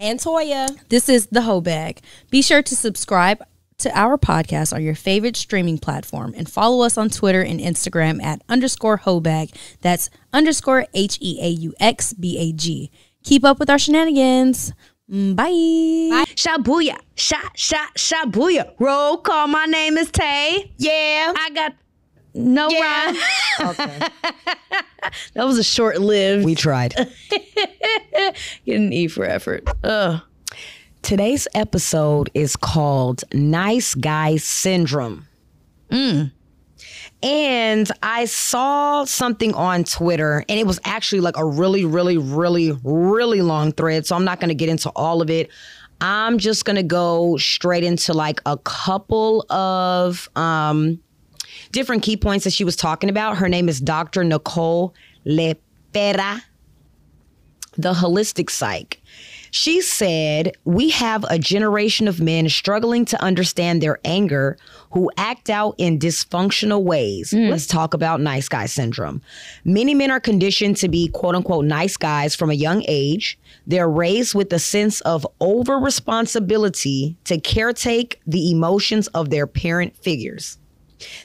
And 0.00 0.18
Toya. 0.18 0.66
This 0.88 1.10
is 1.10 1.26
the 1.26 1.42
Heaux 1.42 1.60
Bag. 1.60 2.00
Be 2.30 2.40
sure 2.40 2.62
to 2.62 2.74
subscribe 2.74 3.42
to 3.78 3.90
our 3.98 4.16
podcast 4.16 4.72
on 4.72 4.82
your 4.82 4.94
favorite 4.94 5.36
streaming 5.36 5.76
platform 5.76 6.32
and 6.38 6.50
follow 6.50 6.86
us 6.86 6.96
on 6.96 7.10
Twitter 7.10 7.42
and 7.42 7.60
Instagram 7.60 8.22
at 8.22 8.40
underscore 8.48 9.00
Heauxbag. 9.00 9.54
That's 9.82 10.08
underscore 10.32 10.86
H 10.94 11.18
E 11.20 11.38
A 11.42 11.48
U 11.48 11.74
X 11.78 12.14
B 12.14 12.38
A 12.38 12.52
G. 12.52 12.90
Keep 13.24 13.44
up 13.44 13.58
with 13.58 13.68
our 13.68 13.78
shenanigans. 13.78 14.72
Mm, 15.12 15.36
Bye. 15.36 16.24
Shabuya. 16.34 16.96
Sha, 17.16 17.40
sha, 17.54 17.86
shabuya. 17.94 18.72
Roll 18.78 19.18
call. 19.18 19.48
My 19.48 19.66
name 19.66 19.98
is 19.98 20.10
Tay. 20.10 20.72
Yeah. 20.78 21.34
I 21.36 21.50
got 21.50 21.74
no 22.34 22.68
Yeah. 22.70 23.06
rhyme. 23.06 23.16
that 25.34 25.44
was 25.44 25.58
a 25.58 25.64
short 25.64 26.00
lived. 26.00 26.44
We 26.44 26.54
tried. 26.54 26.94
Get 27.30 28.34
an 28.66 28.92
E 28.92 29.08
for 29.08 29.24
effort. 29.24 29.68
Ugh. 29.84 30.20
Today's 31.02 31.48
episode 31.54 32.30
is 32.34 32.56
called 32.56 33.24
Nice 33.32 33.94
Guy 33.94 34.36
Syndrome. 34.36 35.26
And 37.22 37.90
I 38.02 38.24
saw 38.24 39.04
something 39.04 39.52
on 39.54 39.84
Twitter, 39.84 40.44
and 40.48 40.58
it 40.58 40.66
was 40.66 40.80
actually 40.84 41.20
like 41.20 41.36
a 41.36 41.44
really, 41.44 41.84
really, 41.84 42.16
really, 42.16 42.72
really 42.82 43.42
long 43.42 43.72
thread. 43.72 44.06
So 44.06 44.16
I'm 44.16 44.24
not 44.24 44.40
going 44.40 44.48
to 44.48 44.54
get 44.54 44.68
into 44.70 44.88
all 44.90 45.20
of 45.20 45.28
it. 45.30 45.50
I'm 46.00 46.38
just 46.38 46.64
going 46.64 46.76
to 46.76 46.82
go 46.82 47.36
straight 47.36 47.84
into 47.84 48.14
like 48.14 48.40
a 48.46 48.56
couple 48.58 49.44
of 49.50 50.30
um, 50.34 50.98
different 51.72 52.02
key 52.02 52.16
points 52.16 52.44
that 52.44 52.52
she 52.52 52.64
was 52.64 52.76
talking 52.76 53.10
about. 53.10 53.36
Her 53.36 53.48
name 53.48 53.68
is 53.68 53.80
Dr. 53.80 54.24
Nicole 54.24 54.94
Lepera 55.26 56.42
the 57.76 57.92
holistic 57.92 58.50
psych. 58.50 59.00
She 59.52 59.80
said, 59.80 60.52
We 60.64 60.90
have 60.90 61.24
a 61.24 61.38
generation 61.38 62.06
of 62.06 62.20
men 62.20 62.48
struggling 62.48 63.04
to 63.06 63.20
understand 63.22 63.82
their 63.82 63.98
anger 64.04 64.56
who 64.92 65.10
act 65.16 65.50
out 65.50 65.74
in 65.76 65.98
dysfunctional 65.98 66.84
ways. 66.84 67.32
Mm. 67.32 67.50
Let's 67.50 67.66
talk 67.66 67.92
about 67.92 68.20
nice 68.20 68.48
guy 68.48 68.66
syndrome. 68.66 69.20
Many 69.64 69.94
men 69.94 70.10
are 70.10 70.20
conditioned 70.20 70.76
to 70.78 70.88
be 70.88 71.08
quote 71.08 71.34
unquote 71.34 71.64
nice 71.64 71.96
guys 71.96 72.36
from 72.36 72.50
a 72.50 72.54
young 72.54 72.84
age. 72.86 73.38
They're 73.66 73.90
raised 73.90 74.34
with 74.34 74.52
a 74.52 74.60
sense 74.60 75.00
of 75.02 75.26
over 75.40 75.78
responsibility 75.78 77.16
to 77.24 77.38
caretake 77.38 78.16
the 78.26 78.52
emotions 78.52 79.08
of 79.08 79.30
their 79.30 79.48
parent 79.48 79.96
figures. 79.96 80.59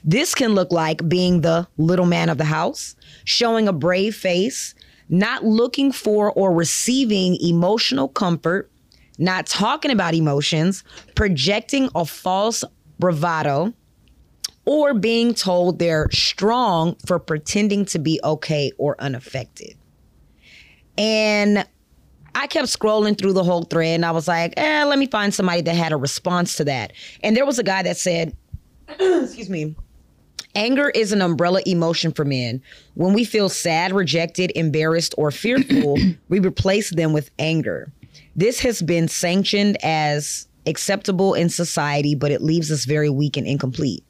This 0.03 0.35
can 0.35 0.53
look 0.53 0.71
like 0.71 1.07
being 1.07 1.41
the 1.41 1.67
little 1.77 2.05
man 2.05 2.29
of 2.29 2.37
the 2.37 2.45
house, 2.45 2.95
showing 3.23 3.67
a 3.67 3.73
brave 3.73 4.15
face, 4.15 4.75
not 5.09 5.43
looking 5.43 5.91
for 5.91 6.31
or 6.33 6.53
receiving 6.53 7.37
emotional 7.41 8.07
comfort, 8.07 8.71
not 9.17 9.45
talking 9.45 9.91
about 9.91 10.13
emotions, 10.13 10.83
projecting 11.15 11.89
a 11.95 12.05
false 12.05 12.63
bravado, 12.99 13.73
or 14.65 14.93
being 14.93 15.33
told 15.33 15.79
they're 15.79 16.09
strong 16.11 16.95
for 17.05 17.19
pretending 17.19 17.85
to 17.85 17.99
be 17.99 18.19
okay 18.23 18.71
or 18.77 18.95
unaffected. 18.99 19.75
And 20.97 21.65
I 22.33 22.47
kept 22.47 22.67
scrolling 22.67 23.17
through 23.17 23.33
the 23.33 23.43
whole 23.43 23.63
thread 23.63 23.95
and 23.95 24.05
I 24.05 24.11
was 24.11 24.27
like, 24.27 24.53
eh, 24.57 24.83
let 24.83 24.99
me 24.99 25.07
find 25.07 25.33
somebody 25.33 25.61
that 25.61 25.75
had 25.75 25.91
a 25.91 25.97
response 25.97 26.57
to 26.57 26.65
that. 26.65 26.93
And 27.23 27.35
there 27.35 27.45
was 27.45 27.59
a 27.59 27.63
guy 27.63 27.83
that 27.83 27.97
said, 27.97 28.35
excuse 28.99 29.49
me, 29.49 29.75
Anger 30.55 30.89
is 30.89 31.11
an 31.11 31.21
umbrella 31.21 31.61
emotion 31.65 32.13
for 32.13 32.23
men. 32.23 32.61
When 32.93 33.13
we 33.13 33.25
feel 33.25 33.49
sad, 33.49 33.91
rejected, 33.91 34.53
embarrassed, 34.55 35.13
or 35.17 35.29
fearful, 35.29 35.97
we 36.29 36.39
replace 36.39 36.91
them 36.91 37.11
with 37.11 37.29
anger. 37.39 37.91
This 38.37 38.61
has 38.61 38.81
been 38.81 39.09
sanctioned 39.09 39.77
as 39.83 40.47
acceptable 40.65 41.33
in 41.33 41.49
society, 41.49 42.15
but 42.15 42.31
it 42.31 42.41
leaves 42.41 42.71
us 42.71 42.85
very 42.85 43.09
weak 43.09 43.35
and 43.35 43.45
incomplete. 43.45 44.03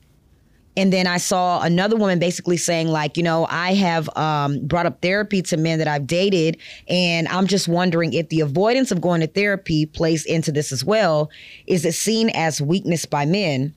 And 0.77 0.91
then 0.91 1.07
I 1.07 1.17
saw 1.17 1.61
another 1.61 1.95
woman 1.95 2.19
basically 2.19 2.57
saying, 2.57 2.89
like, 2.89 3.17
you 3.17 3.23
know, 3.23 3.47
I 3.49 3.73
have 3.73 4.09
um, 4.17 4.59
brought 4.67 4.85
up 4.85 5.01
therapy 5.01 5.41
to 5.43 5.57
men 5.57 5.79
that 5.79 5.87
I've 5.87 6.05
dated, 6.05 6.57
and 6.87 7.27
I'm 7.29 7.47
just 7.47 7.67
wondering 7.67 8.13
if 8.13 8.29
the 8.29 8.41
avoidance 8.41 8.91
of 8.91 9.01
going 9.01 9.21
to 9.21 9.27
therapy 9.27 9.85
plays 9.85 10.25
into 10.25 10.51
this 10.51 10.71
as 10.71 10.83
well. 10.83 11.31
Is 11.65 11.85
it 11.85 11.93
seen 11.93 12.29
as 12.31 12.61
weakness 12.61 13.05
by 13.05 13.25
men? 13.25 13.73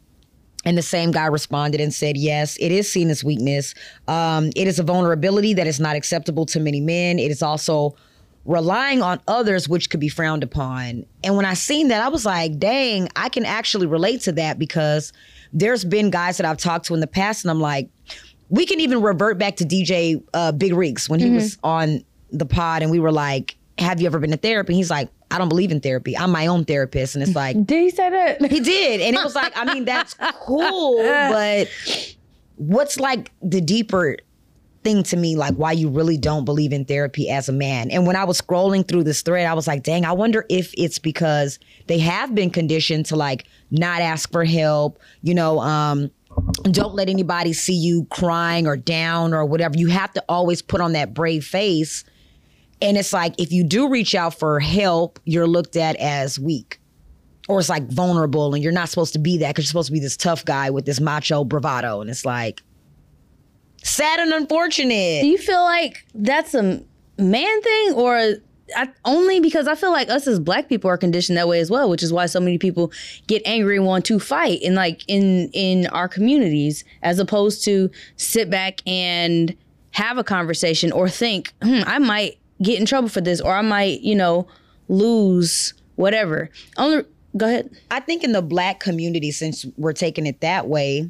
And 0.69 0.77
the 0.77 0.83
same 0.83 1.13
guy 1.13 1.25
responded 1.25 1.81
and 1.81 1.95
said, 1.95 2.19
Yes, 2.19 2.59
it 2.61 2.71
is 2.71 2.93
seen 2.93 3.09
as 3.09 3.25
weakness. 3.25 3.73
Um, 4.07 4.51
it 4.55 4.69
is 4.69 4.79
a 4.79 4.83
vulnerability 4.83 5.55
that 5.55 5.67
is 5.67 5.81
not 5.81 5.97
acceptable 5.97 6.45
to 6.45 6.61
many 6.61 6.79
men. 6.79 7.19
It 7.19 7.31
is 7.31 7.43
also 7.43 7.97
relying 8.45 9.01
on 9.01 9.19
others, 9.27 9.67
which 9.67 9.89
could 9.89 9.99
be 9.99 10.11
frowned 10.11 10.43
upon. 10.43 11.07
And 11.25 11.37
when 11.37 11.47
I 11.47 11.55
seen 11.55 11.89
that, 11.89 12.03
I 12.03 12.09
was 12.09 12.27
like, 12.27 12.59
dang, 12.59 13.09
I 13.17 13.31
can 13.31 13.47
actually 13.47 13.87
relate 13.87 14.21
to 14.23 14.33
that 14.33 14.59
because 14.59 15.11
there's 15.55 15.87
been 15.87 16.11
guys 16.11 16.37
that 16.37 16.45
I've 16.45 16.59
talked 16.59 16.85
to 16.89 16.95
in 16.95 17.01
the 17.01 17.07
past, 17.07 17.45
and 17.45 17.51
I'm 17.51 17.63
like, 17.63 17.89
we 18.51 18.67
can 18.67 18.79
even 18.79 19.01
revert 19.01 19.39
back 19.39 19.57
to 19.57 19.65
DJ 19.65 20.23
uh, 20.35 20.53
Big 20.53 20.75
Reeks 20.75 21.09
when 21.09 21.19
he 21.19 21.31
was 21.31 21.57
on 21.65 22.05
the 22.31 22.45
pod, 22.45 22.83
and 22.83 22.91
we 22.91 23.01
were 23.01 23.13
like, 23.13 23.57
Have 23.79 24.01
you 24.01 24.07
ever 24.07 24.19
been 24.19 24.31
to 24.31 24.37
therapy? 24.37 24.75
He's 24.75 24.91
like, 24.91 25.09
I 25.31 25.39
don't 25.39 25.49
believe 25.49 25.71
in 25.71 25.81
therapy. 25.81 26.17
I'm 26.17 26.31
my 26.31 26.47
own 26.47 26.65
therapist. 26.65 27.15
And 27.15 27.23
it's 27.23 27.35
like, 27.35 27.55
Did 27.67 27.83
he 27.83 27.91
say 27.91 28.11
that? 28.11 28.43
he 28.51 28.61
did. 28.61 29.01
And 29.01 29.17
it 29.17 29.23
was 29.23 29.35
like, 29.35 29.53
I 29.57 29.73
mean, 29.73 29.85
that's 29.85 30.15
cool, 30.41 30.99
but 31.03 31.69
what's 32.57 32.99
like 32.99 33.31
the 33.43 33.61
deeper 33.61 34.17
thing 34.85 35.03
to 35.03 35.17
me, 35.17 35.37
like 35.37 35.55
why 35.55 35.73
you 35.73 35.89
really 35.89 36.17
don't 36.17 36.45
believe 36.45 36.73
in 36.73 36.85
therapy 36.85 37.29
as 37.29 37.49
a 37.49 37.53
man? 37.53 37.91
And 37.91 38.07
when 38.07 38.17
I 38.17 38.25
was 38.25 38.41
scrolling 38.41 38.87
through 38.87 39.05
this 39.05 39.23
thread, 39.23 39.47
I 39.47 39.55
was 39.55 39.67
like, 39.67 39.83
dang, 39.83 40.05
I 40.05 40.13
wonder 40.13 40.45
if 40.49 40.73
it's 40.77 40.99
because 40.99 41.59
they 41.87 41.99
have 41.99 42.35
been 42.35 42.51
conditioned 42.51 43.07
to 43.07 43.17
like 43.17 43.47
not 43.71 44.01
ask 44.01 44.31
for 44.33 44.45
help, 44.45 44.99
you 45.23 45.35
know, 45.35 45.61
um, 45.61 46.11
don't 46.71 46.95
let 46.95 47.09
anybody 47.09 47.53
see 47.53 47.75
you 47.75 48.07
crying 48.11 48.67
or 48.67 48.77
down 48.77 49.35
or 49.35 49.45
whatever. 49.45 49.77
You 49.77 49.89
have 49.89 50.13
to 50.15 50.25
always 50.29 50.63
put 50.63 50.81
on 50.81 50.93
that 50.93 51.15
brave 51.15 51.45
face. 51.45 52.05
And 52.81 52.97
it's 52.97 53.13
like 53.13 53.35
if 53.39 53.53
you 53.53 53.65
do 53.65 53.89
reach 53.89 54.15
out 54.15 54.39
for 54.39 54.61
help, 54.61 55.19
you're 55.25 55.47
looked 55.47 55.77
at 55.77 55.97
as 55.97 56.39
weak. 56.39 56.81
Or 57.49 57.59
it's 57.61 57.69
like 57.69 57.89
vulnerable 57.89 58.55
and 58.55 58.63
you're 58.63 58.73
not 58.73 58.91
supposed 58.91 59.15
to 59.15 59.19
be 59.19 59.39
that 59.39 59.49
because 59.49 59.65
you're 59.65 59.71
supposed 59.71 59.87
to 59.89 59.93
be 59.93 60.01
this 60.01 60.17
tough 60.17 60.45
guy 60.45 60.71
with 60.71 60.85
this 60.85 61.01
macho 61.01 61.45
bravado. 61.45 62.01
And 62.01 62.11
it's 62.11 62.25
like 62.25 62.61
sad 63.83 64.21
and 64.21 64.33
unfortunate. 64.33 65.23
Do 65.23 65.29
you 65.29 65.39
feel 65.39 65.63
like 65.63 66.05
that's 66.15 66.55
a 66.55 66.83
man 67.17 67.63
thing 67.63 67.93
or 67.95 68.35
I, 68.77 68.89
only 69.05 69.41
because 69.41 69.67
I 69.67 69.75
feel 69.75 69.93
like 69.93 70.11
us 70.11 70.27
as 70.27 70.39
black 70.39 70.69
people 70.69 70.91
are 70.91 70.99
conditioned 70.99 71.39
that 71.39 71.49
way 71.49 71.61
as 71.61 71.71
well, 71.71 71.89
which 71.89 72.03
is 72.03 72.13
why 72.13 72.27
so 72.27 72.41
many 72.41 72.59
people 72.59 72.93
get 73.27 73.43
angry 73.45 73.77
and 73.77 73.87
want 73.87 74.05
to 74.07 74.19
fight 74.19 74.63
in 74.63 74.75
like 74.75 75.03
in 75.09 75.51
in 75.53 75.87
our 75.87 76.09
communities 76.09 76.85
as 77.03 77.19
opposed 77.19 77.65
to 77.65 77.91
sit 78.17 78.51
back 78.51 78.81
and 78.87 79.57
have 79.93 80.19
a 80.19 80.25
conversation 80.25 80.93
or 80.93 81.09
think, 81.09 81.53
hmm, 81.63 81.81
I 81.87 81.99
might 81.99 82.38
get 82.63 82.79
in 82.79 82.87
trouble 82.87 83.09
for 83.09 83.21
this 83.21 83.41
or 83.41 83.53
I 83.53 83.63
might, 83.63 84.01
you 84.01 84.15
know, 84.15 84.47
lose 84.89 85.75
whatever. 85.97 86.51
Only 86.77 87.05
go 87.37 87.47
ahead. 87.47 87.71
I 87.91 88.01
think 88.01 88.25
in 88.25 88.33
the 88.33 88.43
black 88.43 88.81
community, 88.81 89.31
since 89.31 89.65
we're 89.77 89.93
taking 89.93 90.27
it 90.27 90.41
that 90.41 90.69
way, 90.69 91.09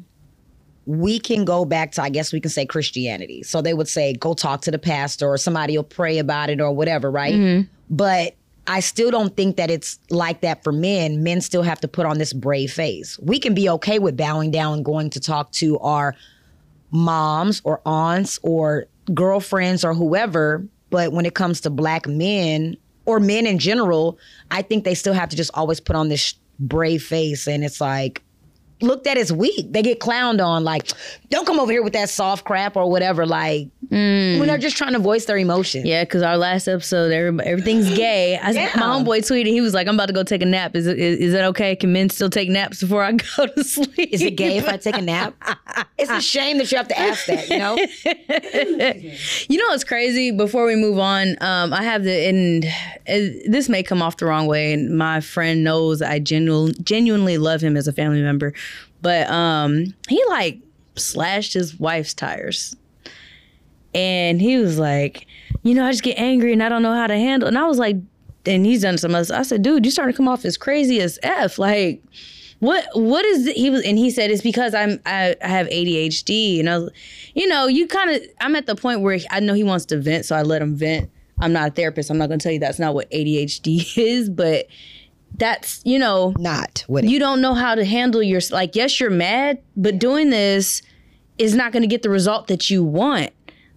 we 0.85 1.19
can 1.19 1.45
go 1.45 1.65
back 1.65 1.91
to, 1.93 2.01
I 2.01 2.09
guess 2.09 2.33
we 2.33 2.39
can 2.39 2.49
say 2.49 2.65
Christianity. 2.65 3.43
So 3.43 3.61
they 3.61 3.73
would 3.73 3.87
say, 3.87 4.13
go 4.13 4.33
talk 4.33 4.61
to 4.61 4.71
the 4.71 4.79
pastor 4.79 5.27
or 5.27 5.37
somebody 5.37 5.77
will 5.77 5.83
pray 5.83 6.17
about 6.17 6.49
it 6.49 6.59
or 6.59 6.71
whatever, 6.71 7.11
right? 7.11 7.35
Mm-hmm. 7.35 7.71
But 7.91 8.35
I 8.65 8.79
still 8.81 9.11
don't 9.11 9.35
think 9.35 9.57
that 9.57 9.69
it's 9.69 9.99
like 10.09 10.41
that 10.41 10.63
for 10.63 10.71
men. 10.71 11.23
Men 11.23 11.41
still 11.41 11.63
have 11.63 11.79
to 11.81 11.87
put 11.87 12.05
on 12.05 12.17
this 12.17 12.33
brave 12.33 12.71
face. 12.71 13.19
We 13.19 13.39
can 13.39 13.53
be 13.53 13.69
okay 13.69 13.99
with 13.99 14.17
bowing 14.17 14.51
down 14.51 14.75
and 14.75 14.85
going 14.85 15.09
to 15.11 15.19
talk 15.19 15.51
to 15.53 15.79
our 15.79 16.15
moms 16.91 17.61
or 17.63 17.81
aunts 17.85 18.39
or 18.41 18.85
girlfriends 19.13 19.83
or 19.83 19.93
whoever. 19.93 20.65
But 20.89 21.11
when 21.11 21.25
it 21.25 21.35
comes 21.35 21.61
to 21.61 21.69
black 21.69 22.07
men 22.07 22.77
or 23.05 23.19
men 23.19 23.45
in 23.45 23.59
general, 23.59 24.17
I 24.51 24.61
think 24.61 24.83
they 24.83 24.95
still 24.95 25.13
have 25.13 25.29
to 25.29 25.35
just 25.35 25.51
always 25.53 25.79
put 25.79 25.95
on 25.95 26.09
this 26.09 26.33
brave 26.59 27.03
face. 27.03 27.47
And 27.47 27.63
it's 27.63 27.81
like, 27.81 28.23
looked 28.81 29.07
at 29.07 29.17
as 29.17 29.31
weak. 29.31 29.71
They 29.73 29.81
get 29.81 29.99
clowned 29.99 30.43
on, 30.45 30.63
like, 30.63 30.91
don't 31.29 31.45
come 31.45 31.59
over 31.59 31.71
here 31.71 31.83
with 31.83 31.93
that 31.93 32.09
soft 32.09 32.45
crap 32.45 32.75
or 32.77 32.89
whatever. 32.89 33.25
Like, 33.25 33.67
when 33.89 34.45
they're 34.47 34.57
just 34.57 34.77
trying 34.77 34.93
to 34.93 34.99
voice 34.99 35.25
their 35.25 35.37
emotion. 35.37 35.85
Yeah, 35.85 36.03
because 36.03 36.21
our 36.21 36.37
last 36.37 36.67
episode, 36.67 37.11
everything's 37.11 37.89
gay. 37.95 38.37
I, 38.37 38.51
Yeah. 38.51 38.71
My 38.75 38.83
homeboy 38.83 39.19
tweeted, 39.19 39.47
he 39.47 39.61
was 39.61 39.73
like, 39.73 39.87
"I'm 39.87 39.95
about 39.95 40.07
to 40.07 40.13
go 40.13 40.23
take 40.23 40.41
a 40.41 40.45
nap. 40.45 40.75
Is 40.75 40.85
it 40.87 40.99
is, 40.99 41.19
is 41.19 41.33
that 41.33 41.43
okay? 41.45 41.75
Can 41.75 41.91
men 41.93 42.09
still 42.09 42.29
take 42.29 42.49
naps 42.49 42.81
before 42.81 43.03
I 43.03 43.11
go 43.37 43.47
to 43.47 43.63
sleep? 43.63 44.09
Is 44.11 44.21
it 44.21 44.31
gay 44.31 44.57
if 44.57 44.67
I 44.67 44.77
take 44.77 44.97
a 44.97 45.01
nap? 45.01 45.33
it's 45.97 46.11
a 46.11 46.21
shame 46.21 46.57
that 46.59 46.71
you 46.71 46.77
have 46.77 46.87
to 46.89 46.99
ask 46.99 47.25
that, 47.25 47.49
you 47.49 47.57
know? 47.57 47.77
You 49.49 49.57
know 49.57 49.65
what's 49.67 49.83
crazy? 49.83 50.31
Before 50.31 50.65
we 50.65 50.75
move 50.75 50.99
on, 50.99 51.35
um, 51.41 51.73
I 51.73 51.83
have 51.83 52.03
the 52.03 52.27
and 52.27 52.65
uh, 52.65 53.49
this 53.49 53.69
may 53.69 53.81
come 53.83 54.01
off 54.01 54.17
the 54.17 54.25
wrong 54.25 54.45
way, 54.47 54.73
and 54.73 54.97
my 54.97 55.19
friend 55.21 55.63
knows 55.63 56.01
I 56.01 56.19
genu- 56.19 56.71
genuinely 56.83 57.37
love 57.37 57.61
him 57.61 57.75
as 57.77 57.87
a 57.87 57.93
family 57.93 58.21
member, 58.21 58.53
but 59.01 59.29
um, 59.29 59.93
he 60.07 60.23
like 60.29 60.59
slashed 60.95 61.53
his 61.53 61.79
wife's 61.79 62.13
tires, 62.13 62.75
and 63.93 64.41
he 64.41 64.57
was 64.57 64.77
like, 64.77 65.27
you 65.63 65.73
know, 65.73 65.85
I 65.85 65.91
just 65.91 66.03
get 66.03 66.17
angry 66.17 66.53
and 66.53 66.63
I 66.63 66.69
don't 66.69 66.83
know 66.83 66.93
how 66.93 67.07
to 67.07 67.15
handle, 67.15 67.47
and 67.47 67.57
I 67.57 67.67
was 67.67 67.77
like, 67.77 67.97
and 68.45 68.65
he's 68.65 68.81
done 68.81 68.97
some 68.97 69.15
other. 69.15 69.33
I 69.35 69.43
said, 69.43 69.61
dude, 69.61 69.85
you 69.85 69.91
starting 69.91 70.13
to 70.13 70.17
come 70.17 70.27
off 70.27 70.45
as 70.45 70.57
crazy 70.57 70.99
as 71.01 71.19
f, 71.23 71.57
like. 71.57 72.03
What 72.61 72.83
what 72.93 73.23
is 73.23 73.47
it? 73.47 73.55
he 73.55 73.69
was 73.69 73.85
and 73.85 73.97
he 73.97 74.09
said 74.11 74.31
it's 74.31 74.41
because 74.41 74.73
I'm 74.73 74.99
I, 75.05 75.33
I 75.41 75.47
have 75.47 75.67
ADHD 75.67 76.59
and 76.59 76.69
I 76.69 76.79
was 76.79 76.91
you 77.33 77.47
know 77.47 77.67
you 77.67 77.87
kind 77.87 78.09
of 78.09 78.21
I'm 78.41 78.53
at 78.57 78.65
the 78.65 78.75
point 78.75 78.99
where 78.99 79.17
I 79.31 79.39
know 79.39 79.53
he 79.53 79.63
wants 79.63 79.85
to 79.85 79.97
vent 79.97 80.25
so 80.25 80.35
I 80.35 80.41
let 80.41 80.61
him 80.61 80.75
vent. 80.75 81.09
I'm 81.39 81.53
not 81.53 81.69
a 81.69 81.71
therapist. 81.71 82.09
I'm 82.09 82.17
not 82.17 82.27
going 82.27 82.39
to 82.39 82.43
tell 82.43 82.51
you 82.51 82.59
that's 82.59 82.79
not 82.79 82.93
what 82.93 83.09
ADHD 83.11 83.97
is, 83.97 84.29
but 84.29 84.67
that's 85.39 85.81
you 85.85 85.97
know 85.97 86.33
Not 86.37 86.83
what 86.87 87.03
you 87.05 87.17
don't 87.17 87.41
know 87.41 87.53
how 87.53 87.73
to 87.75 87.85
handle 87.85 88.21
your 88.21 88.41
like 88.51 88.75
yes 88.75 88.99
you're 88.99 89.09
mad, 89.09 89.61
but 89.75 89.97
doing 89.97 90.29
this 90.29 90.81
is 91.37 91.55
not 91.55 91.71
going 91.71 91.81
to 91.81 91.87
get 91.87 92.03
the 92.03 92.09
result 92.09 92.47
that 92.47 92.69
you 92.69 92.83
want. 92.83 93.31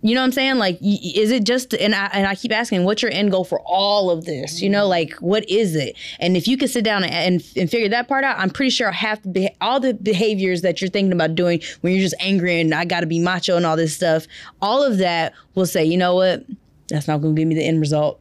You 0.04 0.16
know 0.16 0.20
what 0.20 0.26
I'm 0.26 0.32
saying? 0.32 0.56
Like, 0.56 0.78
is 0.82 1.30
it 1.30 1.44
just? 1.44 1.74
And 1.74 1.94
I 1.94 2.06
and 2.12 2.26
I 2.26 2.34
keep 2.34 2.50
asking, 2.50 2.82
what's 2.82 3.02
your 3.02 3.12
end 3.12 3.30
goal 3.30 3.44
for 3.44 3.60
all 3.60 4.10
of 4.10 4.24
this? 4.24 4.60
You 4.60 4.68
know, 4.68 4.88
like, 4.88 5.12
what 5.20 5.48
is 5.48 5.76
it? 5.76 5.96
And 6.18 6.36
if 6.36 6.48
you 6.48 6.56
can 6.56 6.66
sit 6.66 6.84
down 6.84 7.04
and 7.04 7.14
and, 7.14 7.52
and 7.56 7.70
figure 7.70 7.88
that 7.88 8.08
part 8.08 8.24
out, 8.24 8.36
I'm 8.36 8.50
pretty 8.50 8.70
sure 8.70 8.90
half 8.90 9.22
the 9.22 9.28
beha- 9.28 9.54
all 9.60 9.78
the 9.78 9.94
behaviors 9.94 10.62
that 10.62 10.80
you're 10.80 10.90
thinking 10.90 11.12
about 11.12 11.36
doing 11.36 11.62
when 11.82 11.92
you're 11.92 12.02
just 12.02 12.16
angry 12.18 12.60
and 12.60 12.74
I 12.74 12.84
got 12.84 13.00
to 13.00 13.06
be 13.06 13.20
macho 13.20 13.56
and 13.56 13.64
all 13.64 13.76
this 13.76 13.94
stuff, 13.94 14.26
all 14.60 14.82
of 14.82 14.98
that 14.98 15.34
will 15.54 15.66
say, 15.66 15.84
you 15.84 15.96
know 15.96 16.16
what? 16.16 16.44
That's 16.88 17.06
not 17.06 17.20
going 17.20 17.36
to 17.36 17.40
give 17.40 17.46
me 17.46 17.54
the 17.54 17.64
end 17.64 17.80
result. 17.80 18.18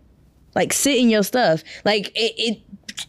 Like, 0.54 0.74
sit 0.74 0.98
in 0.98 1.10
your 1.10 1.24
stuff. 1.24 1.64
Like, 1.84 2.10
it. 2.10 2.34
it 2.38 2.62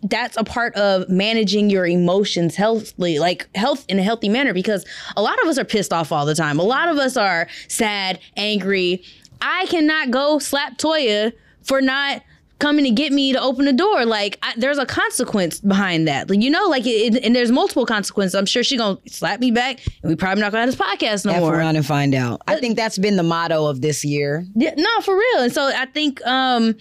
that's 0.04 0.36
a 0.36 0.44
part 0.44 0.74
of 0.74 1.08
managing 1.08 1.70
your 1.70 1.86
emotions 1.86 2.56
healthily, 2.56 3.18
like 3.18 3.48
health 3.54 3.84
in 3.88 3.98
a 3.98 4.02
healthy 4.02 4.28
manner, 4.28 4.52
because 4.54 4.84
a 5.16 5.22
lot 5.22 5.40
of 5.42 5.48
us 5.48 5.58
are 5.58 5.64
pissed 5.64 5.92
off 5.92 6.12
all 6.12 6.26
the 6.26 6.34
time. 6.34 6.58
A 6.58 6.64
lot 6.64 6.88
of 6.88 6.98
us 6.98 7.16
are 7.16 7.48
sad, 7.68 8.20
angry. 8.36 9.02
I 9.40 9.66
cannot 9.66 10.10
go 10.10 10.38
slap 10.38 10.78
Toya 10.78 11.32
for 11.62 11.80
not 11.80 12.22
coming 12.58 12.84
to 12.84 12.92
get 12.92 13.12
me 13.12 13.32
to 13.32 13.40
open 13.40 13.64
the 13.64 13.72
door. 13.72 14.04
Like 14.06 14.38
I, 14.40 14.54
there's 14.56 14.78
a 14.78 14.86
consequence 14.86 15.58
behind 15.58 16.06
that. 16.06 16.30
Like, 16.30 16.40
you 16.40 16.48
know, 16.48 16.64
like 16.68 16.84
it, 16.86 17.24
and 17.24 17.34
there's 17.34 17.50
multiple 17.50 17.84
consequences. 17.84 18.36
I'm 18.36 18.46
sure 18.46 18.62
she 18.62 18.76
gonna 18.76 18.98
slap 19.08 19.40
me 19.40 19.50
back, 19.50 19.84
and 20.02 20.10
we 20.10 20.14
probably 20.14 20.42
not 20.42 20.52
gonna 20.52 20.66
have 20.66 20.76
this 20.76 20.80
podcast 20.80 21.26
no 21.26 21.32
F 21.32 21.40
more. 21.40 21.56
around 21.56 21.74
and 21.74 21.84
find 21.84 22.14
out. 22.14 22.40
I 22.46 22.60
think 22.60 22.76
that's 22.76 22.98
been 22.98 23.16
the 23.16 23.24
motto 23.24 23.66
of 23.66 23.80
this 23.80 24.04
year. 24.04 24.46
Yeah, 24.54 24.74
no, 24.76 25.00
for 25.00 25.16
real. 25.16 25.42
And 25.42 25.52
so 25.52 25.72
I 25.74 25.86
think 25.86 26.24
um 26.24 26.76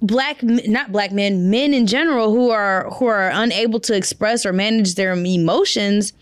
black 0.00 0.42
not 0.42 0.92
black 0.92 1.10
men, 1.12 1.50
men 1.50 1.74
in 1.74 1.86
general 1.86 2.30
who 2.32 2.50
are 2.50 2.88
who 2.90 3.06
are 3.06 3.30
unable 3.30 3.80
to 3.80 3.94
express 3.96 4.46
or 4.46 4.52
manage 4.52 4.94
their 4.94 5.12
emotions 5.12 6.12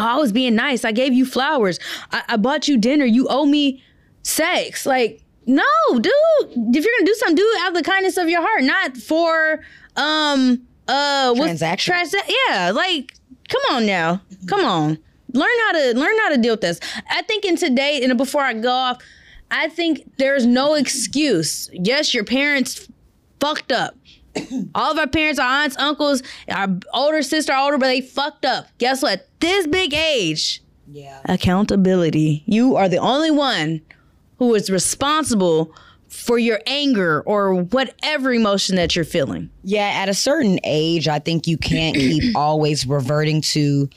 I 0.00 0.16
was 0.16 0.30
being 0.30 0.54
nice. 0.54 0.84
I 0.84 0.92
gave 0.92 1.12
you 1.12 1.26
flowers. 1.26 1.80
I, 2.12 2.22
I 2.28 2.36
bought 2.36 2.68
you 2.68 2.78
dinner. 2.78 3.04
You 3.04 3.26
owe 3.28 3.46
me 3.46 3.82
sex. 4.22 4.86
Like, 4.86 5.24
no, 5.44 5.64
dude. 5.94 6.04
If 6.06 6.84
you're 6.84 6.94
gonna 6.98 7.04
do 7.04 7.14
something, 7.14 7.34
do 7.34 7.42
it 7.56 7.62
out 7.62 7.68
of 7.70 7.74
the 7.74 7.82
kindness 7.82 8.16
of 8.16 8.28
your 8.28 8.40
heart, 8.40 8.62
not 8.62 8.96
for 8.96 9.60
um 9.96 10.62
uh 10.86 11.32
what's- 11.34 11.58
Transaction. 11.58 11.94
transa- 11.94 12.32
yeah, 12.48 12.70
like, 12.70 13.14
come 13.48 13.60
on 13.72 13.86
now. 13.86 14.20
Come 14.46 14.64
on. 14.64 14.98
Learn 15.32 15.48
how 15.66 15.72
to 15.72 15.98
learn 15.98 16.16
how 16.20 16.28
to 16.28 16.38
deal 16.38 16.52
with 16.52 16.60
this. 16.60 16.78
I 17.10 17.22
think 17.22 17.44
in 17.44 17.56
today, 17.56 18.00
and 18.04 18.16
before 18.16 18.42
I 18.42 18.52
go 18.54 18.70
off, 18.70 18.98
I 19.50 19.68
think 19.68 20.12
there's 20.18 20.46
no 20.46 20.74
excuse. 20.74 21.68
Yes, 21.72 22.14
your 22.14 22.24
parents 22.24 22.86
fucked 23.40 23.72
up. 23.72 23.96
All 24.74 24.92
of 24.92 24.98
our 24.98 25.06
parents, 25.08 25.38
our 25.40 25.62
aunts, 25.64 25.76
uncles, 25.78 26.22
our 26.48 26.68
older 26.94 27.22
sister, 27.22 27.52
our 27.52 27.64
older 27.64 27.78
brother, 27.78 27.94
they 27.94 28.00
fucked 28.00 28.44
up. 28.44 28.66
Guess 28.78 29.02
what? 29.02 29.28
This 29.40 29.66
big 29.66 29.94
age, 29.94 30.62
Yeah. 30.90 31.20
accountability. 31.26 32.42
You 32.46 32.76
are 32.76 32.88
the 32.88 32.98
only 32.98 33.30
one 33.30 33.80
who 34.38 34.54
is 34.54 34.70
responsible 34.70 35.74
for 36.08 36.38
your 36.38 36.60
anger 36.66 37.22
or 37.26 37.54
whatever 37.54 38.32
emotion 38.32 38.76
that 38.76 38.96
you're 38.96 39.04
feeling. 39.04 39.50
Yeah, 39.64 39.88
at 39.94 40.08
a 40.08 40.14
certain 40.14 40.58
age, 40.64 41.06
I 41.08 41.18
think 41.18 41.46
you 41.46 41.58
can't 41.58 41.94
keep 41.96 42.34
always 42.36 42.86
reverting 42.86 43.40
to 43.42 43.90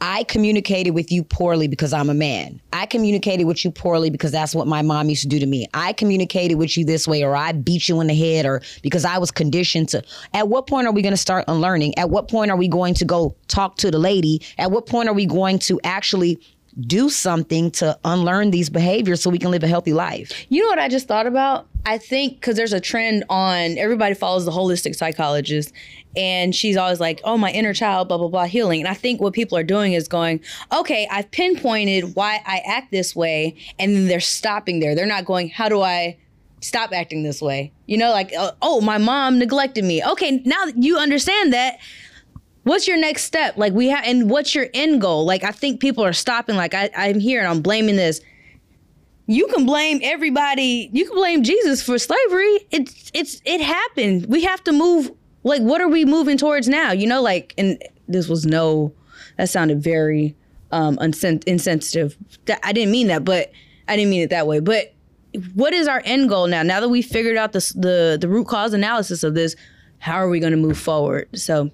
I 0.00 0.24
communicated 0.24 0.92
with 0.92 1.12
you 1.12 1.22
poorly 1.22 1.68
because 1.68 1.92
I'm 1.92 2.08
a 2.08 2.14
man. 2.14 2.60
I 2.72 2.86
communicated 2.86 3.44
with 3.44 3.64
you 3.64 3.70
poorly 3.70 4.08
because 4.08 4.32
that's 4.32 4.54
what 4.54 4.66
my 4.66 4.80
mom 4.80 5.10
used 5.10 5.22
to 5.22 5.28
do 5.28 5.38
to 5.38 5.46
me. 5.46 5.66
I 5.74 5.92
communicated 5.92 6.54
with 6.54 6.76
you 6.78 6.84
this 6.84 7.06
way 7.06 7.22
or 7.22 7.36
I 7.36 7.52
beat 7.52 7.88
you 7.88 8.00
in 8.00 8.06
the 8.06 8.14
head 8.14 8.46
or 8.46 8.62
because 8.82 9.04
I 9.04 9.18
was 9.18 9.30
conditioned 9.30 9.90
to. 9.90 10.02
At 10.32 10.48
what 10.48 10.66
point 10.66 10.86
are 10.86 10.92
we 10.92 11.02
going 11.02 11.12
to 11.12 11.18
start 11.18 11.44
unlearning? 11.48 11.98
At 11.98 12.08
what 12.08 12.28
point 12.28 12.50
are 12.50 12.56
we 12.56 12.68
going 12.68 12.94
to 12.94 13.04
go 13.04 13.36
talk 13.48 13.76
to 13.78 13.90
the 13.90 13.98
lady? 13.98 14.40
At 14.56 14.70
what 14.70 14.86
point 14.86 15.08
are 15.08 15.14
we 15.14 15.26
going 15.26 15.58
to 15.60 15.78
actually 15.84 16.40
do 16.86 17.10
something 17.10 17.70
to 17.72 17.98
unlearn 18.04 18.50
these 18.50 18.70
behaviors 18.70 19.22
so 19.22 19.30
we 19.30 19.38
can 19.38 19.50
live 19.50 19.62
a 19.62 19.68
healthy 19.68 19.92
life? 19.92 20.32
You 20.48 20.62
know 20.62 20.68
what 20.68 20.78
I 20.78 20.88
just 20.88 21.08
thought 21.08 21.26
about? 21.26 21.66
I 21.86 21.98
think 21.98 22.34
because 22.34 22.56
there's 22.56 22.72
a 22.72 22.80
trend 22.80 23.24
on 23.30 23.78
everybody 23.78 24.14
follows 24.14 24.44
the 24.44 24.50
holistic 24.50 24.94
psychologist, 24.94 25.72
and 26.16 26.54
she's 26.54 26.76
always 26.76 27.00
like, 27.00 27.20
"Oh, 27.24 27.38
my 27.38 27.50
inner 27.50 27.72
child, 27.72 28.08
blah 28.08 28.18
blah 28.18 28.28
blah, 28.28 28.44
healing." 28.44 28.80
And 28.80 28.88
I 28.88 28.94
think 28.94 29.20
what 29.20 29.32
people 29.32 29.56
are 29.56 29.62
doing 29.62 29.94
is 29.94 30.06
going, 30.08 30.40
"Okay, 30.72 31.08
I've 31.10 31.30
pinpointed 31.30 32.14
why 32.14 32.40
I 32.46 32.60
act 32.66 32.90
this 32.90 33.16
way," 33.16 33.56
and 33.78 33.94
then 33.94 34.08
they're 34.08 34.20
stopping 34.20 34.80
there. 34.80 34.94
They're 34.94 35.06
not 35.06 35.24
going, 35.24 35.48
"How 35.48 35.68
do 35.68 35.80
I?" 35.80 36.16
Stop 36.62 36.92
acting 36.92 37.22
this 37.22 37.40
way. 37.40 37.72
You 37.86 37.96
know, 37.96 38.10
like, 38.10 38.34
uh, 38.36 38.52
oh, 38.60 38.82
my 38.82 38.98
mom 38.98 39.38
neglected 39.38 39.82
me. 39.82 40.04
Okay, 40.04 40.42
now 40.44 40.62
you 40.76 40.98
understand 40.98 41.54
that, 41.54 41.78
what's 42.64 42.86
your 42.88 42.98
next 42.98 43.24
step? 43.24 43.56
Like, 43.56 43.72
we 43.72 43.88
have, 43.88 44.04
and 44.04 44.30
what's 44.30 44.54
your 44.54 44.68
end 44.74 45.00
goal? 45.00 45.24
Like, 45.24 45.44
I 45.44 45.50
think 45.50 45.80
people 45.80 46.04
are 46.04 46.12
stopping, 46.12 46.56
like, 46.56 46.74
I, 46.74 46.90
I'm 46.96 47.20
here 47.20 47.40
and 47.40 47.48
I'm 47.48 47.62
blaming 47.62 47.96
this 47.96 48.20
you 49.30 49.46
can 49.46 49.64
blame 49.64 50.00
everybody. 50.02 50.90
You 50.92 51.06
can 51.06 51.14
blame 51.14 51.44
Jesus 51.44 51.84
for 51.84 51.98
slavery. 51.98 52.66
It's 52.72 53.12
it's 53.14 53.40
it 53.44 53.60
happened. 53.60 54.26
We 54.26 54.42
have 54.42 54.62
to 54.64 54.72
move. 54.72 55.12
Like, 55.44 55.62
what 55.62 55.80
are 55.80 55.88
we 55.88 56.04
moving 56.04 56.36
towards 56.36 56.68
now? 56.68 56.90
You 56.90 57.06
know, 57.06 57.22
like, 57.22 57.54
and 57.56 57.80
this 58.08 58.28
was 58.28 58.44
no. 58.44 58.92
That 59.36 59.48
sounded 59.48 59.80
very 59.80 60.34
um 60.72 60.98
unsen- 60.98 61.44
insensitive. 61.46 62.16
That, 62.46 62.58
I 62.64 62.72
didn't 62.72 62.90
mean 62.90 63.06
that, 63.06 63.24
but 63.24 63.52
I 63.86 63.94
didn't 63.94 64.10
mean 64.10 64.22
it 64.22 64.30
that 64.30 64.48
way. 64.48 64.58
But 64.58 64.94
what 65.54 65.72
is 65.74 65.86
our 65.86 66.02
end 66.04 66.28
goal 66.28 66.48
now? 66.48 66.64
Now 66.64 66.80
that 66.80 66.88
we 66.88 67.00
figured 67.00 67.36
out 67.36 67.52
the 67.52 67.72
the 67.76 68.18
the 68.20 68.28
root 68.28 68.48
cause 68.48 68.72
analysis 68.72 69.22
of 69.22 69.34
this, 69.34 69.54
how 70.00 70.14
are 70.14 70.28
we 70.28 70.40
going 70.40 70.50
to 70.50 70.58
move 70.58 70.76
forward? 70.76 71.28
So, 71.38 71.70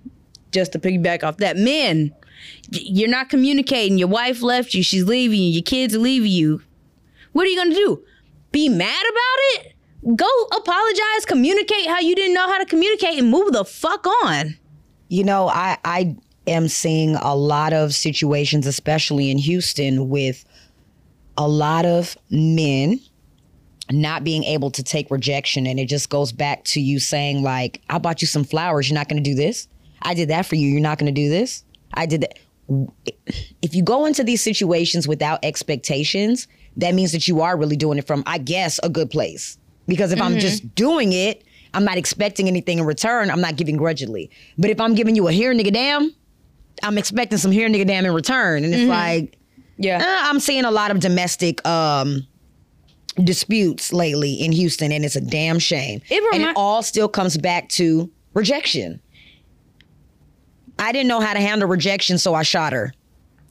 just 0.52 0.72
to 0.72 0.78
piggyback 0.78 1.22
off 1.22 1.38
that, 1.38 1.56
men, 1.56 2.14
you're 2.70 3.08
not 3.08 3.28
communicating. 3.28 3.98
Your 3.98 4.08
wife 4.08 4.42
left 4.42 4.74
you. 4.74 4.82
She's 4.82 5.04
leaving 5.04 5.40
you. 5.40 5.50
Your 5.50 5.62
kids 5.62 5.94
are 5.94 5.98
leaving 5.98 6.30
you. 6.30 6.62
What 7.32 7.46
are 7.46 7.50
you 7.50 7.56
gonna 7.56 7.74
do? 7.74 8.02
Be 8.52 8.68
mad 8.68 9.02
about 9.02 9.66
it? 9.66 9.72
Go 10.16 10.28
apologize, 10.56 11.24
communicate 11.26 11.86
how 11.86 11.98
you 12.00 12.14
didn't 12.14 12.34
know 12.34 12.48
how 12.48 12.58
to 12.58 12.64
communicate, 12.64 13.18
and 13.18 13.30
move 13.30 13.52
the 13.52 13.64
fuck 13.64 14.06
on. 14.24 14.56
You 15.08 15.24
know, 15.24 15.48
I 15.48 15.78
I 15.84 16.16
am 16.46 16.68
seeing 16.68 17.16
a 17.16 17.34
lot 17.34 17.72
of 17.72 17.94
situations, 17.94 18.66
especially 18.66 19.30
in 19.30 19.38
Houston, 19.38 20.08
with 20.08 20.44
a 21.36 21.48
lot 21.48 21.84
of 21.84 22.16
men 22.30 23.00
not 23.90 24.24
being 24.24 24.44
able 24.44 24.70
to 24.70 24.82
take 24.82 25.10
rejection, 25.10 25.66
and 25.66 25.78
it 25.78 25.86
just 25.86 26.08
goes 26.08 26.32
back 26.32 26.64
to 26.64 26.80
you 26.80 26.98
saying 26.98 27.42
like, 27.42 27.82
"I 27.88 27.98
bought 27.98 28.22
you 28.22 28.28
some 28.28 28.44
flowers. 28.44 28.88
You're 28.88 28.98
not 28.98 29.08
going 29.08 29.22
to 29.22 29.28
do 29.28 29.34
this. 29.34 29.68
I 30.02 30.14
did 30.14 30.28
that 30.28 30.46
for 30.46 30.54
you. 30.56 30.68
You're 30.68 30.80
not 30.80 30.98
going 30.98 31.12
to 31.14 31.20
do 31.20 31.28
this. 31.28 31.64
I 31.94 32.06
did 32.06 32.22
that." 32.22 32.38
If 33.62 33.74
you 33.74 33.82
go 33.82 34.06
into 34.06 34.24
these 34.24 34.42
situations 34.42 35.06
without 35.06 35.38
expectations, 35.44 36.48
that 36.76 36.94
means 36.94 37.12
that 37.12 37.28
you 37.28 37.40
are 37.40 37.56
really 37.56 37.76
doing 37.76 37.98
it 37.98 38.06
from, 38.06 38.22
I 38.26 38.38
guess, 38.38 38.80
a 38.82 38.88
good 38.88 39.10
place. 39.10 39.56
Because 39.86 40.10
if 40.12 40.20
I'm 40.20 40.38
just 40.38 40.74
doing 40.74 41.12
it, 41.12 41.44
I'm 41.74 41.84
not 41.84 41.96
expecting 41.96 42.48
anything 42.48 42.78
in 42.80 42.84
return. 42.84 43.30
I'm 43.30 43.40
not 43.40 43.56
giving 43.56 43.76
grudgingly. 43.76 44.30
But 44.58 44.70
if 44.70 44.80
I'm 44.80 44.94
giving 44.96 45.14
you 45.14 45.28
a 45.28 45.32
here 45.32 45.54
nigga 45.54 45.72
damn, 45.72 46.12
I'm 46.82 46.98
expecting 46.98 47.38
some 47.38 47.52
here 47.52 47.68
nigga 47.68 47.86
damn 47.86 48.04
in 48.04 48.12
return. 48.12 48.64
And 48.64 48.74
it's 48.74 48.88
like, 48.88 49.38
Yeah. 49.78 49.98
uh, 49.98 50.28
I'm 50.28 50.40
seeing 50.40 50.64
a 50.64 50.70
lot 50.72 50.90
of 50.90 50.98
domestic 50.98 51.64
um, 51.66 52.26
disputes 53.22 53.92
lately 53.92 54.34
in 54.34 54.52
Houston, 54.52 54.90
and 54.92 55.04
it's 55.04 55.16
a 55.16 55.20
damn 55.20 55.58
shame. 55.58 56.02
It 56.10 56.22
and 56.34 56.42
it 56.42 56.56
all 56.56 56.82
still 56.82 57.08
comes 57.08 57.38
back 57.38 57.68
to 57.70 58.10
rejection. 58.34 59.00
I 60.78 60.92
didn't 60.92 61.08
know 61.08 61.20
how 61.20 61.32
to 61.32 61.40
handle 61.40 61.68
rejection, 61.68 62.18
so 62.18 62.34
I 62.34 62.42
shot 62.42 62.72
her 62.72 62.92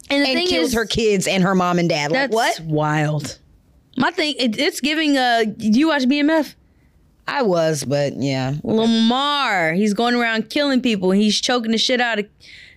And 0.09 0.23
the 0.25 0.29
and 0.29 0.47
killed 0.47 0.65
is, 0.65 0.73
her 0.73 0.85
kids 0.85 1.27
and 1.27 1.43
her 1.43 1.55
mom 1.55 1.79
and 1.79 1.89
dad. 1.89 2.11
Like 2.11 2.31
that's 2.31 2.33
what? 2.33 2.59
wild. 2.61 3.39
My 3.97 4.11
thing, 4.11 4.35
it, 4.37 4.59
it's 4.59 4.81
giving. 4.81 5.17
Uh, 5.17 5.45
you 5.57 5.87
watch 5.87 6.03
BMF? 6.03 6.53
I 7.27 7.41
was, 7.41 7.83
but 7.83 8.13
yeah. 8.17 8.55
Lamar, 8.63 9.73
he's 9.73 9.93
going 9.93 10.15
around 10.15 10.49
killing 10.49 10.81
people. 10.81 11.11
He's 11.11 11.39
choking 11.39 11.71
the 11.71 11.77
shit 11.77 12.01
out 12.01 12.19
of. 12.19 12.27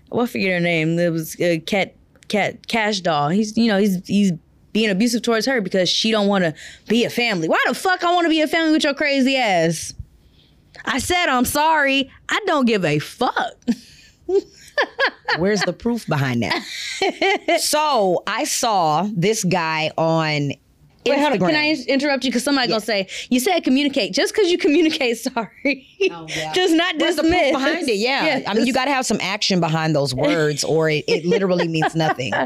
What 0.09 0.23
I 0.23 0.27
forget 0.27 0.51
her 0.53 0.61
name? 0.61 0.99
It 0.99 1.11
was 1.11 1.39
uh, 1.41 1.57
Cat 1.67 1.95
Cat 2.29 2.67
Kash 2.67 3.01
Doll. 3.01 3.29
He's 3.29 3.57
you 3.57 3.67
know 3.67 3.79
he's 3.79 4.07
he's 4.07 4.33
being 4.73 4.91
abusive 4.91 5.23
towards 5.23 5.45
her 5.47 5.61
because 5.61 5.89
she 5.89 6.11
don't 6.11 6.29
want 6.29 6.45
to 6.45 6.55
be 6.87 7.05
a 7.05 7.11
family. 7.11 7.49
Why 7.49 7.63
the 7.67 7.75
fuck 7.75 8.05
I 8.05 8.15
want 8.15 8.25
to 8.25 8.31
be 8.31 8.41
a 8.41 8.49
family 8.49 8.73
with 8.73 8.85
your 8.85 8.95
crazy 8.95 9.37
ass? 9.37 9.93
I 10.85 10.99
said 10.99 11.27
I'm 11.27 11.45
sorry. 11.45 12.11
I 12.29 12.41
don't 12.47 12.65
give 12.65 12.85
a 12.85 12.99
fuck. 13.01 13.55
Where's 15.39 15.63
the 15.63 15.73
proof 15.73 16.07
behind 16.07 16.43
that? 16.43 17.61
so 17.61 18.23
I 18.27 18.45
saw 18.45 19.09
this 19.15 19.45
guy 19.45 19.91
on 19.97 20.53
Wait, 21.07 21.19
hold 21.19 21.33
on. 21.33 21.39
Instagram. 21.39 21.51
Can 21.51 21.57
I 21.57 21.85
interrupt 21.89 22.25
you? 22.25 22.31
Because 22.31 22.45
somebody 22.45 22.69
gonna 22.69 22.81
say 22.81 23.09
you 23.31 23.41
said 23.41 23.61
communicate. 23.65 24.13
Just 24.13 24.35
because 24.35 24.51
you 24.51 24.59
communicate, 24.59 25.17
sorry, 25.19 25.87
does 26.55 26.73
not 26.73 26.97
Where's 26.97 27.17
the 27.17 27.23
dismiss 27.23 27.53
proof 27.53 27.53
behind 27.53 27.89
it? 27.89 27.97
Yeah. 27.97 28.43
I 28.47 28.55
mean, 28.55 28.67
you 28.67 28.73
got 28.73 28.87
to 28.87 28.93
have 28.93 29.07
some 29.07 29.19
action 29.21 29.61
behind 29.61 29.95
those 29.95 30.15
words, 30.15 30.65
or 30.65 30.91
it, 30.91 31.05
it 31.09 31.25
literally 31.25 31.69
means 31.69 31.95
nothing. 31.95 32.33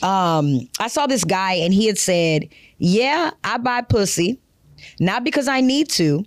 Um, 0.00 0.68
I 0.78 0.86
saw 0.86 1.08
this 1.08 1.24
guy, 1.24 1.54
and 1.54 1.74
he 1.74 1.88
had 1.88 1.98
said, 1.98 2.48
"Yeah, 2.78 3.32
I 3.42 3.58
buy 3.58 3.80
pussy, 3.80 4.38
not 5.00 5.24
because 5.24 5.48
I 5.48 5.60
need 5.60 5.88
to, 5.90 6.24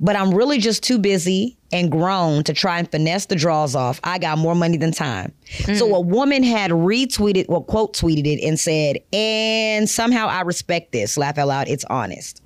but 0.00 0.16
I'm 0.16 0.32
really 0.32 0.58
just 0.58 0.82
too 0.82 0.98
busy 0.98 1.56
and 1.72 1.90
grown 1.90 2.42
to 2.44 2.52
try 2.52 2.78
and 2.78 2.90
finesse 2.90 3.26
the 3.26 3.36
draws 3.36 3.76
off. 3.76 4.00
I 4.02 4.18
got 4.18 4.38
more 4.38 4.54
money 4.54 4.76
than 4.76 4.92
time." 4.92 5.32
So 5.64 5.88
mm. 5.88 5.94
a 5.94 6.00
woman 6.00 6.42
had 6.42 6.70
retweeted, 6.70 7.48
well, 7.48 7.62
quote 7.62 7.94
tweeted 7.94 8.26
it, 8.26 8.42
and 8.44 8.58
said, 8.58 8.98
"And 9.12 9.88
somehow 9.88 10.26
I 10.26 10.40
respect 10.42 10.92
this. 10.92 11.16
Laugh 11.16 11.38
out 11.38 11.48
loud. 11.48 11.68
It's 11.68 11.84
honest." 11.84 12.42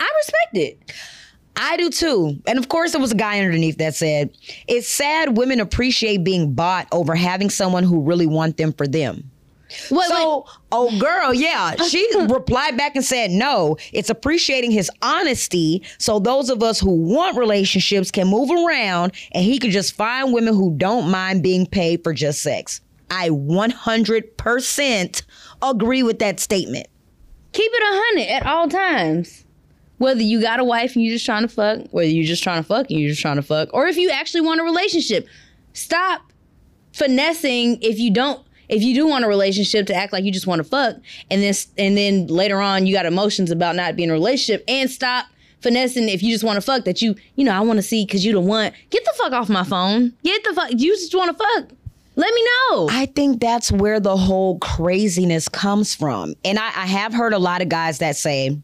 I 0.00 0.10
respect 0.16 0.56
it. 0.56 0.92
I 1.56 1.76
do 1.76 1.90
too. 1.90 2.40
And 2.46 2.58
of 2.58 2.68
course, 2.68 2.92
there 2.92 3.00
was 3.00 3.12
a 3.12 3.16
guy 3.16 3.40
underneath 3.40 3.78
that 3.78 3.94
said, 3.94 4.30
It's 4.66 4.88
sad 4.88 5.36
women 5.36 5.60
appreciate 5.60 6.24
being 6.24 6.52
bought 6.52 6.88
over 6.92 7.14
having 7.14 7.50
someone 7.50 7.84
who 7.84 8.02
really 8.02 8.26
want 8.26 8.56
them 8.56 8.72
for 8.72 8.86
them. 8.86 9.30
What, 9.88 10.08
So, 10.08 10.46
oh 10.72 10.98
girl, 10.98 11.32
yeah, 11.34 11.74
she 11.76 12.08
replied 12.28 12.76
back 12.76 12.96
and 12.96 13.04
said, 13.04 13.30
No, 13.30 13.76
it's 13.92 14.10
appreciating 14.10 14.70
his 14.70 14.90
honesty. 15.02 15.82
So, 15.98 16.18
those 16.18 16.50
of 16.50 16.62
us 16.62 16.80
who 16.80 16.90
want 16.90 17.36
relationships 17.36 18.10
can 18.10 18.26
move 18.28 18.50
around 18.50 19.12
and 19.32 19.44
he 19.44 19.58
could 19.58 19.70
just 19.70 19.94
find 19.94 20.32
women 20.32 20.54
who 20.54 20.74
don't 20.76 21.10
mind 21.10 21.42
being 21.42 21.66
paid 21.66 22.02
for 22.02 22.12
just 22.12 22.42
sex. 22.42 22.80
I 23.10 23.28
100% 23.28 25.22
agree 25.62 26.02
with 26.02 26.18
that 26.18 26.40
statement. 26.40 26.86
keep 27.52 27.70
it 27.72 27.82
a 27.82 27.86
hundred 27.86 28.30
at 28.32 28.46
all 28.46 28.68
times. 28.68 29.44
Whether 29.98 30.22
you 30.22 30.40
got 30.40 30.58
a 30.58 30.64
wife 30.64 30.96
and 30.96 31.04
you're 31.04 31.14
just 31.14 31.24
trying 31.24 31.42
to 31.42 31.48
fuck, 31.48 31.86
whether 31.92 32.08
you're 32.08 32.24
just 32.24 32.42
trying 32.42 32.60
to 32.62 32.66
fuck 32.66 32.90
and 32.90 32.98
you're 32.98 33.10
just 33.10 33.22
trying 33.22 33.36
to 33.36 33.42
fuck, 33.42 33.68
or 33.72 33.86
if 33.86 33.96
you 33.96 34.10
actually 34.10 34.40
want 34.40 34.60
a 34.60 34.64
relationship, 34.64 35.26
stop 35.72 36.32
finessing 36.92 37.80
if 37.82 37.98
you 37.98 38.10
don't. 38.10 38.40
If 38.68 38.82
you 38.82 38.94
do 38.94 39.06
want 39.06 39.24
a 39.24 39.28
relationship 39.28 39.86
to 39.88 39.94
act 39.94 40.12
like 40.12 40.24
you 40.24 40.32
just 40.32 40.46
want 40.46 40.60
to 40.60 40.64
fuck, 40.64 40.96
and 41.30 41.42
then 41.42 41.54
and 41.78 41.96
then 41.96 42.26
later 42.26 42.60
on 42.60 42.86
you 42.86 42.94
got 42.94 43.06
emotions 43.06 43.50
about 43.50 43.76
not 43.76 43.96
being 43.96 44.08
in 44.08 44.10
a 44.10 44.14
relationship, 44.14 44.64
and 44.68 44.90
stop 44.90 45.26
finessing 45.60 46.08
if 46.08 46.22
you 46.22 46.32
just 46.32 46.44
want 46.44 46.56
to 46.56 46.60
fuck 46.60 46.84
that 46.84 47.00
you 47.00 47.14
you 47.36 47.44
know 47.44 47.52
I 47.52 47.60
want 47.60 47.78
to 47.78 47.82
see 47.82 48.04
because 48.04 48.24
you 48.24 48.32
the 48.32 48.40
one. 48.40 48.72
Get 48.90 49.04
the 49.04 49.14
fuck 49.16 49.32
off 49.32 49.48
my 49.48 49.64
phone. 49.64 50.12
Get 50.22 50.44
the 50.44 50.54
fuck. 50.54 50.70
You 50.72 50.94
just 50.94 51.14
want 51.14 51.36
to 51.36 51.44
fuck. 51.44 51.70
Let 52.16 52.32
me 52.32 52.44
know. 52.44 52.88
I 52.90 53.06
think 53.06 53.40
that's 53.40 53.72
where 53.72 53.98
the 53.98 54.16
whole 54.16 54.58
craziness 54.60 55.48
comes 55.48 55.94
from. 55.94 56.34
And 56.44 56.58
I, 56.60 56.66
I 56.66 56.86
have 56.86 57.12
heard 57.12 57.32
a 57.32 57.40
lot 57.40 57.60
of 57.60 57.68
guys 57.68 57.98
that 57.98 58.14
say, 58.14 58.56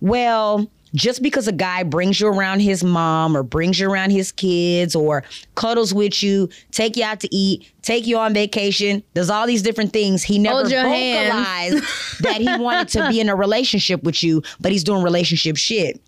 well, 0.00 0.70
just 0.94 1.22
because 1.22 1.46
a 1.46 1.52
guy 1.52 1.82
brings 1.82 2.20
you 2.20 2.28
around 2.28 2.60
his 2.60 2.82
mom 2.82 3.36
or 3.36 3.42
brings 3.42 3.78
you 3.78 3.90
around 3.90 4.10
his 4.10 4.32
kids 4.32 4.94
or 4.94 5.24
cuddles 5.54 5.92
with 5.92 6.22
you, 6.22 6.48
take 6.70 6.96
you 6.96 7.04
out 7.04 7.20
to 7.20 7.34
eat, 7.34 7.70
take 7.84 8.06
you 8.06 8.18
on 8.18 8.34
vacation, 8.34 9.02
does 9.14 9.30
all 9.30 9.46
these 9.46 9.62
different 9.62 9.92
things, 9.92 10.22
he 10.22 10.38
never 10.38 10.64
vocalized 10.64 11.84
that 12.20 12.38
he 12.40 12.56
wanted 12.56 12.88
to 12.88 13.08
be 13.08 13.20
in 13.20 13.28
a 13.28 13.36
relationship 13.36 14.02
with 14.02 14.22
you, 14.22 14.42
but 14.60 14.72
he's 14.72 14.82
doing 14.84 15.02
relationship 15.02 15.56
shit. 15.56 16.00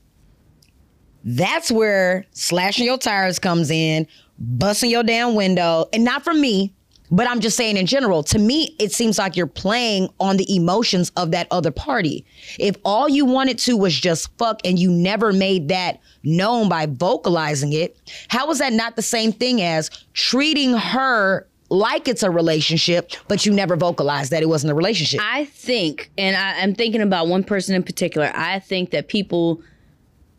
That's 1.23 1.71
where 1.71 2.25
slashing 2.33 2.87
your 2.87 2.99
tires 2.99 3.39
comes 3.39 3.71
in, 3.71 4.07
busting 4.39 4.91
your 4.91 5.03
damn 5.03 5.35
window, 5.35 5.87
and 5.93 6.05
not 6.05 6.25
from 6.25 6.41
me, 6.41 6.73
but 7.11 7.29
I'm 7.29 7.41
just 7.41 7.57
saying 7.57 7.77
in 7.77 7.87
general. 7.87 8.23
To 8.25 8.39
me, 8.39 8.75
it 8.79 8.93
seems 8.93 9.19
like 9.19 9.37
you're 9.37 9.47
playing 9.47 10.09
on 10.19 10.37
the 10.37 10.55
emotions 10.55 11.13
of 11.17 11.31
that 11.33 11.47
other 11.51 11.71
party. 11.71 12.25
If 12.59 12.77
all 12.85 13.09
you 13.09 13.25
wanted 13.25 13.59
to 13.61 13.77
was 13.77 13.95
just 13.95 14.37
fuck 14.39 14.61
and 14.65 14.79
you 14.79 14.91
never 14.91 15.33
made 15.33 15.69
that 15.69 16.01
known 16.25 16.69
by 16.69 16.87
vocalizing 16.87 17.73
it, 17.73 17.97
how 18.29 18.51
is 18.51 18.59
that 18.59 18.73
not 18.73 18.97
the 18.97 19.03
same 19.03 19.33
thing 19.33 19.61
as 19.63 19.91
treating 20.15 20.73
her 20.75 21.47
like 21.69 22.09
it's 22.09 22.23
a 22.23 22.31
relationship, 22.31 23.13
but 23.29 23.45
you 23.45 23.53
never 23.53 23.77
vocalized 23.77 24.31
that 24.33 24.43
it 24.43 24.49
wasn't 24.49 24.71
a 24.71 24.75
relationship? 24.75 25.21
I 25.23 25.47
think, 25.47 26.11
and 26.17 26.37
I, 26.37 26.63
I'm 26.63 26.75
thinking 26.75 27.01
about 27.01 27.29
one 27.29 27.45
person 27.45 27.75
in 27.75 27.83
particular. 27.83 28.31
I 28.35 28.59
think 28.59 28.91
that 28.91 29.09
people 29.09 29.63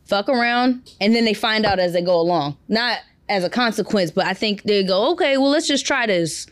fuck 0.05 0.29
around 0.29 0.89
and 1.01 1.13
then 1.15 1.25
they 1.25 1.33
find 1.33 1.65
out 1.65 1.79
as 1.79 1.93
they 1.93 2.01
go 2.01 2.19
along, 2.19 2.57
not 2.69 2.99
as 3.29 3.43
a 3.43 3.49
consequence, 3.49 4.11
but 4.11 4.25
I 4.25 4.33
think 4.33 4.63
they 4.63 4.83
go, 4.83 5.11
okay, 5.11 5.37
well, 5.37 5.49
let's 5.49 5.67
just 5.67 5.85
try 5.85 6.05
this. 6.07 6.47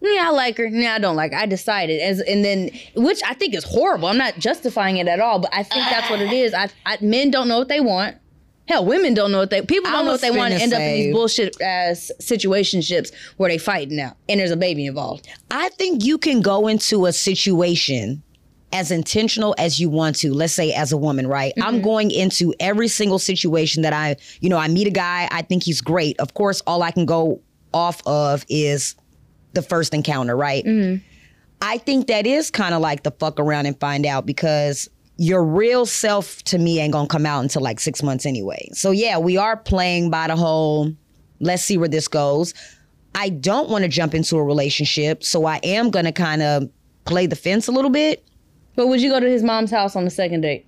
Yeah, 0.00 0.28
I 0.28 0.30
like 0.30 0.56
her. 0.56 0.66
Yeah, 0.66 0.94
I 0.94 0.98
don't 0.98 1.14
like 1.14 1.32
her. 1.32 1.38
I 1.38 1.46
decided 1.46 2.00
as, 2.00 2.20
and 2.20 2.44
then, 2.44 2.70
which 2.96 3.20
I 3.24 3.34
think 3.34 3.54
is 3.54 3.64
horrible. 3.64 4.08
I'm 4.08 4.16
not 4.16 4.38
justifying 4.38 4.96
it 4.96 5.06
at 5.06 5.20
all, 5.20 5.38
but 5.38 5.50
I 5.52 5.62
think 5.62 5.84
that's 5.90 6.08
what 6.10 6.20
it 6.20 6.32
is. 6.32 6.54
I, 6.54 6.70
I 6.86 6.96
men 7.02 7.30
don't 7.30 7.48
know 7.48 7.58
what 7.58 7.68
they 7.68 7.80
want. 7.80 8.16
Hell, 8.70 8.84
women 8.84 9.14
don't 9.14 9.32
know 9.32 9.38
what 9.38 9.50
they. 9.50 9.62
People 9.62 9.90
don't 9.90 10.04
know 10.04 10.12
what 10.12 10.20
they 10.20 10.30
want. 10.30 10.54
to 10.54 10.62
End 10.62 10.72
up 10.72 10.78
in 10.78 10.94
these 10.94 11.12
bullshit 11.12 11.60
ass 11.60 12.12
situationships 12.20 13.12
where 13.36 13.50
they 13.50 13.58
fighting 13.58 13.96
now, 13.96 14.16
and 14.28 14.38
there's 14.38 14.52
a 14.52 14.56
baby 14.56 14.86
involved. 14.86 15.28
I 15.50 15.70
think 15.70 16.04
you 16.04 16.18
can 16.18 16.40
go 16.40 16.68
into 16.68 17.06
a 17.06 17.12
situation 17.12 18.22
as 18.72 18.92
intentional 18.92 19.56
as 19.58 19.80
you 19.80 19.90
want 19.90 20.14
to. 20.20 20.32
Let's 20.32 20.52
say 20.52 20.72
as 20.72 20.92
a 20.92 20.96
woman, 20.96 21.26
right? 21.26 21.52
I'm 21.60 21.74
mm-hmm. 21.74 21.84
going 21.84 22.10
into 22.12 22.54
every 22.60 22.86
single 22.86 23.18
situation 23.18 23.82
that 23.82 23.92
I, 23.92 24.14
you 24.38 24.48
know, 24.48 24.58
I 24.58 24.68
meet 24.68 24.86
a 24.86 24.92
guy, 24.92 25.28
I 25.32 25.42
think 25.42 25.64
he's 25.64 25.80
great. 25.80 26.20
Of 26.20 26.34
course, 26.34 26.60
all 26.64 26.84
I 26.84 26.92
can 26.92 27.06
go 27.06 27.40
off 27.74 28.00
of 28.06 28.46
is 28.48 28.94
the 29.52 29.62
first 29.62 29.94
encounter, 29.94 30.36
right? 30.36 30.64
Mm-hmm. 30.64 31.04
I 31.60 31.78
think 31.78 32.06
that 32.06 32.24
is 32.24 32.52
kind 32.52 32.72
of 32.72 32.80
like 32.80 33.02
the 33.02 33.10
fuck 33.10 33.40
around 33.40 33.66
and 33.66 33.78
find 33.80 34.06
out 34.06 34.26
because 34.26 34.88
your 35.20 35.44
real 35.44 35.84
self 35.84 36.42
to 36.44 36.56
me 36.56 36.80
ain't 36.80 36.94
gonna 36.94 37.06
come 37.06 37.26
out 37.26 37.42
until 37.42 37.60
like 37.60 37.78
six 37.78 38.02
months 38.02 38.24
anyway. 38.24 38.66
So 38.72 38.90
yeah, 38.90 39.18
we 39.18 39.36
are 39.36 39.54
playing 39.54 40.08
by 40.08 40.28
the 40.28 40.34
whole 40.34 40.90
let's 41.40 41.62
see 41.62 41.76
where 41.76 41.90
this 41.90 42.08
goes. 42.08 42.54
I 43.14 43.28
don't 43.28 43.68
want 43.68 43.82
to 43.82 43.88
jump 43.88 44.14
into 44.14 44.38
a 44.38 44.42
relationship, 44.42 45.22
so 45.22 45.44
I 45.44 45.56
am 45.62 45.90
gonna 45.90 46.10
kind 46.10 46.40
of 46.40 46.70
play 47.04 47.26
the 47.26 47.36
fence 47.36 47.68
a 47.68 47.72
little 47.72 47.90
bit. 47.90 48.24
But 48.76 48.86
would 48.86 49.02
you 49.02 49.10
go 49.10 49.20
to 49.20 49.28
his 49.28 49.42
mom's 49.42 49.70
house 49.70 49.94
on 49.94 50.06
the 50.06 50.10
second 50.10 50.40
date? 50.40 50.66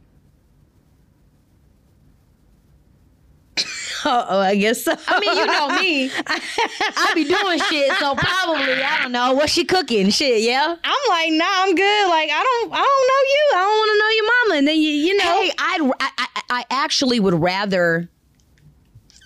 Oh, 4.04 4.38
I 4.40 4.54
guess 4.56 4.84
so. 4.84 4.94
I 5.06 5.20
mean, 5.20 5.36
you 5.36 5.46
know 5.46 5.68
me. 5.68 6.10
I 6.26 7.12
be 7.14 7.24
doing 7.24 7.58
shit, 7.68 7.92
so 7.98 8.14
probably 8.14 8.82
I 8.82 9.02
don't 9.02 9.12
know 9.12 9.34
what 9.34 9.50
she 9.50 9.64
cooking. 9.64 10.10
Shit, 10.10 10.42
yeah. 10.42 10.76
I'm 10.82 11.08
like, 11.08 11.32
nah, 11.32 11.44
I'm 11.48 11.74
good. 11.74 12.08
Like, 12.08 12.30
I 12.30 12.42
don't, 12.42 12.72
I 12.72 12.82
don't 12.82 13.06
know 13.08 13.22
you. 13.32 13.50
I 13.54 13.60
don't 13.60 13.78
want 13.78 13.90
to 13.90 13.98
know 13.98 14.08
your 14.16 14.24
mama. 14.24 14.58
And 14.58 14.68
then 14.68 14.76
you, 14.76 14.90
you 14.90 15.16
know, 15.16 15.24
Hey, 15.24 15.50
I'd, 15.58 15.92
I, 16.00 16.10
I, 16.18 16.42
I 16.50 16.64
actually 16.70 17.20
would 17.20 17.34
rather 17.34 18.08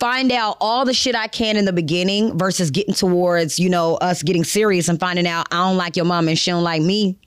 find 0.00 0.30
out 0.32 0.56
all 0.60 0.84
the 0.84 0.94
shit 0.94 1.14
I 1.14 1.26
can 1.26 1.56
in 1.56 1.64
the 1.64 1.72
beginning 1.72 2.38
versus 2.38 2.70
getting 2.70 2.94
towards, 2.94 3.58
you 3.58 3.68
know, 3.68 3.96
us 3.96 4.22
getting 4.22 4.44
serious 4.44 4.88
and 4.88 5.00
finding 5.00 5.26
out 5.26 5.46
I 5.50 5.68
don't 5.68 5.76
like 5.76 5.96
your 5.96 6.04
mom 6.04 6.28
and 6.28 6.38
she 6.38 6.50
don't 6.50 6.64
like 6.64 6.82
me. 6.82 7.18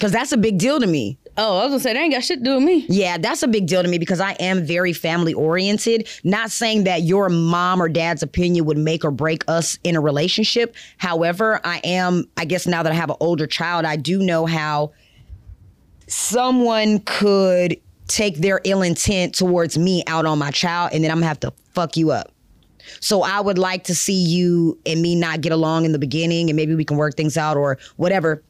Cause 0.00 0.10
that's 0.12 0.32
a 0.32 0.36
big 0.36 0.58
deal 0.58 0.80
to 0.80 0.86
me. 0.86 1.18
Oh, 1.36 1.58
I 1.58 1.62
was 1.64 1.70
gonna 1.70 1.80
say, 1.80 1.92
they 1.94 2.00
ain't 2.00 2.12
got 2.12 2.24
shit 2.24 2.38
to 2.38 2.44
do 2.44 2.54
with 2.56 2.64
me. 2.64 2.86
Yeah, 2.88 3.18
that's 3.18 3.42
a 3.42 3.48
big 3.48 3.66
deal 3.66 3.82
to 3.82 3.88
me 3.88 3.98
because 3.98 4.20
I 4.20 4.32
am 4.32 4.64
very 4.64 4.92
family 4.92 5.34
oriented. 5.34 6.08
Not 6.24 6.50
saying 6.50 6.84
that 6.84 7.02
your 7.02 7.28
mom 7.28 7.80
or 7.80 7.88
dad's 7.88 8.22
opinion 8.22 8.64
would 8.66 8.78
make 8.78 9.04
or 9.04 9.10
break 9.10 9.44
us 9.48 9.78
in 9.84 9.96
a 9.96 10.00
relationship. 10.00 10.74
However, 10.98 11.60
I 11.64 11.80
am, 11.84 12.28
I 12.36 12.44
guess 12.44 12.66
now 12.66 12.82
that 12.82 12.92
I 12.92 12.94
have 12.94 13.10
an 13.10 13.16
older 13.20 13.46
child, 13.46 13.84
I 13.84 13.96
do 13.96 14.18
know 14.18 14.46
how 14.46 14.92
someone 16.06 17.00
could 17.00 17.80
take 18.08 18.36
their 18.38 18.60
ill 18.64 18.82
intent 18.82 19.34
towards 19.34 19.78
me 19.78 20.02
out 20.06 20.26
on 20.26 20.38
my 20.38 20.50
child 20.50 20.90
and 20.92 21.02
then 21.02 21.10
I'm 21.10 21.18
gonna 21.18 21.28
have 21.28 21.40
to 21.40 21.52
fuck 21.74 21.96
you 21.96 22.10
up. 22.10 22.30
So 23.00 23.22
I 23.22 23.40
would 23.40 23.58
like 23.58 23.84
to 23.84 23.94
see 23.94 24.12
you 24.12 24.78
and 24.84 25.00
me 25.00 25.14
not 25.14 25.40
get 25.40 25.52
along 25.52 25.84
in 25.86 25.92
the 25.92 25.98
beginning 25.98 26.50
and 26.50 26.56
maybe 26.56 26.74
we 26.74 26.84
can 26.84 26.96
work 26.96 27.16
things 27.16 27.36
out 27.36 27.56
or 27.56 27.78
whatever 27.96 28.42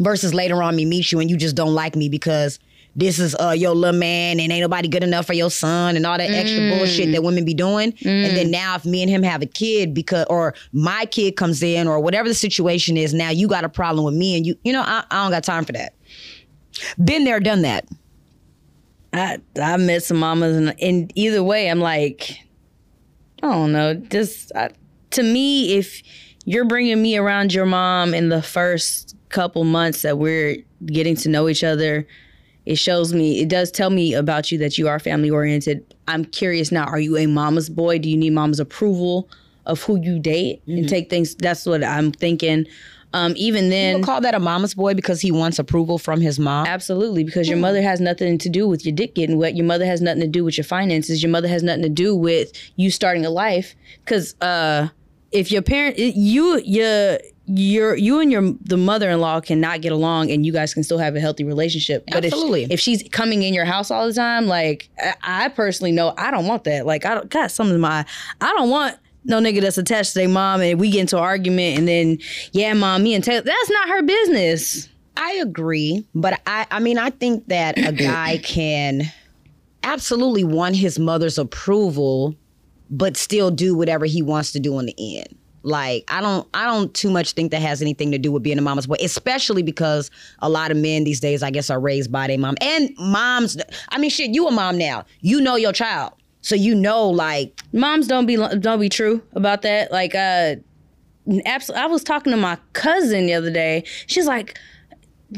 versus 0.00 0.34
later 0.34 0.62
on 0.62 0.74
me 0.76 0.84
meet 0.84 1.12
you 1.12 1.20
and 1.20 1.30
you 1.30 1.36
just 1.36 1.54
don't 1.56 1.74
like 1.74 1.94
me 1.96 2.08
because 2.08 2.58
this 2.96 3.18
is 3.18 3.34
uh 3.40 3.50
your 3.50 3.74
little 3.74 3.98
man 3.98 4.38
and 4.38 4.52
ain't 4.52 4.60
nobody 4.60 4.86
good 4.86 5.02
enough 5.02 5.26
for 5.26 5.32
your 5.32 5.50
son 5.50 5.96
and 5.96 6.06
all 6.06 6.16
that 6.16 6.30
extra 6.30 6.60
Mm. 6.60 6.78
bullshit 6.78 7.10
that 7.12 7.22
women 7.24 7.44
be 7.44 7.54
doing. 7.54 7.92
And 8.04 8.36
then 8.36 8.50
now 8.52 8.76
if 8.76 8.84
me 8.84 9.02
and 9.02 9.10
him 9.10 9.22
have 9.24 9.42
a 9.42 9.46
kid 9.46 9.94
because 9.94 10.26
or 10.30 10.54
my 10.72 11.04
kid 11.06 11.32
comes 11.36 11.62
in 11.62 11.88
or 11.88 11.98
whatever 12.00 12.28
the 12.28 12.34
situation 12.34 12.96
is, 12.96 13.12
now 13.12 13.30
you 13.30 13.48
got 13.48 13.64
a 13.64 13.68
problem 13.68 14.04
with 14.04 14.14
me 14.14 14.36
and 14.36 14.46
you 14.46 14.54
you 14.64 14.72
know, 14.72 14.82
I, 14.82 15.04
I 15.10 15.22
don't 15.24 15.32
got 15.32 15.42
time 15.44 15.64
for 15.64 15.72
that. 15.72 15.94
Been 17.02 17.24
there, 17.24 17.40
done 17.40 17.62
that. 17.62 17.86
I 19.12 19.38
I 19.60 19.76
met 19.76 20.02
some 20.02 20.16
mamas, 20.18 20.56
and, 20.56 20.74
and 20.80 21.12
either 21.14 21.42
way, 21.42 21.68
I'm 21.70 21.78
like, 21.80 22.36
I 23.42 23.48
don't 23.52 23.72
know. 23.72 23.94
Just 23.94 24.50
I, 24.56 24.70
to 25.10 25.22
me, 25.22 25.76
if 25.76 26.02
you're 26.44 26.64
bringing 26.64 27.00
me 27.00 27.16
around 27.16 27.52
your 27.54 27.66
mom 27.66 28.12
in 28.14 28.28
the 28.28 28.42
first 28.42 29.16
couple 29.34 29.64
months 29.64 30.02
that 30.02 30.16
we're 30.18 30.56
getting 30.86 31.16
to 31.16 31.28
know 31.28 31.48
each 31.48 31.64
other, 31.64 32.06
it 32.66 32.76
shows 32.76 33.12
me. 33.12 33.40
It 33.40 33.48
does 33.48 33.70
tell 33.70 33.90
me 33.90 34.14
about 34.14 34.52
you 34.52 34.58
that 34.58 34.78
you 34.78 34.88
are 34.88 34.98
family 34.98 35.28
oriented. 35.28 35.84
I'm 36.08 36.24
curious 36.24 36.70
now. 36.70 36.84
Are 36.84 37.00
you 37.00 37.16
a 37.16 37.26
mama's 37.26 37.68
boy? 37.68 37.98
Do 37.98 38.08
you 38.08 38.16
need 38.16 38.30
mama's 38.30 38.60
approval 38.60 39.28
of 39.66 39.82
who 39.82 40.00
you 40.00 40.18
date 40.18 40.62
and 40.66 40.88
take 40.88 41.10
things? 41.10 41.34
That's 41.34 41.66
what 41.66 41.82
I'm 41.82 42.12
thinking. 42.12 42.66
Um, 43.12 43.34
even 43.36 43.70
then, 43.70 44.02
call 44.02 44.20
that 44.22 44.34
a 44.34 44.40
mama's 44.40 44.74
boy 44.74 44.94
because 44.94 45.20
he 45.20 45.30
wants 45.30 45.58
approval 45.58 45.98
from 45.98 46.20
his 46.20 46.38
mom. 46.38 46.66
Absolutely, 46.66 47.22
because 47.22 47.48
your 47.48 47.58
mother 47.58 47.82
has 47.82 48.00
nothing 48.00 48.38
to 48.38 48.48
do 48.48 48.66
with 48.68 48.84
your 48.84 48.94
dick 48.94 49.14
getting 49.14 49.38
wet. 49.38 49.56
Your 49.56 49.66
mother 49.66 49.86
has 49.86 50.00
nothing 50.00 50.22
to 50.22 50.26
do 50.26 50.44
with 50.44 50.56
your 50.56 50.64
finances. 50.64 51.22
Your 51.22 51.30
mother 51.30 51.48
has 51.48 51.62
nothing 51.62 51.82
to 51.82 51.88
do 51.88 52.16
with 52.16 52.52
you 52.76 52.90
starting 52.90 53.24
a 53.24 53.30
life. 53.30 53.76
Because 54.04 54.34
uh, 54.40 54.88
if 55.30 55.52
your 55.52 55.62
parent, 55.62 55.96
you, 55.98 56.60
your, 56.64 57.18
your, 57.46 57.94
you 57.96 58.20
and 58.20 58.32
your 58.32 58.52
the 58.62 58.76
mother-in-law 58.76 59.40
cannot 59.42 59.82
get 59.82 59.92
along, 59.92 60.30
and 60.30 60.46
you 60.46 60.52
guys 60.52 60.72
can 60.72 60.82
still 60.82 60.98
have 60.98 61.14
a 61.14 61.20
healthy 61.20 61.44
relationship. 61.44 62.04
But 62.10 62.24
Absolutely. 62.24 62.64
if 62.64 62.72
if 62.72 62.80
she's 62.80 63.06
coming 63.10 63.42
in 63.42 63.54
your 63.54 63.64
house 63.64 63.90
all 63.90 64.06
the 64.06 64.14
time, 64.14 64.46
like 64.46 64.88
I, 64.98 65.14
I 65.22 65.48
personally 65.48 65.92
know, 65.92 66.14
I 66.16 66.30
don't 66.30 66.46
want 66.46 66.64
that. 66.64 66.86
Like 66.86 67.04
I 67.04 67.14
don't 67.14 67.28
got 67.28 67.50
some 67.50 67.70
of 67.70 67.78
my, 67.78 68.04
I 68.40 68.52
don't 68.56 68.70
want. 68.70 68.98
No 69.26 69.40
nigga 69.40 69.62
that's 69.62 69.78
attached 69.78 70.12
to 70.12 70.18
their 70.18 70.28
mom 70.28 70.60
and 70.60 70.78
we 70.78 70.90
get 70.90 71.00
into 71.00 71.16
an 71.16 71.22
argument 71.22 71.78
and 71.78 71.88
then 71.88 72.18
yeah 72.52 72.74
mom 72.74 73.02
me 73.02 73.14
and 73.14 73.24
Taylor 73.24 73.40
that's 73.40 73.70
not 73.70 73.88
her 73.88 74.02
business. 74.02 74.86
I 75.16 75.32
agree, 75.36 76.04
but 76.14 76.42
I 76.46 76.66
I 76.70 76.78
mean 76.80 76.98
I 76.98 77.08
think 77.08 77.46
that 77.46 77.78
a 77.78 77.92
guy 78.04 78.36
can 78.44 79.04
absolutely 79.82 80.44
want 80.44 80.76
his 80.76 80.98
mother's 80.98 81.38
approval 81.38 82.36
but 82.90 83.16
still 83.16 83.50
do 83.50 83.74
whatever 83.74 84.04
he 84.04 84.22
wants 84.22 84.52
to 84.52 84.60
do 84.60 84.78
in 84.78 84.86
the 84.86 85.18
end. 85.18 85.34
Like 85.64 86.04
I 86.08 86.20
don't 86.20 86.46
I 86.54 86.66
don't 86.66 86.92
too 86.94 87.10
much 87.10 87.32
think 87.32 87.50
that 87.50 87.62
has 87.62 87.80
anything 87.82 88.12
to 88.12 88.18
do 88.18 88.30
with 88.30 88.42
being 88.42 88.58
a 88.58 88.62
mama's 88.62 88.86
boy, 88.86 88.96
especially 89.02 89.62
because 89.62 90.10
a 90.40 90.48
lot 90.48 90.70
of 90.70 90.76
men 90.76 91.04
these 91.04 91.20
days 91.20 91.42
I 91.42 91.50
guess 91.50 91.70
are 91.70 91.80
raised 91.80 92.12
by 92.12 92.26
their 92.26 92.38
mom. 92.38 92.56
And 92.60 92.90
moms 92.98 93.56
I 93.88 93.98
mean 93.98 94.10
shit, 94.10 94.30
you 94.30 94.46
a 94.46 94.50
mom 94.50 94.78
now. 94.78 95.04
You 95.20 95.40
know 95.40 95.56
your 95.56 95.72
child. 95.72 96.12
So 96.42 96.54
you 96.54 96.74
know 96.74 97.08
like 97.08 97.58
moms 97.72 98.06
don't 98.06 98.26
be 98.26 98.36
don't 98.36 98.78
be 98.78 98.90
true 98.90 99.22
about 99.32 99.62
that. 99.62 99.90
Like, 99.90 100.14
uh, 100.14 100.56
absolutely. 101.46 101.82
I 101.82 101.86
was 101.86 102.04
talking 102.04 102.32
to 102.32 102.36
my 102.36 102.58
cousin 102.74 103.24
the 103.24 103.32
other 103.32 103.50
day. 103.50 103.84
She's 104.06 104.26
like, 104.26 104.58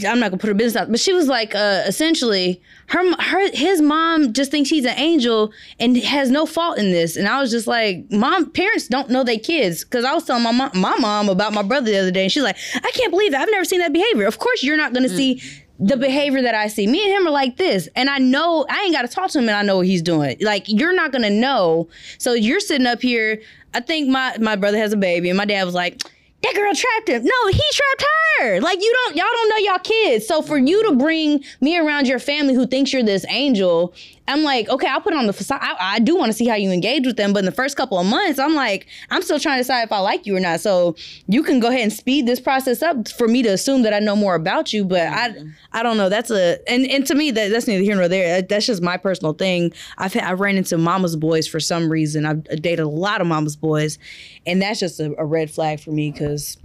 I'm 0.07 0.21
not 0.21 0.31
gonna 0.31 0.38
put 0.38 0.49
her 0.49 0.55
business 0.55 0.81
out, 0.83 0.90
but 0.90 1.00
she 1.00 1.12
was 1.12 1.26
like, 1.26 1.55
uh, 1.55 1.83
essentially, 1.87 2.61
her 2.88 3.23
her 3.23 3.50
his 3.52 3.81
mom 3.81 4.33
just 4.33 4.50
thinks 4.50 4.69
he's 4.69 4.85
an 4.85 4.99
angel 4.99 5.52
and 5.78 5.97
has 5.97 6.31
no 6.31 6.45
fault 6.45 6.78
in 6.78 6.90
this. 6.90 7.16
And 7.16 7.26
I 7.26 7.40
was 7.40 7.50
just 7.50 7.66
like, 7.66 8.05
mom, 8.11 8.50
parents 8.50 8.88
don't 8.88 9.09
know 9.09 9.25
their 9.25 9.38
kids 9.38 9.85
because 9.85 10.05
I 10.05 10.12
was 10.12 10.25
telling 10.25 10.43
my 10.43 10.52
mom, 10.52 10.71
my 10.75 10.97
mom 10.99 11.28
about 11.28 11.52
my 11.52 11.62
brother 11.62 11.90
the 11.90 11.99
other 11.99 12.11
day, 12.11 12.25
and 12.25 12.33
she's 12.33 12.43
like, 12.43 12.59
I 12.75 12.90
can't 12.93 13.11
believe 13.11 13.33
that. 13.33 13.40
I've 13.40 13.50
never 13.50 13.64
seen 13.64 13.81
that 13.81 13.93
behavior. 13.93 14.26
Of 14.26 14.38
course, 14.38 14.62
you're 14.62 14.76
not 14.76 14.93
gonna 14.93 15.09
see 15.09 15.40
the 15.78 15.97
behavior 15.97 16.43
that 16.43 16.55
I 16.55 16.69
see. 16.69 16.87
Me 16.87 17.05
and 17.05 17.12
him 17.12 17.26
are 17.26 17.33
like 17.33 17.57
this. 17.57 17.88
And 17.95 18.09
I 18.09 18.19
know 18.19 18.66
I 18.69 18.83
ain't 18.83 18.93
gotta 18.93 19.09
talk 19.09 19.31
to 19.31 19.38
him 19.38 19.49
and 19.49 19.57
I 19.57 19.62
know 19.62 19.78
what 19.78 19.87
he's 19.87 20.02
doing. 20.02 20.37
Like 20.40 20.64
you're 20.69 20.95
not 20.95 21.12
gonna 21.12 21.31
know. 21.31 21.88
So 22.19 22.33
you're 22.33 22.61
sitting 22.61 22.87
up 22.87 23.02
here. 23.02 23.40
I 23.75 23.81
think 23.81 24.09
my 24.09 24.37
my 24.40 24.57
brother 24.57 24.78
has 24.78 24.93
a 24.93 24.97
baby 24.97 25.28
and 25.28 25.37
my 25.37 25.45
dad 25.45 25.64
was 25.64 25.75
like, 25.75 26.02
that 26.43 26.55
girl 26.55 26.75
trapped 26.75 27.09
him. 27.09 27.25
No, 27.25 27.49
he 27.49 27.62
trapped 27.73 28.05
her. 28.38 28.61
Like 28.61 28.81
you 28.81 28.93
don't 28.93 29.16
y'all 29.16 29.26
don't 29.33 29.49
know 29.50 29.71
y'all 29.71 29.78
kids. 29.78 30.26
So 30.26 30.43
for 30.43 30.59
you 30.59 30.88
to 30.88 30.97
bring 30.97 31.43
me 31.61 31.78
around 31.78 32.07
your 32.07 32.19
family 32.19 32.55
who 32.55 32.66
thinks 32.66 32.93
you're 32.93 33.02
this 33.02 33.25
angel, 33.28 33.95
I'm 34.28 34.42
like, 34.42 34.68
okay, 34.68 34.88
I'll 34.88 35.00
put 35.00 35.12
it 35.12 35.18
on 35.18 35.26
the 35.26 35.33
facade. 35.33 35.61
I, 35.62 35.76
I 35.78 35.99
do 35.99 36.16
want 36.16 36.30
to 36.30 36.33
see 36.33 36.47
how 36.47 36.56
you 36.56 36.71
engage 36.71 37.06
with 37.06 37.16
them, 37.16 37.33
but 37.33 37.40
in 37.40 37.45
the 37.45 37.52
first 37.52 37.77
couple 37.77 37.98
of 37.98 38.07
months, 38.07 38.38
I'm 38.38 38.55
like, 38.55 38.87
I'm 39.11 39.22
still 39.22 39.38
trying 39.38 39.59
to 39.59 39.61
decide 39.61 39.83
if 39.83 39.92
I 39.92 39.98
like 39.98 40.27
you 40.27 40.37
or 40.37 40.40
not. 40.40 40.61
So 40.61 40.96
you 41.29 41.42
can 41.42 41.61
go 41.61 41.68
ahead 41.68 41.83
and 41.83 41.92
speed 41.92 42.27
this 42.27 42.40
process 42.40 42.83
up 42.83 43.09
for 43.09 43.29
me 43.29 43.42
to 43.42 43.50
assume 43.50 43.83
that 43.83 43.94
I 43.94 43.98
know 44.00 44.16
more 44.16 44.35
about 44.35 44.72
you. 44.72 44.85
But 44.85 45.09
I, 45.09 45.31
mm-hmm. 45.31 45.48
I 45.72 45.83
don't 45.83 45.96
know. 45.96 46.09
That's 46.09 46.31
a 46.31 46.59
and 46.68 46.87
and 46.87 47.07
to 47.07 47.14
me 47.14 47.31
that 47.31 47.50
that's 47.50 47.66
neither 47.66 47.83
here 47.83 47.96
nor 47.96 48.09
there. 48.09 48.42
That's 48.42 48.66
just 48.66 48.83
my 48.83 48.96
personal 48.96 49.33
thing. 49.33 49.72
I've 49.98 50.16
I've 50.16 50.40
ran 50.40 50.57
into 50.57 50.77
mama's 50.79 51.16
boys 51.16 51.46
for 51.46 51.61
some 51.61 51.90
reason. 51.90 52.27
I've 52.27 52.44
dated 52.44 52.81
a 52.81 52.88
lot 52.88 53.20
of 53.20 53.27
mama's 53.27 53.57
boys, 53.57 53.98
and 54.46 54.61
that's 54.61 54.81
just 54.81 54.98
a, 54.98 55.14
a 55.18 55.24
red 55.24 55.50
flag 55.50 55.81
for 55.81 55.90
me 55.92 56.11
because 56.11 56.57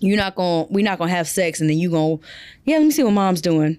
you're 0.00 0.16
not 0.16 0.34
gonna 0.34 0.66
we're 0.70 0.84
not 0.84 0.98
gonna 0.98 1.10
have 1.10 1.28
sex 1.28 1.60
and 1.60 1.68
then 1.68 1.78
you 1.78 1.90
gonna 1.90 2.18
yeah 2.64 2.76
let 2.76 2.84
me 2.84 2.90
see 2.90 3.02
what 3.02 3.12
mom's 3.12 3.40
doing 3.40 3.78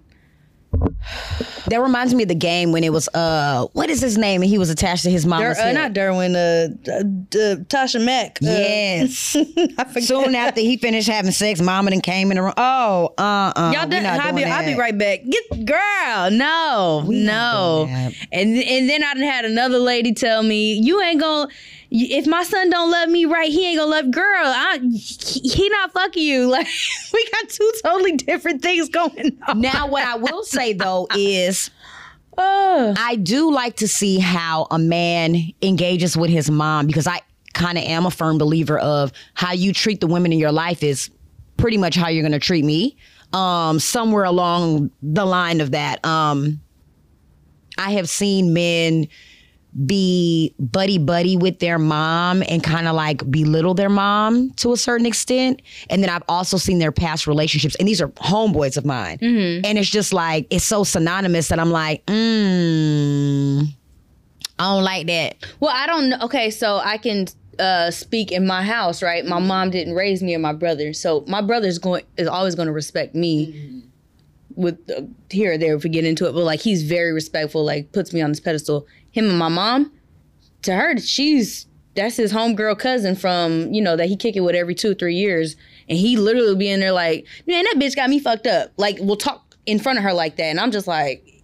that 1.67 1.81
reminds 1.81 2.13
me 2.13 2.23
of 2.23 2.29
the 2.29 2.35
game 2.35 2.71
when 2.71 2.83
it 2.83 2.91
was 2.91 3.07
uh 3.13 3.65
what 3.73 3.89
is 3.89 4.01
his 4.01 4.17
name 4.17 4.41
and 4.41 4.49
he 4.49 4.57
was 4.57 4.69
attached 4.69 5.03
to 5.03 5.09
his 5.09 5.25
mama's 5.25 5.57
uh, 5.57 5.71
not 5.71 5.93
Derwin 5.93 6.35
uh, 6.35 6.91
uh, 6.91 7.55
Tasha 7.65 8.03
Mack 8.03 8.37
uh, 8.43 8.45
Yes. 8.45 9.35
I. 9.77 9.99
Soon 9.99 10.35
after 10.35 10.61
he 10.61 10.77
finished 10.77 11.07
having 11.07 11.31
sex, 11.31 11.61
mama 11.61 11.89
then 11.91 12.01
came 12.01 12.31
in 12.31 12.37
the 12.37 12.43
room. 12.43 12.53
Oh, 12.57 13.13
uh, 13.17 13.53
uh 13.55 13.71
Y'all 13.75 13.87
done, 13.87 14.05
I'll 14.05 14.33
be, 14.33 14.43
I'll 14.43 14.65
be 14.65 14.75
right 14.75 14.97
back. 14.97 15.21
Get 15.29 15.65
girl, 15.65 16.31
no, 16.31 17.03
no. 17.07 17.87
And 18.31 18.57
and 18.57 18.89
then 18.89 19.03
I 19.03 19.13
done 19.13 19.23
had 19.23 19.45
another 19.45 19.79
lady 19.79 20.13
tell 20.13 20.43
me, 20.43 20.73
you 20.73 21.01
ain't 21.01 21.19
gonna. 21.19 21.49
If 21.91 22.27
my 22.27 22.43
son 22.43 22.69
don't 22.69 22.91
love 22.91 23.09
me 23.09 23.25
right, 23.25 23.51
he 23.51 23.67
ain't 23.67 23.79
gonna 23.79 23.89
love 23.89 24.11
girl. 24.11 24.25
I, 24.45 24.79
he, 24.79 25.69
not 25.69 25.91
fucking 25.91 26.21
you. 26.21 26.47
Like 26.49 26.67
we 27.13 27.27
got 27.31 27.49
two 27.49 27.71
totally 27.83 28.17
different 28.17 28.61
things 28.61 28.89
going 28.89 29.37
on. 29.47 29.61
Now, 29.61 29.87
what 29.87 30.03
I 30.03 30.15
will 30.15 30.43
say 30.43 30.73
though 30.73 31.07
is, 31.15 31.71
Oh. 32.41 32.93
I 32.97 33.17
do 33.17 33.51
like 33.51 33.75
to 33.77 33.87
see 33.87 34.17
how 34.17 34.67
a 34.71 34.79
man 34.79 35.35
engages 35.61 36.15
with 36.15 36.29
his 36.29 36.49
mom 36.49 36.87
because 36.87 37.05
I 37.05 37.19
kind 37.53 37.77
of 37.77 37.83
am 37.83 38.05
a 38.05 38.11
firm 38.11 38.37
believer 38.37 38.79
of 38.79 39.11
how 39.33 39.51
you 39.51 39.73
treat 39.73 39.99
the 39.99 40.07
women 40.07 40.31
in 40.31 40.39
your 40.39 40.53
life 40.53 40.81
is 40.81 41.09
pretty 41.57 41.77
much 41.77 41.95
how 41.95 42.07
you're 42.07 42.23
going 42.23 42.31
to 42.31 42.39
treat 42.39 42.63
me. 42.63 42.95
Um, 43.33 43.79
somewhere 43.79 44.23
along 44.23 44.89
the 45.03 45.25
line 45.25 45.59
of 45.59 45.71
that, 45.71 46.03
um, 46.05 46.61
I 47.77 47.91
have 47.91 48.07
seen 48.07 48.53
men 48.53 49.09
be 49.85 50.53
buddy 50.59 50.97
buddy 50.97 51.37
with 51.37 51.59
their 51.59 51.77
mom 51.77 52.43
and 52.49 52.63
kind 52.63 52.87
of 52.87 52.95
like 52.95 53.29
belittle 53.29 53.73
their 53.75 53.89
mom 53.89 54.49
to 54.51 54.73
a 54.73 54.77
certain 54.77 55.05
extent. 55.05 55.61
And 55.89 56.01
then 56.01 56.09
I've 56.09 56.23
also 56.27 56.57
seen 56.57 56.79
their 56.79 56.91
past 56.91 57.27
relationships, 57.27 57.75
and 57.75 57.87
these 57.87 58.01
are 58.01 58.07
homeboys 58.09 58.77
of 58.77 58.85
mine. 58.85 59.19
And 59.63 59.77
it's 59.77 59.89
just 59.89 60.11
like 60.13 60.47
it's 60.49 60.65
so 60.65 60.83
synonymous 60.83 61.49
that 61.49 61.59
I'm 61.59 61.71
like, 61.71 62.05
mm, 62.07 63.67
I 64.57 64.73
don't 64.73 64.83
like 64.83 65.07
that. 65.07 65.37
Well, 65.59 65.71
I 65.73 65.85
don't 65.87 66.09
know. 66.09 66.17
Okay, 66.23 66.49
so 66.49 66.77
I 66.77 66.97
can 66.97 67.27
uh, 67.59 67.91
speak 67.91 68.31
in 68.31 68.47
my 68.47 68.63
house, 68.63 69.03
right? 69.03 69.25
My 69.25 69.39
mom 69.39 69.69
didn't 69.69 69.93
raise 69.93 70.23
me 70.23 70.35
or 70.35 70.39
my 70.39 70.53
brother, 70.53 70.93
so 70.93 71.23
my 71.27 71.41
brother's 71.41 71.77
going 71.77 72.03
is 72.17 72.27
always 72.27 72.55
going 72.55 72.67
to 72.67 72.73
respect 72.73 73.15
me. 73.15 73.83
With 74.55 74.77
uh, 74.89 75.03
here 75.29 75.53
or 75.53 75.57
there, 75.57 75.75
if 75.75 75.83
we 75.83 75.89
get 75.89 76.05
into 76.05 76.27
it, 76.27 76.33
but 76.33 76.43
like 76.43 76.59
he's 76.59 76.83
very 76.83 77.13
respectful, 77.13 77.63
like 77.63 77.91
puts 77.91 78.13
me 78.13 78.21
on 78.21 78.31
this 78.31 78.39
pedestal. 78.39 78.87
Him 79.11 79.29
and 79.29 79.37
my 79.37 79.47
mom, 79.47 79.91
to 80.63 80.73
her, 80.73 80.97
she's 80.97 81.67
that's 81.95 82.15
his 82.17 82.31
homegirl 82.31 82.77
cousin 82.79 83.15
from 83.15 83.73
you 83.73 83.81
know 83.81 83.95
that 83.95 84.07
he 84.07 84.15
kick 84.15 84.35
it 84.35 84.41
with 84.41 84.55
every 84.55 84.75
two 84.75 84.91
or 84.91 84.93
three 84.93 85.15
years, 85.15 85.55
and 85.87 85.97
he 85.97 86.17
literally 86.17 86.55
be 86.55 86.69
in 86.69 86.79
there 86.79 86.91
like, 86.91 87.25
man, 87.47 87.63
that 87.65 87.75
bitch 87.77 87.95
got 87.95 88.09
me 88.09 88.19
fucked 88.19 88.47
up. 88.47 88.71
Like 88.77 88.97
we'll 88.99 89.17
talk 89.17 89.55
in 89.65 89.79
front 89.79 89.99
of 89.99 90.03
her 90.03 90.13
like 90.13 90.35
that, 90.37 90.45
and 90.45 90.59
I'm 90.59 90.71
just 90.71 90.87
like, 90.87 91.38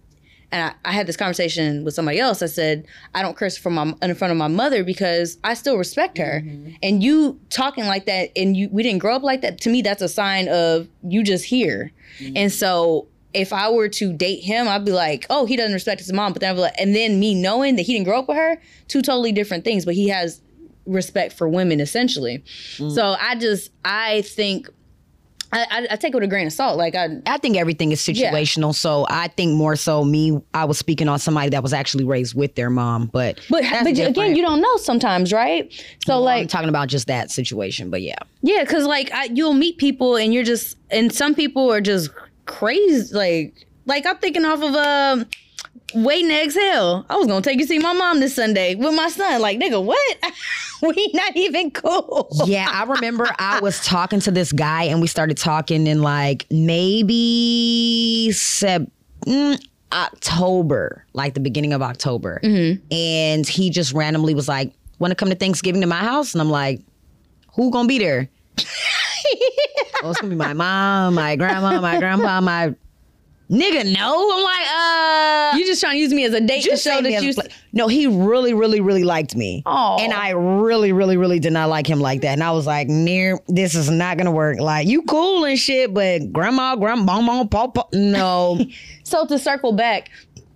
and 0.56 0.74
I, 0.84 0.90
I 0.90 0.92
had 0.92 1.06
this 1.06 1.16
conversation 1.16 1.84
with 1.84 1.94
somebody 1.94 2.18
else. 2.18 2.40
I 2.40 2.46
said, 2.46 2.86
I 3.14 3.22
don't 3.22 3.36
curse 3.36 3.56
from 3.58 3.74
my 3.74 3.94
in 4.00 4.14
front 4.14 4.32
of 4.32 4.38
my 4.38 4.48
mother 4.48 4.82
because 4.84 5.38
I 5.44 5.54
still 5.54 5.76
respect 5.76 6.16
her. 6.18 6.42
Mm-hmm. 6.44 6.70
And 6.82 7.02
you 7.02 7.38
talking 7.50 7.84
like 7.84 8.06
that, 8.06 8.30
and 8.36 8.56
you 8.56 8.68
we 8.72 8.82
didn't 8.82 9.00
grow 9.00 9.14
up 9.14 9.22
like 9.22 9.42
that. 9.42 9.60
To 9.62 9.70
me, 9.70 9.82
that's 9.82 10.02
a 10.02 10.08
sign 10.08 10.48
of 10.48 10.88
you 11.02 11.22
just 11.22 11.44
here. 11.44 11.92
Mm-hmm. 12.18 12.36
And 12.36 12.52
so 12.52 13.06
if 13.34 13.52
I 13.52 13.70
were 13.70 13.88
to 13.90 14.12
date 14.14 14.42
him, 14.42 14.66
I'd 14.66 14.86
be 14.86 14.92
like, 14.92 15.26
oh, 15.28 15.44
he 15.44 15.56
doesn't 15.56 15.74
respect 15.74 16.00
his 16.00 16.12
mom. 16.12 16.32
But 16.32 16.40
then 16.40 16.52
I'd 16.52 16.54
be 16.54 16.60
like, 16.62 16.80
and 16.80 16.96
then 16.96 17.20
me 17.20 17.34
knowing 17.34 17.76
that 17.76 17.82
he 17.82 17.92
didn't 17.92 18.06
grow 18.06 18.20
up 18.20 18.28
with 18.28 18.38
her, 18.38 18.60
two 18.88 19.02
totally 19.02 19.32
different 19.32 19.64
things. 19.64 19.84
But 19.84 19.94
he 19.94 20.08
has 20.08 20.40
respect 20.86 21.34
for 21.34 21.48
women 21.48 21.80
essentially. 21.80 22.42
Mm. 22.78 22.94
So 22.94 23.16
I 23.20 23.34
just 23.36 23.70
I 23.84 24.22
think. 24.22 24.70
I, 25.70 25.86
I, 25.92 25.96
take 25.96 26.12
it 26.12 26.14
with 26.14 26.24
a 26.24 26.28
grain 26.28 26.46
of 26.46 26.52
salt. 26.52 26.76
Like 26.76 26.94
I, 26.94 27.20
I 27.26 27.38
think 27.38 27.56
everything 27.56 27.92
is 27.92 28.00
situational. 28.00 28.74
So 28.74 29.06
I 29.08 29.28
think 29.28 29.54
more 29.54 29.76
so 29.76 30.04
me, 30.04 30.40
I 30.54 30.64
was 30.64 30.78
speaking 30.78 31.08
on 31.08 31.18
somebody 31.18 31.50
that 31.50 31.62
was 31.62 31.72
actually 31.72 32.04
raised 32.04 32.34
with 32.34 32.54
their 32.54 32.70
mom, 32.70 33.06
but 33.06 33.40
But 33.48 33.62
but 33.62 33.94
different. 33.94 34.16
again, 34.16 34.36
you 34.36 34.42
don't 34.42 34.60
know 34.60 34.76
sometimes, 34.76 35.32
right? 35.32 35.72
So 36.06 36.16
I'm 36.16 36.22
like, 36.22 36.48
talking 36.48 36.68
about 36.68 36.88
just 36.88 37.06
that 37.06 37.30
situation, 37.30 37.90
but 37.90 38.02
yeah. 38.02 38.18
yeah, 38.42 38.62
because 38.64 38.84
like 38.84 39.10
I, 39.12 39.24
you'll 39.24 39.54
meet 39.54 39.78
people 39.78 40.16
and 40.16 40.34
you're 40.34 40.44
just, 40.44 40.76
and 40.90 41.12
some 41.12 41.34
people 41.34 41.72
are 41.72 41.80
just 41.80 42.10
crazy. 42.46 43.14
Like 43.14 43.66
Like 43.86 44.06
I'm 44.06 44.18
thinking 44.18 44.44
off 44.44 44.62
of 44.62 44.74
um 44.74 45.26
waiting 45.94 46.28
to 46.28 46.42
exhale. 46.44 47.06
I 47.08 47.16
was 47.16 47.26
gonna 47.26 47.42
take 47.42 47.58
you 47.58 47.66
see 47.66 47.78
my 47.78 47.92
mom 47.92 48.20
this 48.20 48.34
Sunday 48.34 48.74
with 48.74 48.94
my 48.94 49.08
son. 49.08 49.40
Like, 49.40 49.58
nigga, 49.58 49.82
what? 49.82 50.16
we 50.82 51.10
not 51.14 51.36
even 51.36 51.70
cool. 51.70 52.28
Yeah, 52.46 52.68
I 52.70 52.84
remember 52.84 53.28
I 53.38 53.60
was 53.60 53.84
talking 53.84 54.20
to 54.20 54.30
this 54.30 54.52
guy 54.52 54.84
and 54.84 55.00
we 55.00 55.06
started 55.06 55.36
talking 55.36 55.86
in 55.86 56.02
like 56.02 56.46
maybe 56.50 58.30
Sep- 58.32 58.90
mm, 59.26 59.64
October, 59.92 61.04
like 61.12 61.34
the 61.34 61.40
beginning 61.40 61.72
of 61.72 61.82
October. 61.82 62.40
And 62.90 63.46
he 63.46 63.70
just 63.70 63.92
randomly 63.92 64.34
was 64.34 64.48
like, 64.48 64.72
Want 64.98 65.10
to 65.10 65.14
come 65.14 65.28
to 65.28 65.34
Thanksgiving 65.34 65.82
to 65.82 65.86
my 65.86 65.96
house? 65.96 66.34
And 66.34 66.40
I'm 66.40 66.50
like, 66.50 66.80
Who 67.54 67.70
gonna 67.70 67.88
be 67.88 67.98
there? 67.98 68.28
oh, 70.02 70.10
it's 70.10 70.20
gonna 70.20 70.30
be 70.30 70.36
my 70.36 70.52
mom, 70.52 71.14
my 71.14 71.36
grandma, 71.36 71.80
my 71.80 71.98
grandpa, 71.98 72.40
my 72.40 72.74
nigga. 73.50 73.92
No, 73.96 74.30
I'm 74.36 74.42
like, 74.42 74.66
uh, 75.54 75.58
You 75.58 75.66
just 75.66 75.80
trying 75.80 75.94
to 75.94 75.98
use 76.00 76.12
me 76.12 76.24
as 76.24 76.34
a 76.34 76.40
date 76.40 76.64
to 76.64 76.76
show 76.76 77.00
that 77.00 77.22
you. 77.22 77.34
pla- 77.34 77.44
no, 77.72 77.88
he 77.88 78.06
really, 78.06 78.54
really, 78.54 78.80
really 78.80 79.04
liked 79.04 79.36
me. 79.36 79.62
Aw. 79.66 79.98
And 80.02 80.12
I 80.12 80.30
really, 80.30 80.92
really, 80.92 81.16
really 81.16 81.38
did 81.38 81.52
not 81.52 81.68
like 81.68 81.86
him 81.86 82.00
like 82.00 82.22
that. 82.22 82.32
And 82.32 82.42
I 82.42 82.50
was 82.52 82.66
like, 82.66 82.88
near, 82.88 83.38
this 83.48 83.74
is 83.74 83.90
not 83.90 84.16
gonna 84.18 84.32
work. 84.32 84.58
Like, 84.58 84.86
you 84.86 85.02
cool 85.02 85.44
and 85.44 85.58
shit, 85.58 85.92
but 85.94 86.32
grandma, 86.32 86.76
grandma, 86.76 87.20
mom, 87.20 87.48
papa, 87.48 87.84
no. 87.92 88.58
So 89.04 89.24
to 89.26 89.38
circle 89.38 89.72
back, 89.72 90.10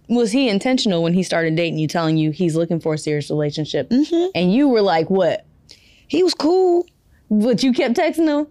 was 0.09 0.33
he 0.33 0.49
intentional 0.49 1.05
when 1.05 1.15
he 1.15 1.23
started 1.23 1.55
dating 1.55 1.79
you, 1.79 1.87
telling 1.87 2.17
you 2.17 2.33
he's 2.33 2.57
looking 2.57 2.81
for 2.81 2.95
a 2.95 2.99
serious 2.99 3.31
relationship, 3.31 3.89
and 3.93 4.53
you 4.53 4.69
were 4.69 4.83
like, 4.83 5.09
what? 5.09 5.47
he 6.09 6.25
was 6.25 6.35
cool. 6.35 6.85
But 7.31 7.63
you 7.63 7.73
kept 7.73 7.95
texting 7.95 8.27
him. 8.27 8.49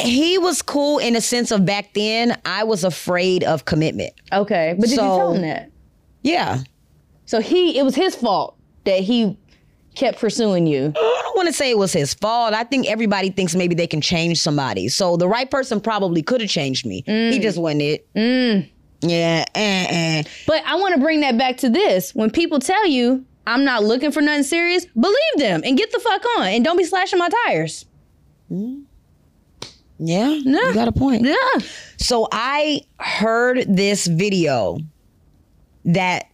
He 0.00 0.38
was 0.38 0.62
cool 0.62 0.98
in 0.98 1.14
the 1.14 1.20
sense 1.20 1.50
of 1.50 1.64
back 1.66 1.92
then, 1.94 2.38
I 2.44 2.64
was 2.64 2.84
afraid 2.84 3.42
of 3.44 3.64
commitment. 3.64 4.12
Okay, 4.32 4.74
but 4.78 4.82
did 4.82 4.90
you 4.92 4.96
So- 4.96 5.16
tell 5.16 5.32
him 5.34 5.42
that? 5.42 5.70
Yeah. 6.22 6.60
So 7.26 7.40
he, 7.40 7.78
it 7.78 7.82
was 7.84 7.94
his 7.94 8.14
fault 8.14 8.56
that 8.84 9.00
he 9.00 9.36
kept 9.94 10.18
pursuing 10.20 10.66
you. 10.66 10.92
I 10.96 11.20
don't 11.22 11.36
want 11.36 11.48
to 11.48 11.52
say 11.52 11.70
it 11.70 11.78
was 11.78 11.92
his 11.92 12.14
fault. 12.14 12.54
I 12.54 12.64
think 12.64 12.86
everybody 12.88 13.30
thinks 13.30 13.54
maybe 13.54 13.74
they 13.74 13.86
can 13.86 14.00
change 14.00 14.38
somebody. 14.40 14.88
So 14.88 15.16
the 15.16 15.28
right 15.28 15.50
person 15.50 15.80
probably 15.80 16.22
could 16.22 16.40
have 16.40 16.50
changed 16.50 16.86
me. 16.86 17.02
He 17.06 17.38
just 17.40 17.58
wasn't 17.58 17.82
it. 17.82 18.06
Yeah. 19.00 19.44
eh, 19.54 19.86
eh. 19.88 20.22
But 20.46 20.62
I 20.66 20.76
want 20.76 20.94
to 20.94 21.00
bring 21.00 21.20
that 21.20 21.36
back 21.38 21.56
to 21.58 21.68
this. 21.70 22.14
When 22.14 22.30
people 22.30 22.58
tell 22.60 22.86
you 22.86 23.24
I'm 23.46 23.64
not 23.64 23.82
looking 23.84 24.10
for 24.12 24.20
nothing 24.20 24.42
serious, 24.44 24.84
believe 24.86 25.16
them 25.38 25.62
and 25.64 25.76
get 25.78 25.90
the 25.92 25.98
fuck 26.00 26.22
on 26.38 26.46
and 26.48 26.64
don't 26.64 26.76
be 26.76 26.84
slashing 26.84 27.18
my 27.18 27.28
tires. 27.46 27.84
Yeah. 29.98 30.30
You 30.30 30.74
got 30.74 30.88
a 30.88 30.92
point. 30.92 31.24
Yeah. 31.24 31.34
So 31.96 32.28
I 32.32 32.82
heard 33.00 33.64
this 33.68 34.06
video 34.06 34.78
that 35.84 36.26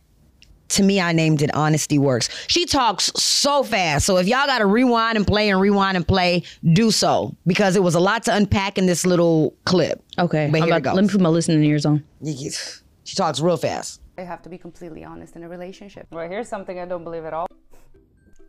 to 0.71 0.83
me 0.83 1.01
I 1.01 1.13
named 1.13 1.43
it 1.43 1.55
Honesty 1.55 1.99
Works. 1.99 2.29
She 2.49 2.67
talks 2.67 3.13
so 3.17 3.63
fast. 3.63 4.07
So 4.07 4.17
if 4.17 4.27
y'all 4.27 4.47
got 4.47 4.59
to 4.59 4.67
rewind 4.67 5.17
and 5.17 5.27
play 5.27 5.49
and 5.51 5.61
rewind 5.61 5.97
and 5.97 6.07
play, 6.07 6.43
do 6.73 6.91
so 6.91 7.35
because 7.47 7.77
it 7.77 7.83
was 7.83 7.95
a 7.95 8.01
lot 8.01 8.25
to 8.25 8.35
unpack 8.35 8.77
in 8.79 8.87
this 8.87 9.07
little 9.07 9.55
clip. 9.65 10.03
Okay. 10.19 10.49
But 10.51 10.59
I'm 10.63 10.65
here 10.69 10.75
it 10.75 10.79
about- 10.79 10.83
goes. 10.83 10.95
Let 10.97 11.05
me 11.05 11.11
put 11.11 11.21
my 11.21 11.29
listening 11.29 11.63
ears 11.65 11.87
on. 11.87 12.03
She 13.05 13.17
talks 13.17 13.41
real 13.41 13.57
fast. 13.57 14.01
I 14.17 14.23
have 14.23 14.43
to 14.43 14.49
be 14.49 14.59
completely 14.59 15.05
honest 15.05 15.37
in 15.37 15.43
a 15.43 15.49
relationship. 15.49 16.07
Well, 16.11 16.29
here's 16.29 16.49
something 16.49 16.79
I 16.79 16.87
don't 16.87 17.05
believe 17.05 17.25
at 17.25 17.33
all. 17.35 17.47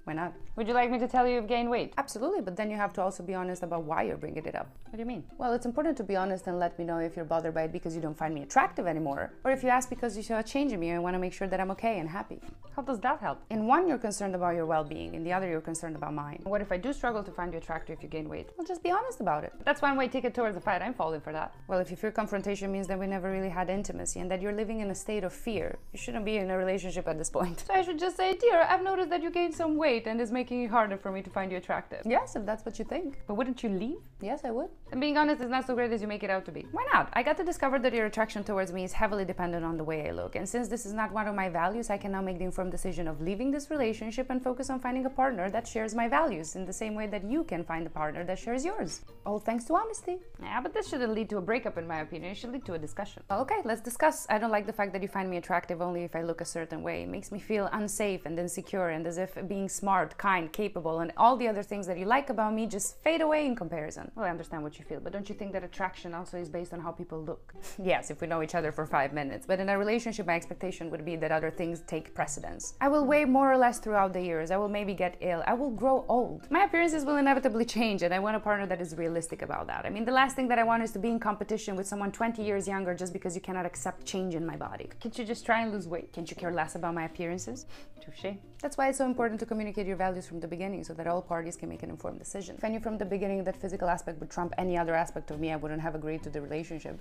Why 0.06 0.14
not? 0.14 0.34
Would 0.56 0.68
you 0.68 0.76
like 0.76 0.92
me 0.92 1.00
to 1.00 1.08
tell 1.08 1.28
you 1.28 1.34
you've 1.34 1.48
gained 1.48 1.68
weight? 1.68 1.92
Absolutely, 1.98 2.40
but 2.40 2.56
then 2.56 2.70
you 2.70 2.78
have 2.78 2.94
to 2.94 3.02
also 3.02 3.24
be 3.24 3.34
honest 3.34 3.64
about 3.64 3.84
why 3.86 4.04
you're 4.04 4.18
bringing 4.18 4.46
it 4.46 4.56
up. 4.56 4.70
What 4.86 4.98
do 4.98 5.00
you 5.00 5.06
mean? 5.06 5.24
Well, 5.40 5.52
it's 5.54 5.66
important 5.66 5.98
to 5.98 6.04
be 6.04 6.16
honest 6.16 6.46
and 6.46 6.60
let 6.60 6.78
me 6.78 6.86
know 6.86 7.00
if 7.00 7.16
you're 7.16 7.26
bothered 7.26 7.56
by 7.56 7.64
it 7.64 7.72
because 7.72 7.96
you 7.96 8.02
don't 8.02 8.16
find 8.16 8.34
me 8.36 8.44
attractive 8.44 8.86
anymore, 8.86 9.34
or 9.44 9.52
if 9.52 9.64
you 9.64 9.70
ask 9.70 9.90
because 9.90 10.16
you 10.16 10.22
saw 10.22 10.38
a 10.38 10.44
change 10.44 10.72
in 10.72 10.80
me 10.80 10.92
and 10.92 11.02
want 11.02 11.16
to 11.16 11.20
make 11.20 11.34
sure 11.34 11.48
that 11.48 11.60
I'm 11.60 11.72
okay 11.72 11.98
and 11.98 12.08
happy. 12.08 12.40
How 12.76 12.84
does 12.84 13.00
that 13.00 13.20
help? 13.20 13.42
In 13.50 13.66
one, 13.66 13.88
you're 13.88 13.98
concerned 13.98 14.36
about 14.36 14.54
your 14.54 14.68
well 14.68 14.84
being, 14.84 15.16
in 15.16 15.24
the 15.24 15.34
other, 15.34 15.50
you're 15.50 15.60
concerned 15.60 15.96
about 15.96 16.14
mine. 16.14 16.42
What 16.44 16.62
if 16.62 16.72
I 16.72 16.78
do 16.78 16.94
struggle 16.94 17.24
to 17.24 17.32
find 17.32 17.52
you 17.52 17.58
attractive 17.58 17.98
if 17.98 18.04
you 18.04 18.10
gain 18.10 18.30
weight? 18.30 18.50
Well, 18.58 18.68
just 18.68 18.84
be 18.84 18.92
honest 18.92 19.22
about 19.22 19.44
it. 19.44 19.54
That's 19.64 19.82
one 19.82 19.98
way 19.98 20.08
ticket 20.08 20.36
towards 20.36 20.54
the 20.54 20.62
fight. 20.62 20.84
I'm 20.84 20.94
falling 20.94 21.22
for 21.22 21.34
that. 21.34 21.56
Well, 21.68 21.80
if 21.80 21.90
you 21.90 21.98
fear 21.98 22.12
confrontation 22.12 22.72
means 22.72 22.86
that 22.88 23.00
we 23.00 23.08
never 23.08 23.32
really 23.32 23.50
had 23.50 23.72
intimacy 23.72 24.20
and 24.20 24.30
that 24.30 24.42
you're 24.42 24.54
living 24.54 24.82
in 24.82 24.92
a 24.92 24.96
state 24.96 25.24
of 25.24 25.34
fear, 25.34 25.80
you 25.94 25.98
shouldn't 25.98 26.26
be 26.26 26.38
in 26.38 26.52
a 26.52 26.58
relationship 26.58 27.08
at 27.08 27.18
this 27.18 27.32
point. 27.32 27.64
So 27.66 27.74
I 27.74 27.82
should 27.82 27.98
just 27.98 28.18
say, 28.18 28.36
dear, 28.36 28.62
I've 28.62 28.84
noticed 28.84 29.10
that 29.10 29.24
you 29.24 29.32
gained 29.32 29.56
some 29.56 29.78
weight 29.78 29.95
and 30.06 30.20
is 30.20 30.32
making 30.32 30.64
it 30.64 30.70
harder 30.70 30.98
for 30.98 31.12
me 31.12 31.22
to 31.22 31.30
find 31.30 31.52
you 31.52 31.58
attractive. 31.58 32.02
yes, 32.06 32.36
if 32.36 32.46
that's 32.46 32.66
what 32.66 32.78
you 32.80 32.86
think. 32.86 33.22
But 33.28 33.36
wouldn't 33.36 33.64
you 33.64 33.70
leave? 33.70 33.98
Yes, 34.22 34.42
I 34.44 34.52
would. 34.52 34.70
And 34.92 35.02
being 35.02 35.18
honest 35.18 35.42
is 35.42 35.50
not 35.50 35.66
so 35.68 35.76
great 35.76 35.92
as 35.92 36.02
you 36.02 36.08
make 36.08 36.24
it 36.24 36.30
out 36.30 36.46
to 36.46 36.52
be. 36.52 36.66
Why 36.72 36.86
not? 36.94 37.10
I 37.14 37.24
got 37.24 37.38
to 37.38 37.44
discover 37.44 37.80
that 37.80 37.94
your 37.94 38.06
attraction 38.06 38.44
towards 38.44 38.72
me 38.72 38.84
is 38.84 38.94
heavily 38.94 39.26
dependent 39.26 39.64
on 39.66 39.78
the 39.78 39.84
way 39.84 40.08
I 40.08 40.12
look. 40.12 40.36
And 40.36 40.48
since 40.48 40.68
this 40.68 40.86
is 40.86 40.94
not 40.94 41.12
one 41.12 41.28
of 41.28 41.36
my 41.36 41.50
values, 41.50 41.90
I 41.90 41.98
can 41.98 42.12
now 42.12 42.22
make 42.22 42.40
the 42.40 42.46
informed 42.46 42.72
decision 42.72 43.08
of 43.08 43.22
leaving 43.22 43.52
this 43.52 43.70
relationship 43.70 44.30
and 44.30 44.44
focus 44.44 44.70
on 44.70 44.80
finding 44.80 45.06
a 45.06 45.10
partner 45.10 45.50
that 45.50 45.68
shares 45.68 45.96
my 45.96 46.08
values 46.08 46.56
in 46.56 46.66
the 46.66 46.74
same 46.74 46.96
way 46.96 47.08
that 47.08 47.24
you 47.24 47.44
can 47.44 47.64
find 47.64 47.88
a 47.88 47.90
partner 47.90 48.24
that 48.26 48.40
shares 48.40 48.66
yours. 48.66 49.02
All 49.26 49.40
thanks 49.40 49.66
to 49.66 49.76
honesty. 49.76 50.18
Yeah, 50.42 50.62
but 50.62 50.74
this 50.74 50.90
shouldn't 50.90 51.14
lead 51.14 51.30
to 51.30 51.38
a 51.38 51.42
breakup, 51.42 51.78
in 51.78 51.88
my 51.88 52.00
opinion. 52.02 52.32
It 52.32 52.36
should 52.38 52.52
lead 52.52 52.66
to 52.66 52.74
a 52.74 52.80
discussion. 52.80 53.24
Okay, 53.30 53.62
let's 53.64 53.82
discuss. 53.82 54.26
I 54.30 54.38
don't 54.38 54.52
like 54.52 54.66
the 54.66 54.74
fact 54.74 54.94
that 54.94 55.02
you 55.02 55.08
find 55.08 55.30
me 55.30 55.38
attractive 55.38 55.82
only 55.82 56.04
if 56.04 56.16
I 56.16 56.22
look 56.22 56.42
a 56.42 56.46
certain 56.46 56.82
way. 56.84 57.04
It 57.04 57.10
makes 57.10 57.32
me 57.32 57.40
feel 57.40 57.70
unsafe 57.72 58.26
and 58.26 58.38
insecure 58.40 58.90
and 58.90 59.06
as 59.08 59.18
if 59.18 59.38
being 59.48 59.70
smart, 59.70 59.85
kind, 60.18 60.52
capable, 60.52 61.00
and 61.00 61.12
all 61.18 61.38
the 61.38 61.48
other 61.48 61.64
things 61.64 61.88
that 61.88 61.98
you 61.98 62.06
like 62.06 62.30
about 62.30 62.54
me 62.54 62.66
just 62.68 63.02
fade 63.04 63.22
away 63.22 63.46
in 63.46 63.56
comparison. 63.56 64.12
Well, 64.16 64.26
I 64.26 64.30
understand 64.30 64.64
what 64.64 64.80
you 64.80 64.86
feel, 64.86 65.00
but 65.00 65.14
don't 65.14 65.30
you 65.30 65.36
think 65.36 65.54
that 65.54 65.64
attraction 65.64 66.14
also 66.14 66.38
is 66.38 66.50
based 66.50 66.74
on 66.74 66.80
how 66.80 66.92
people 66.92 67.22
look? 67.22 67.54
Yes, 67.78 68.10
if 68.10 68.22
we 68.22 68.28
know 68.28 68.42
each 68.42 68.56
other 68.56 68.72
for 68.72 68.86
five 68.86 69.14
minutes. 69.14 69.46
But 69.46 69.60
in 69.60 69.70
a 69.70 69.78
relationship, 69.78 70.26
my 70.26 70.36
expectation 70.36 70.90
would 70.92 71.06
be 71.06 71.16
that 71.18 71.32
other 71.32 71.52
things 71.52 71.82
take 71.88 72.14
precedence. 72.14 72.74
I 72.82 72.88
will 72.88 73.06
weigh 73.06 73.26
more 73.26 73.52
or 73.52 73.58
less 73.58 73.80
throughout 73.80 74.14
the 74.14 74.22
years. 74.22 74.50
I 74.50 74.58
will 74.58 74.70
maybe 74.70 74.94
get 74.94 75.18
ill. 75.22 75.44
I 75.46 75.54
will 75.54 75.70
grow 75.70 76.06
old. 76.08 76.50
My 76.50 76.64
appearances 76.64 77.06
will 77.06 77.18
inevitably 77.18 77.66
change, 77.66 78.02
and 78.02 78.14
I 78.14 78.20
want 78.20 78.36
a 78.38 78.40
partner 78.40 78.66
that 78.68 78.82
is 78.82 78.96
realistic 78.96 79.42
about 79.42 79.68
that. 79.68 79.86
I 79.86 79.90
mean, 79.90 80.06
the 80.06 80.12
last 80.12 80.36
thing 80.36 80.48
that 80.48 80.58
I 80.58 80.64
want 80.64 80.84
is 80.84 80.92
to 80.94 81.00
be 81.00 81.10
in 81.10 81.20
competition 81.20 81.76
with 81.76 81.88
someone 81.88 82.12
20 82.12 82.42
years 82.42 82.68
younger 82.68 82.96
just 82.96 83.14
because 83.14 83.36
you 83.36 83.42
cannot 83.42 83.66
accept 83.66 84.06
change 84.06 84.36
in 84.36 84.46
my 84.46 84.56
body. 84.56 84.90
Can't 85.00 85.18
you 85.18 85.26
just 85.26 85.46
try 85.46 85.62
and 85.62 85.72
lose 85.72 85.88
weight? 85.88 86.12
Can't 86.14 86.30
you 86.30 86.36
care 86.36 86.52
less 86.52 86.76
about 86.76 86.94
my 86.96 87.06
appearances? 87.06 87.66
Touche. 88.02 88.36
That's 88.62 88.78
why 88.78 88.90
it's 88.90 88.98
so 88.98 89.06
important 89.06 89.40
to 89.42 89.46
communicate 89.46 89.75
your 89.84 89.96
values 89.98 90.26
from 90.28 90.40
the 90.40 90.48
beginning 90.48 90.84
so 90.84 90.94
that 90.94 91.08
all 91.08 91.22
parties 91.22 91.56
can 91.56 91.70
make 91.70 91.84
an 91.84 91.90
informed 91.90 92.20
decision. 92.20 92.56
If 92.58 92.64
I 92.64 92.70
knew 92.70 92.80
from 92.80 92.98
the 92.98 93.06
beginning 93.06 93.44
that 93.44 93.56
physical 93.56 93.90
aspect 93.90 94.20
would 94.20 94.30
trump 94.30 94.54
any 94.58 94.78
other 94.78 94.96
aspect 94.96 95.32
of 95.32 95.40
me, 95.40 95.52
I 95.52 95.56
wouldn't 95.56 95.82
have 95.82 95.96
agreed 95.96 96.24
to 96.24 96.30
the 96.30 96.42
relationship. 96.42 97.00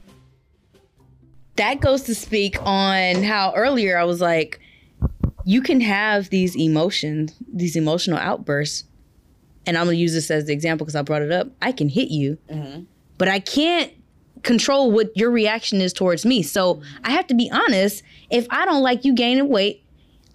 that 1.56 1.80
goes 1.80 2.02
to 2.02 2.14
speak 2.14 2.56
on 2.62 3.22
how 3.22 3.52
earlier 3.54 3.96
I 3.96 4.04
was 4.04 4.20
like, 4.20 4.60
you 5.44 5.60
can 5.62 5.80
have 5.80 6.30
these 6.30 6.56
emotions, 6.56 7.34
these 7.52 7.76
emotional 7.76 8.18
outbursts, 8.18 8.84
and 9.66 9.78
I'm 9.78 9.86
gonna 9.86 9.96
use 9.96 10.12
this 10.12 10.30
as 10.30 10.46
the 10.46 10.52
example 10.52 10.84
because 10.84 10.96
I 10.96 11.02
brought 11.02 11.22
it 11.22 11.30
up. 11.30 11.48
I 11.62 11.72
can 11.72 11.88
hit 11.88 12.08
you, 12.08 12.38
mm-hmm. 12.50 12.82
but 13.18 13.28
I 13.28 13.38
can't 13.38 13.92
control 14.42 14.90
what 14.90 15.16
your 15.16 15.30
reaction 15.30 15.80
is 15.80 15.92
towards 15.92 16.26
me. 16.26 16.42
So 16.42 16.82
I 17.02 17.12
have 17.12 17.26
to 17.28 17.34
be 17.34 17.50
honest. 17.50 18.02
If 18.30 18.46
I 18.50 18.64
don't 18.64 18.82
like 18.82 19.04
you 19.04 19.14
gaining 19.14 19.48
weight, 19.48 19.83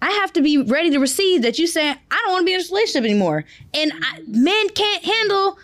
I 0.02 0.10
have 0.12 0.32
to 0.34 0.42
be 0.42 0.58
ready 0.58 0.90
to 0.90 0.98
receive 0.98 1.42
that 1.42 1.58
you 1.58 1.66
saying 1.66 1.96
I 2.10 2.22
don't 2.24 2.32
want 2.32 2.42
to 2.42 2.46
be 2.46 2.54
in 2.54 2.60
a 2.60 2.64
relationship 2.64 3.04
anymore. 3.04 3.44
And 3.74 3.92
I, 3.92 4.20
men 4.26 4.68
can't 4.70 5.04
handle. 5.04 5.58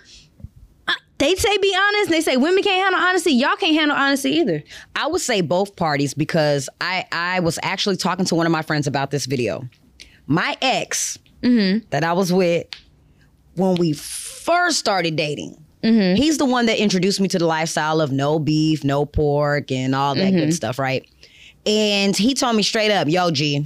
uh, 0.86 0.92
They 1.18 1.34
say 1.34 1.56
be 1.58 1.74
honest. 1.76 2.10
They 2.10 2.20
say 2.20 2.36
women 2.36 2.62
can't 2.62 2.82
handle 2.82 3.00
honesty. 3.00 3.32
Y'all 3.32 3.56
can't 3.56 3.74
handle 3.74 3.96
honesty 3.96 4.30
either. 4.32 4.62
I 4.94 5.06
would 5.06 5.20
say 5.22 5.40
both 5.40 5.76
parties 5.76 6.12
because 6.14 6.68
I 6.80 7.06
I 7.12 7.40
was 7.40 7.58
actually 7.62 7.96
talking 7.96 8.24
to 8.26 8.34
one 8.34 8.46
of 8.46 8.52
my 8.52 8.62
friends 8.62 8.86
about 8.86 9.10
this 9.10 9.26
video. 9.26 9.68
My 10.26 10.56
ex 10.60 11.18
mm-hmm. 11.42 11.86
that 11.90 12.04
I 12.04 12.12
was 12.12 12.32
with 12.32 12.66
when 13.54 13.76
we 13.76 13.92
first 13.94 14.78
started 14.78 15.16
dating. 15.16 15.56
Mm-hmm. 15.82 16.16
He's 16.16 16.36
the 16.36 16.44
one 16.44 16.66
that 16.66 16.78
introduced 16.78 17.20
me 17.20 17.28
to 17.28 17.38
the 17.38 17.46
lifestyle 17.46 18.00
of 18.00 18.10
no 18.10 18.38
beef, 18.38 18.82
no 18.82 19.06
pork, 19.06 19.70
and 19.70 19.94
all 19.94 20.14
that 20.16 20.32
good 20.32 20.40
mm-hmm. 20.40 20.50
stuff, 20.50 20.78
right? 20.78 21.08
And 21.64 22.16
he 22.16 22.34
told 22.34 22.56
me 22.56 22.62
straight 22.62 22.90
up, 22.90 23.08
"Yo, 23.08 23.30
G, 23.30 23.64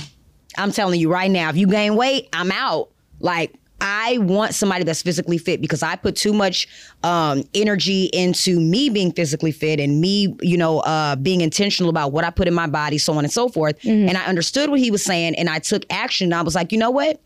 I'm 0.58 0.72
telling 0.72 1.00
you 1.00 1.10
right 1.10 1.30
now, 1.30 1.48
if 1.50 1.56
you 1.56 1.66
gain 1.66 1.96
weight, 1.96 2.28
I'm 2.32 2.52
out. 2.52 2.90
Like." 3.20 3.54
I 3.82 4.18
want 4.18 4.54
somebody 4.54 4.84
that's 4.84 5.00
physically 5.00 5.38
fit 5.38 5.62
because 5.62 5.82
I 5.82 5.96
put 5.96 6.14
too 6.14 6.34
much 6.34 6.68
um, 7.02 7.44
energy 7.54 8.10
into 8.12 8.60
me 8.60 8.90
being 8.90 9.10
physically 9.10 9.52
fit 9.52 9.80
and 9.80 10.02
me, 10.02 10.36
you 10.42 10.58
know, 10.58 10.80
uh, 10.80 11.16
being 11.16 11.40
intentional 11.40 11.88
about 11.88 12.12
what 12.12 12.22
I 12.22 12.28
put 12.28 12.46
in 12.46 12.52
my 12.52 12.66
body, 12.66 12.98
so 12.98 13.14
on 13.14 13.24
and 13.24 13.32
so 13.32 13.48
forth. 13.48 13.82
And 14.10 14.18
I 14.18 14.26
understood 14.26 14.68
what 14.68 14.80
he 14.80 14.90
was 14.90 15.02
saying, 15.02 15.34
and 15.36 15.48
I 15.48 15.60
took 15.60 15.84
action. 15.88 16.26
And 16.26 16.34
I 16.34 16.42
was 16.42 16.54
like, 16.54 16.72
you 16.72 16.78
know 16.78 16.90
what? 16.90 17.22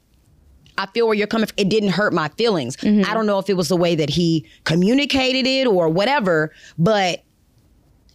I 0.79 0.87
feel 0.87 1.07
where 1.09 1.17
you're 1.17 1.27
coming 1.27 1.47
from. 1.49 1.55
It 1.57 1.71
didn't 1.71 1.91
hurt 1.91 2.13
my 2.13 2.29
feelings. 2.29 2.77
I 3.05 3.15
don't 3.15 3.27
know 3.27 3.41
if 3.41 3.51
it 3.51 3.55
was 3.55 3.67
the 3.69 3.77
way 3.77 3.97
that 3.97 4.11
he 4.11 4.47
communicated 4.63 5.49
it 5.49 5.67
or 5.67 5.89
whatever, 5.89 6.53
but 6.79 7.24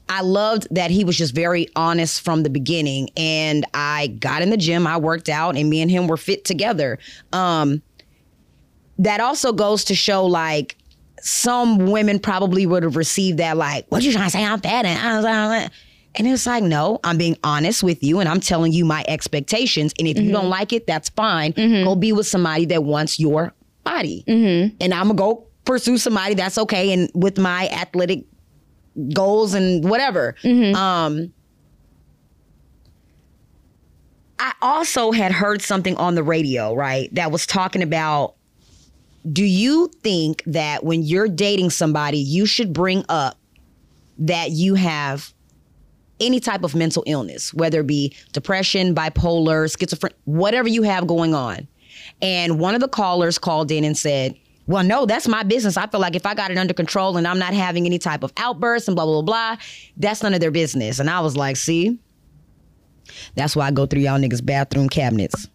I 0.09 0.21
loved 0.21 0.67
that 0.71 0.89
he 0.91 1.05
was 1.05 1.17
just 1.17 1.35
very 1.35 1.67
honest 1.75 2.21
from 2.21 2.43
the 2.43 2.49
beginning. 2.49 3.09
And 3.15 3.65
I 3.73 4.07
got 4.07 4.41
in 4.41 4.49
the 4.49 4.57
gym, 4.57 4.87
I 4.87 4.97
worked 4.97 5.29
out, 5.29 5.55
and 5.55 5.69
me 5.69 5.81
and 5.81 5.89
him 5.89 6.07
were 6.07 6.17
fit 6.17 6.45
together. 6.45 6.97
Um, 7.31 7.81
that 8.97 9.21
also 9.21 9.53
goes 9.53 9.85
to 9.85 9.95
show 9.95 10.25
like 10.25 10.75
some 11.21 11.91
women 11.91 12.19
probably 12.19 12.65
would 12.65 12.83
have 12.83 12.95
received 12.95 13.37
that 13.37 13.55
like, 13.55 13.85
what 13.89 14.03
you 14.03 14.11
trying 14.11 14.25
to 14.25 14.31
say? 14.31 14.43
I'm 14.43 14.59
fat 14.59 14.85
and 14.85 14.99
I 14.99 15.15
was 15.15 15.25
like, 15.25 15.71
And 16.15 16.27
it's 16.27 16.45
like, 16.45 16.63
no, 16.63 16.99
I'm 17.03 17.17
being 17.17 17.37
honest 17.43 17.83
with 17.83 18.03
you 18.03 18.19
and 18.19 18.27
I'm 18.27 18.39
telling 18.39 18.73
you 18.73 18.85
my 18.85 19.05
expectations. 19.07 19.93
And 19.99 20.07
if 20.07 20.17
you 20.19 20.31
don't 20.31 20.43
mm-hmm. 20.43 20.51
like 20.51 20.73
it, 20.73 20.87
that's 20.87 21.09
fine. 21.09 21.53
Mm-hmm. 21.53 21.85
Go 21.85 21.95
be 21.95 22.11
with 22.11 22.27
somebody 22.27 22.65
that 22.65 22.83
wants 22.83 23.19
your 23.19 23.53
body. 23.83 24.23
Mm-hmm. 24.27 24.75
And 24.81 24.93
I'm 24.93 25.07
going 25.07 25.17
to 25.17 25.21
go 25.21 25.47
pursue 25.65 25.97
somebody 25.97 26.33
that's 26.33 26.57
okay 26.57 26.91
and 26.91 27.11
with 27.13 27.37
my 27.37 27.67
athletic 27.69 28.23
goals 29.13 29.53
and 29.53 29.87
whatever. 29.89 30.35
Um, 30.45 31.33
I 34.39 34.53
also 34.61 35.11
had 35.11 35.31
heard 35.31 35.61
something 35.61 35.95
on 35.97 36.15
the 36.15 36.23
radio, 36.23 36.73
right, 36.73 37.13
that 37.15 37.31
was 37.31 37.45
talking 37.45 37.83
about 37.83 38.35
do 39.31 39.43
you 39.43 39.91
think 40.01 40.43
that 40.45 40.83
when 40.83 41.03
you're 41.03 41.27
dating 41.27 41.69
somebody, 41.71 42.17
you 42.17 42.45
should 42.45 42.71
bring 42.71 43.03
up 43.09 43.37
that 44.17 44.51
you 44.51 44.75
have 44.75 45.33
any 46.19 46.39
type 46.39 46.63
of 46.63 46.75
mental 46.75 47.03
illness, 47.05 47.53
whether 47.53 47.81
it 47.81 47.87
be 47.87 48.15
depression, 48.31 48.95
bipolar, 48.95 49.69
schizophrenia, 49.69 50.13
whatever 50.25 50.69
you 50.69 50.83
have 50.83 51.05
going 51.05 51.33
on? 51.33 51.67
And 52.21 52.59
one 52.59 52.75
of 52.75 52.81
the 52.81 52.87
callers 52.87 53.37
called 53.37 53.71
in 53.71 53.83
and 53.83 53.97
said, 53.97 54.35
well, 54.69 54.83
no, 54.83 55.07
that's 55.07 55.27
my 55.27 55.41
business. 55.41 55.77
I 55.77 55.87
feel 55.87 55.99
like 55.99 56.15
if 56.15 56.27
I 56.27 56.35
got 56.35 56.51
it 56.51 56.57
under 56.57 56.75
control 56.75 57.17
and 57.17 57.27
I'm 57.27 57.39
not 57.39 57.55
having 57.55 57.87
any 57.87 57.97
type 57.97 58.21
of 58.21 58.31
outbursts 58.37 58.87
and 58.87 58.95
blah, 58.95 59.03
blah, 59.03 59.23
blah, 59.23 59.55
blah, 59.55 59.63
that's 59.97 60.21
none 60.21 60.35
of 60.35 60.41
their 60.41 60.51
business. 60.51 60.99
And 60.99 61.09
I 61.09 61.21
was 61.21 61.35
like, 61.35 61.57
see, 61.57 61.97
that's 63.33 63.55
why 63.55 63.65
I 63.65 63.71
go 63.71 63.87
through 63.87 64.01
y'all 64.01 64.19
niggas' 64.19 64.45
bathroom 64.45 64.87
cabinets. 64.87 65.47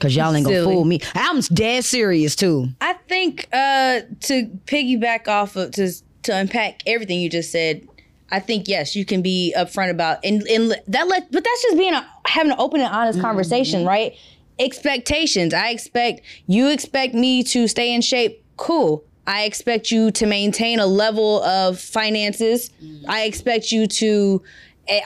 Cause 0.00 0.14
y'all 0.14 0.34
ain't 0.34 0.44
gonna 0.44 0.56
Silly. 0.56 0.74
fool 0.74 0.84
me. 0.84 1.00
I'm 1.14 1.40
dead 1.40 1.84
serious 1.84 2.36
too. 2.36 2.68
I 2.80 2.92
think 3.08 3.48
uh, 3.52 4.00
to 4.20 4.46
piggyback 4.66 5.28
off 5.28 5.56
of 5.56 5.70
to 5.72 5.90
to 6.24 6.36
unpack 6.36 6.82
everything 6.86 7.20
you 7.20 7.30
just 7.30 7.52
said, 7.52 7.86
I 8.30 8.40
think 8.40 8.68
yes, 8.68 8.94
you 8.96 9.04
can 9.04 9.22
be 9.22 9.54
upfront 9.56 9.90
about 9.90 10.18
and 10.24 10.42
and 10.42 10.74
that 10.88 11.08
let 11.08 11.30
but 11.30 11.44
that's 11.44 11.62
just 11.62 11.78
being 11.78 11.94
a, 11.94 12.06
having 12.26 12.52
an 12.52 12.58
open 12.58 12.80
and 12.80 12.92
honest 12.92 13.20
conversation, 13.20 13.86
right? 13.86 14.14
Expectations. 14.58 15.54
I 15.54 15.68
expect 15.70 16.22
you 16.46 16.68
expect 16.68 17.14
me 17.14 17.42
to 17.44 17.66
stay 17.68 17.94
in 17.94 18.02
shape. 18.02 18.41
Cool. 18.56 19.04
I 19.26 19.44
expect 19.44 19.90
you 19.90 20.10
to 20.12 20.26
maintain 20.26 20.80
a 20.80 20.86
level 20.86 21.42
of 21.44 21.78
finances. 21.78 22.70
Mm-hmm. 22.82 23.08
I 23.08 23.22
expect 23.22 23.70
you 23.70 23.86
to 23.86 24.42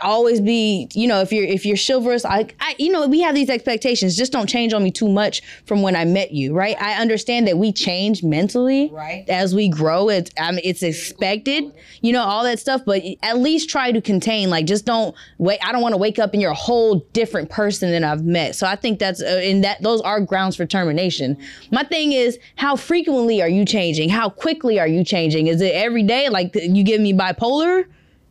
always 0.03 0.41
be, 0.41 0.89
you 0.95 1.07
know, 1.07 1.21
if 1.21 1.33
you're 1.33 1.45
if 1.45 1.65
you're 1.65 1.77
chivalrous, 1.77 2.25
I, 2.25 2.47
I, 2.61 2.75
you 2.79 2.91
know, 2.91 3.07
we 3.07 3.21
have 3.21 3.35
these 3.35 3.49
expectations. 3.49 4.17
Just 4.17 4.33
don't 4.33 4.49
change 4.49 4.73
on 4.73 4.83
me 4.83 4.91
too 4.91 5.09
much 5.09 5.43
from 5.65 5.83
when 5.83 5.95
I 5.97 6.05
met 6.05 6.33
you, 6.33 6.53
right? 6.55 6.77
I 6.81 7.01
understand 7.01 7.47
that 7.49 7.57
we 7.59 7.73
change 7.73 8.23
mentally, 8.23 8.91
Right. 8.93 9.25
as 9.29 9.55
we 9.55 9.69
grow. 9.69 10.09
It's 10.09 10.31
I 10.39 10.51
mean, 10.51 10.61
it's 10.65 10.83
expected, 10.83 11.73
you 12.03 12.13
know, 12.13 12.23
all 12.23 12.45
that 12.45 12.59
stuff. 12.59 12.83
But 12.85 13.03
at 13.23 13.39
least 13.39 13.71
try 13.71 13.93
to 13.93 14.01
contain. 14.01 14.51
Like, 14.51 14.67
just 14.67 14.85
don't 14.85 15.15
wait. 15.39 15.59
I 15.65 15.73
don't 15.73 15.83
want 15.83 15.93
to 15.95 15.99
wake 15.99 16.19
up 16.19 16.33
and 16.33 16.43
you're 16.43 16.51
a 16.51 16.55
whole 16.55 16.97
different 17.13 17.51
person 17.51 17.91
than 17.91 18.05
I've 18.05 18.25
met. 18.25 18.57
So 18.57 18.67
I 18.67 18.77
think 18.77 18.99
that's 18.99 19.23
uh, 19.23 19.41
and 19.43 19.63
that 19.65 19.83
those 19.83 20.01
are 20.03 20.21
grounds 20.21 20.57
for 20.57 20.67
termination. 20.67 21.37
My 21.71 21.83
thing 21.85 22.13
is, 22.13 22.39
how 22.57 22.77
frequently 22.77 23.41
are 23.43 23.49
you 23.49 23.65
changing? 23.65 24.09
How 24.09 24.29
quickly 24.29 24.79
are 24.81 24.89
you 24.89 25.05
changing? 25.05 25.47
Is 25.47 25.61
it 25.61 25.73
every 25.75 26.03
day? 26.03 26.29
Like 26.29 26.55
you 26.55 26.83
give 26.83 27.01
me 27.01 27.13
bipolar? 27.13 27.85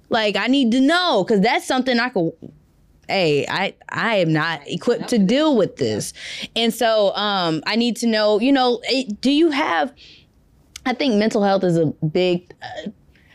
Like 0.10 0.36
I 0.36 0.48
need 0.48 0.72
to 0.72 0.82
know 0.82 1.24
because 1.24 1.42
that's 1.42 1.66
something 1.66 2.00
I 2.00 2.10
could. 2.10 2.32
Hey, 3.08 3.46
I 3.48 3.76
I 3.90 4.16
am 4.18 4.34
not 4.34 4.68
equipped 4.68 5.10
to 5.10 5.20
deal 5.20 5.56
with 5.56 5.76
this, 5.78 6.14
and 6.56 6.74
so 6.74 7.16
um, 7.16 7.62
I 7.68 7.76
need 7.76 7.98
to 7.98 8.08
know. 8.08 8.40
You 8.40 8.52
know, 8.52 8.82
eh, 8.88 9.06
do 9.22 9.32
you 9.32 9.52
have? 9.52 9.94
I 10.88 10.94
think 10.94 11.16
mental 11.16 11.44
health 11.44 11.64
is 11.64 11.78
a 11.78 11.88
big. 11.88 12.52
Uh, 12.62 12.90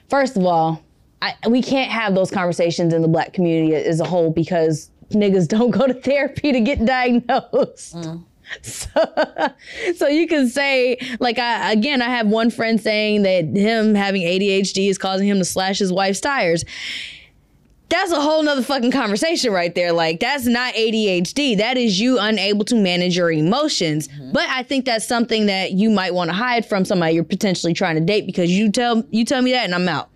first 0.09 0.37
of 0.37 0.45
all, 0.45 0.83
I, 1.23 1.35
we 1.49 1.63
can't 1.63 1.91
have 1.91 2.15
those 2.15 2.31
conversations 2.31 2.93
in 2.93 3.03
the 3.03 3.09
black 3.09 3.33
community 3.33 3.75
as 3.75 4.01
a 4.01 4.05
whole 4.05 4.31
because 4.31 4.91
niggas 5.11 5.49
don't 5.57 5.71
go 5.71 5.87
to 5.87 5.95
therapy 5.95 6.53
to 6.53 6.61
get 6.61 6.85
diagnosed. 6.85 7.95
So, 8.63 9.53
so 9.95 10.09
you 10.09 10.27
can 10.27 10.49
say 10.49 10.99
like 11.21 11.39
I 11.39 11.73
again 11.73 12.03
I 12.03 12.07
have 12.07 12.27
one 12.27 12.51
friend 12.51 12.81
saying 12.81 13.23
that 13.23 13.45
him 13.45 13.95
having 13.95 14.23
ADHD 14.23 14.89
is 14.89 14.99
causing 14.99 15.29
him 15.29 15.39
to 15.39 15.45
slash 15.45 15.79
his 15.79 15.93
wife's 15.93 16.21
tires. 16.21 16.65
That's 17.89 18.13
a 18.13 18.21
whole 18.21 18.43
nother 18.43 18.63
fucking 18.63 18.93
conversation 18.93 19.53
right 19.53 19.75
there. 19.75 19.93
Like 19.93 20.21
that's 20.21 20.47
not 20.47 20.75
ADHD. 20.75 21.59
That 21.59 21.77
is 21.77 22.01
you 22.01 22.19
unable 22.19 22.65
to 22.67 22.75
manage 22.75 23.17
your 23.17 23.31
emotions. 23.31 24.09
Mm-hmm. 24.09 24.33
But 24.33 24.49
I 24.49 24.63
think 24.63 24.85
that's 24.85 25.07
something 25.07 25.47
that 25.47 25.73
you 25.73 25.91
might 25.91 26.15
want 26.15 26.31
to 26.31 26.35
hide 26.35 26.67
from 26.67 26.85
somebody 26.85 27.15
you're 27.15 27.25
potentially 27.25 27.73
trying 27.73 27.97
to 27.97 28.01
date 28.01 28.27
because 28.27 28.51
you 28.51 28.71
tell 28.71 29.05
you 29.11 29.25
tell 29.25 29.43
me 29.43 29.53
that 29.53 29.65
and 29.65 29.75
I'm 29.75 29.89
out. 29.89 30.10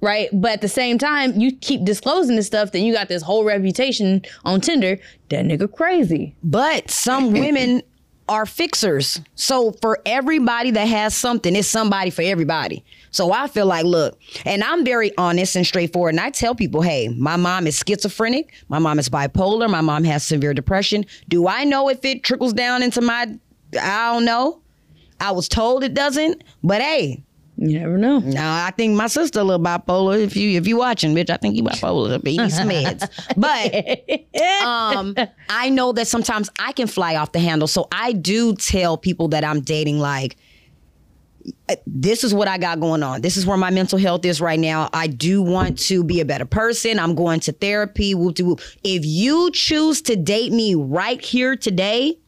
Right? 0.00 0.28
But 0.32 0.52
at 0.52 0.60
the 0.60 0.68
same 0.68 0.96
time, 0.96 1.40
you 1.40 1.56
keep 1.56 1.84
disclosing 1.84 2.36
this 2.36 2.46
stuff, 2.46 2.70
then 2.72 2.84
you 2.84 2.92
got 2.92 3.08
this 3.08 3.22
whole 3.22 3.44
reputation 3.44 4.22
on 4.44 4.60
Tinder. 4.60 4.98
That 5.30 5.44
nigga 5.44 5.72
crazy. 5.72 6.36
But 6.42 6.90
some 6.90 7.32
women 7.32 7.82
are 8.28 8.46
fixers. 8.46 9.20
So 9.34 9.72
for 9.80 10.00
everybody 10.04 10.70
that 10.72 10.84
has 10.84 11.14
something, 11.14 11.56
it's 11.56 11.68
somebody 11.68 12.10
for 12.10 12.22
everybody. 12.22 12.84
So 13.10 13.32
I 13.32 13.48
feel 13.48 13.66
like, 13.66 13.84
look, 13.84 14.20
and 14.44 14.62
I'm 14.62 14.84
very 14.84 15.16
honest 15.16 15.56
and 15.56 15.66
straightforward. 15.66 16.14
And 16.14 16.20
I 16.20 16.30
tell 16.30 16.54
people, 16.54 16.82
hey, 16.82 17.08
my 17.08 17.36
mom 17.36 17.66
is 17.66 17.82
schizophrenic. 17.86 18.52
My 18.68 18.78
mom 18.78 18.98
is 18.98 19.08
bipolar. 19.08 19.68
My 19.68 19.80
mom 19.80 20.04
has 20.04 20.24
severe 20.24 20.54
depression. 20.54 21.06
Do 21.28 21.48
I 21.48 21.64
know 21.64 21.88
if 21.88 22.04
it 22.04 22.22
trickles 22.22 22.52
down 22.52 22.82
into 22.82 23.00
my, 23.00 23.26
I 23.80 24.12
don't 24.12 24.24
know. 24.24 24.60
I 25.20 25.32
was 25.32 25.48
told 25.48 25.82
it 25.82 25.94
doesn't, 25.94 26.44
but 26.62 26.80
hey, 26.80 27.24
You 27.60 27.80
never 27.80 27.98
know. 27.98 28.20
No, 28.20 28.40
I 28.40 28.72
think 28.76 28.96
my 28.96 29.08
sister 29.08 29.40
a 29.40 29.44
little 29.44 29.64
bipolar. 29.64 30.20
If 30.22 30.36
you 30.36 30.56
if 30.56 30.68
you 30.68 30.76
watching, 30.76 31.12
bitch, 31.12 31.28
I 31.28 31.38
think 31.38 31.56
you 31.56 31.64
bipolar. 31.64 32.22
But 32.22 32.28
eat 32.28 32.52
some 32.52 32.68
meds. 32.68 33.08
But 33.36 34.64
um, 34.64 35.16
I 35.48 35.68
know 35.68 35.92
that 35.92 36.06
sometimes 36.06 36.50
I 36.60 36.72
can 36.72 36.86
fly 36.86 37.16
off 37.16 37.32
the 37.32 37.40
handle. 37.40 37.66
So 37.66 37.88
I 37.90 38.12
do 38.12 38.54
tell 38.54 38.96
people 38.96 39.28
that 39.28 39.44
I'm 39.44 39.60
dating 39.60 39.98
like. 39.98 40.36
This 41.86 42.24
is 42.24 42.34
what 42.34 42.46
I 42.46 42.58
got 42.58 42.78
going 42.78 43.02
on. 43.02 43.22
This 43.22 43.38
is 43.38 43.46
where 43.46 43.56
my 43.56 43.70
mental 43.70 43.98
health 43.98 44.24
is 44.26 44.38
right 44.38 44.58
now. 44.58 44.90
I 44.92 45.06
do 45.06 45.40
want 45.40 45.78
to 45.80 46.04
be 46.04 46.20
a 46.20 46.24
better 46.26 46.44
person. 46.44 46.98
I'm 46.98 47.14
going 47.14 47.40
to 47.40 47.52
therapy. 47.52 48.14
Whoop 48.14 48.34
de 48.34 48.44
whoop. 48.44 48.60
If 48.84 49.06
you 49.06 49.50
choose 49.52 50.02
to 50.02 50.16
date 50.16 50.52
me 50.52 50.74
right 50.74 51.24
here 51.24 51.56
today, 51.56 52.18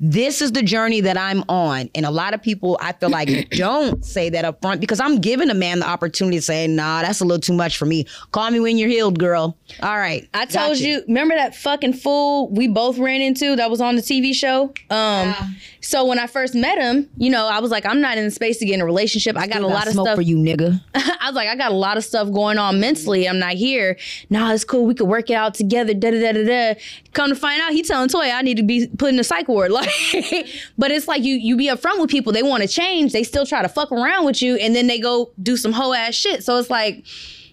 this 0.00 0.42
is 0.42 0.52
the 0.52 0.62
journey 0.62 1.00
that 1.00 1.16
I'm 1.16 1.44
on. 1.48 1.90
And 1.94 2.06
a 2.06 2.10
lot 2.10 2.34
of 2.34 2.42
people, 2.42 2.78
I 2.80 2.92
feel 2.92 3.10
like, 3.10 3.50
don't 3.50 4.04
say 4.04 4.30
that 4.30 4.44
up 4.44 4.60
front 4.60 4.80
because 4.80 5.00
I'm 5.00 5.20
giving 5.20 5.50
a 5.50 5.54
man 5.54 5.80
the 5.80 5.88
opportunity 5.88 6.38
to 6.38 6.42
say, 6.42 6.66
nah, 6.66 7.02
that's 7.02 7.20
a 7.20 7.24
little 7.24 7.40
too 7.40 7.52
much 7.52 7.76
for 7.76 7.86
me. 7.86 8.06
Call 8.32 8.50
me 8.50 8.60
when 8.60 8.78
you're 8.78 8.88
healed, 8.88 9.18
girl. 9.18 9.56
All 9.82 9.98
right. 9.98 10.28
I 10.34 10.44
told 10.46 10.74
Gotcha. 10.74 10.84
you, 10.84 11.02
remember 11.06 11.34
that 11.34 11.54
fucking 11.54 11.94
fool 11.94 12.48
we 12.50 12.68
both 12.68 12.98
ran 12.98 13.20
into 13.20 13.56
that 13.56 13.70
was 13.70 13.80
on 13.80 13.96
the 13.96 14.02
TV 14.02 14.34
show? 14.34 14.72
Um 14.90 15.34
so 15.80 16.04
when 16.04 16.18
I 16.18 16.26
first 16.26 16.54
met 16.54 16.78
him, 16.78 17.08
you 17.16 17.30
know, 17.30 17.46
I 17.46 17.60
was 17.60 17.70
like, 17.70 17.86
I'm 17.86 18.00
not 18.00 18.18
in 18.18 18.24
the 18.24 18.30
space 18.30 18.58
to 18.58 18.66
get 18.66 18.74
in 18.74 18.80
a 18.80 18.84
relationship. 18.84 19.36
I 19.36 19.46
got 19.46 19.62
a 19.62 19.66
lot 19.66 19.86
of 19.86 19.94
smoke 19.94 20.06
stuff 20.06 20.16
for 20.16 20.22
you, 20.22 20.36
nigga. 20.36 20.80
I 20.94 21.26
was 21.26 21.34
like, 21.34 21.48
I 21.48 21.56
got 21.56 21.70
a 21.70 21.74
lot 21.74 21.96
of 21.96 22.04
stuff 22.04 22.30
going 22.32 22.58
on 22.58 22.80
mentally. 22.80 23.28
I'm 23.28 23.38
not 23.38 23.54
here. 23.54 23.96
Nah, 24.28 24.52
it's 24.52 24.64
cool. 24.64 24.84
We 24.84 24.94
could 24.94 25.08
work 25.08 25.30
it 25.30 25.34
out 25.34 25.54
together. 25.54 25.94
Da 25.94 26.10
da 26.10 26.20
da 26.20 26.32
da 26.32 26.44
da. 26.44 26.80
Come 27.12 27.30
to 27.30 27.36
find 27.36 27.60
out, 27.62 27.72
he 27.72 27.82
telling 27.82 28.08
Toy 28.08 28.30
I 28.30 28.42
need 28.42 28.56
to 28.56 28.62
be 28.62 28.86
put 28.86 29.12
in 29.12 29.18
a 29.18 29.24
psych 29.24 29.48
ward. 29.48 29.67
Like, 29.78 30.48
but 30.76 30.90
it's 30.90 31.06
like 31.08 31.22
you 31.22 31.34
you 31.34 31.56
be 31.56 31.68
upfront 31.68 32.00
with 32.00 32.10
people. 32.10 32.32
They 32.32 32.42
want 32.42 32.62
to 32.62 32.68
change. 32.68 33.12
They 33.12 33.22
still 33.24 33.46
try 33.46 33.62
to 33.62 33.68
fuck 33.68 33.92
around 33.92 34.24
with 34.26 34.42
you, 34.42 34.56
and 34.56 34.74
then 34.74 34.86
they 34.86 34.98
go 34.98 35.32
do 35.42 35.56
some 35.56 35.72
hoe 35.72 35.92
ass 35.92 36.14
shit. 36.14 36.42
So 36.44 36.56
it's 36.58 36.70
like, 36.70 37.04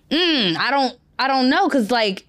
mm, 0.10 0.56
I 0.58 0.71
don't 0.71 0.97
I 1.19 1.28
don't 1.28 1.49
know, 1.49 1.67
cause 1.69 1.91
like 1.91 2.25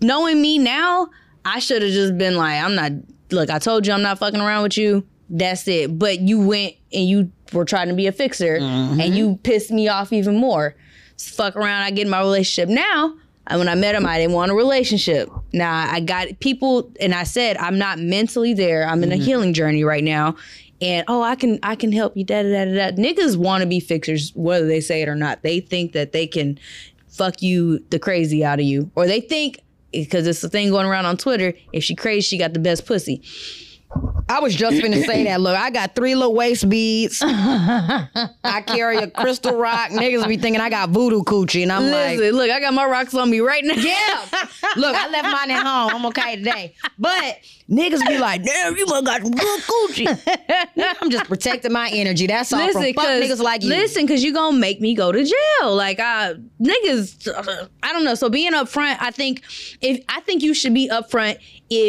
knowing 0.00 0.40
me 0.40 0.58
now, 0.58 1.08
I 1.44 1.58
should 1.58 1.82
have 1.82 1.92
just 1.92 2.16
been 2.18 2.36
like, 2.36 2.62
I'm 2.62 2.74
not. 2.74 2.92
Look, 3.30 3.50
I 3.50 3.58
told 3.58 3.86
you 3.86 3.92
I'm 3.92 4.02
not 4.02 4.18
fucking 4.18 4.40
around 4.40 4.62
with 4.64 4.76
you. 4.78 5.06
That's 5.28 5.66
it. 5.66 5.98
But 5.98 6.20
you 6.20 6.46
went 6.46 6.74
and 6.92 7.08
you 7.08 7.32
were 7.52 7.64
trying 7.64 7.88
to 7.88 7.94
be 7.94 8.06
a 8.06 8.12
fixer, 8.12 8.56
and 8.56 9.14
you 9.16 9.38
pissed 9.42 9.70
me 9.70 9.88
off 9.88 10.12
even 10.12 10.36
more. 10.36 10.76
So 11.16 11.34
fuck 11.34 11.56
around. 11.56 11.82
I 11.82 11.90
get 11.90 12.04
in 12.04 12.10
my 12.10 12.20
relationship 12.20 12.68
now. 12.68 13.14
And 13.46 13.58
when 13.58 13.68
I 13.68 13.74
met 13.74 13.94
him, 13.94 14.06
I 14.06 14.18
didn't 14.18 14.32
want 14.32 14.50
a 14.50 14.54
relationship. 14.54 15.28
Now 15.52 15.90
I 15.90 16.00
got 16.00 16.40
people, 16.40 16.90
and 17.00 17.14
I 17.14 17.24
said 17.24 17.56
I'm 17.58 17.78
not 17.78 17.98
mentally 17.98 18.54
there. 18.54 18.86
I'm 18.86 19.02
in 19.02 19.12
a 19.12 19.16
mm-hmm. 19.16 19.24
healing 19.24 19.52
journey 19.52 19.84
right 19.84 20.04
now, 20.04 20.36
and 20.80 21.04
oh, 21.08 21.22
I 21.22 21.34
can 21.34 21.58
I 21.62 21.76
can 21.76 21.92
help 21.92 22.16
you. 22.16 22.24
Da 22.24 22.42
da 22.42 22.50
da 22.50 22.64
da. 22.64 22.90
da. 22.90 22.96
Niggas 22.96 23.36
want 23.36 23.62
to 23.62 23.66
be 23.66 23.80
fixers, 23.80 24.32
whether 24.34 24.66
they 24.66 24.80
say 24.80 25.02
it 25.02 25.08
or 25.08 25.14
not. 25.14 25.42
They 25.42 25.60
think 25.60 25.92
that 25.92 26.12
they 26.12 26.26
can 26.26 26.58
fuck 27.08 27.42
you 27.42 27.80
the 27.90 27.98
crazy 27.98 28.44
out 28.44 28.60
of 28.60 28.64
you, 28.64 28.90
or 28.94 29.06
they 29.06 29.20
think 29.20 29.60
because 29.92 30.26
it's 30.26 30.40
the 30.40 30.48
thing 30.48 30.70
going 30.70 30.86
around 30.86 31.06
on 31.06 31.16
Twitter. 31.16 31.54
If 31.72 31.84
she 31.84 31.94
crazy, 31.94 32.22
she 32.22 32.38
got 32.38 32.54
the 32.54 32.60
best 32.60 32.86
pussy. 32.86 33.22
I 34.28 34.40
was 34.40 34.54
just 34.54 34.76
finna 34.78 35.04
say 35.04 35.24
that. 35.24 35.40
Look, 35.40 35.56
I 35.56 35.70
got 35.70 35.94
three 35.94 36.14
little 36.14 36.34
waist 36.34 36.68
beads. 36.68 37.22
I 37.24 38.62
carry 38.66 38.96
a 38.96 39.08
crystal 39.10 39.56
rock. 39.56 39.90
Niggas 39.90 40.26
be 40.26 40.36
thinking 40.36 40.60
I 40.60 40.70
got 40.70 40.88
voodoo 40.90 41.22
coochie, 41.22 41.62
and 41.62 41.70
I'm 41.70 41.90
like, 41.90 42.18
look, 42.18 42.50
I 42.50 42.58
got 42.60 42.72
my 42.74 42.86
rocks 42.86 43.14
on 43.14 43.30
me 43.30 43.40
right 43.40 43.62
now. 43.64 43.74
yeah. 43.74 44.26
Look, 44.76 44.96
I 44.96 45.08
left 45.08 45.28
mine 45.30 45.50
at 45.50 45.62
home. 45.62 45.90
I'm 45.94 46.06
okay 46.06 46.36
today. 46.36 46.74
But 46.98 47.38
niggas 47.70 48.06
be 48.08 48.18
like, 48.18 48.42
damn, 48.42 48.76
you 48.76 48.86
must 48.86 49.04
got 49.04 49.22
some 49.22 49.30
good 49.30 49.60
coochie. 49.62 50.96
I'm 51.00 51.10
just 51.10 51.26
protecting 51.26 51.72
my 51.72 51.90
energy. 51.92 52.26
That's 52.26 52.52
all 52.52 52.64
Listen, 52.64 52.82
from 52.82 52.94
fuck 52.94 53.06
niggas 53.06 53.40
like 53.40 53.62
you. 53.62 53.68
listen, 53.68 54.06
cause 54.08 54.22
you 54.22 54.32
gonna 54.32 54.56
make 54.58 54.80
me 54.80 54.94
go 54.94 55.12
to 55.12 55.24
jail. 55.24 55.76
Like, 55.76 56.00
I 56.00 56.34
niggas, 56.60 57.68
I 57.82 57.92
don't 57.92 58.04
know. 58.04 58.14
So 58.14 58.28
being 58.28 58.52
upfront, 58.52 58.96
I 59.00 59.10
think 59.12 59.42
if 59.80 60.02
I 60.08 60.20
think 60.20 60.42
you 60.42 60.54
should 60.54 60.74
be 60.74 60.88
upfront 60.88 61.38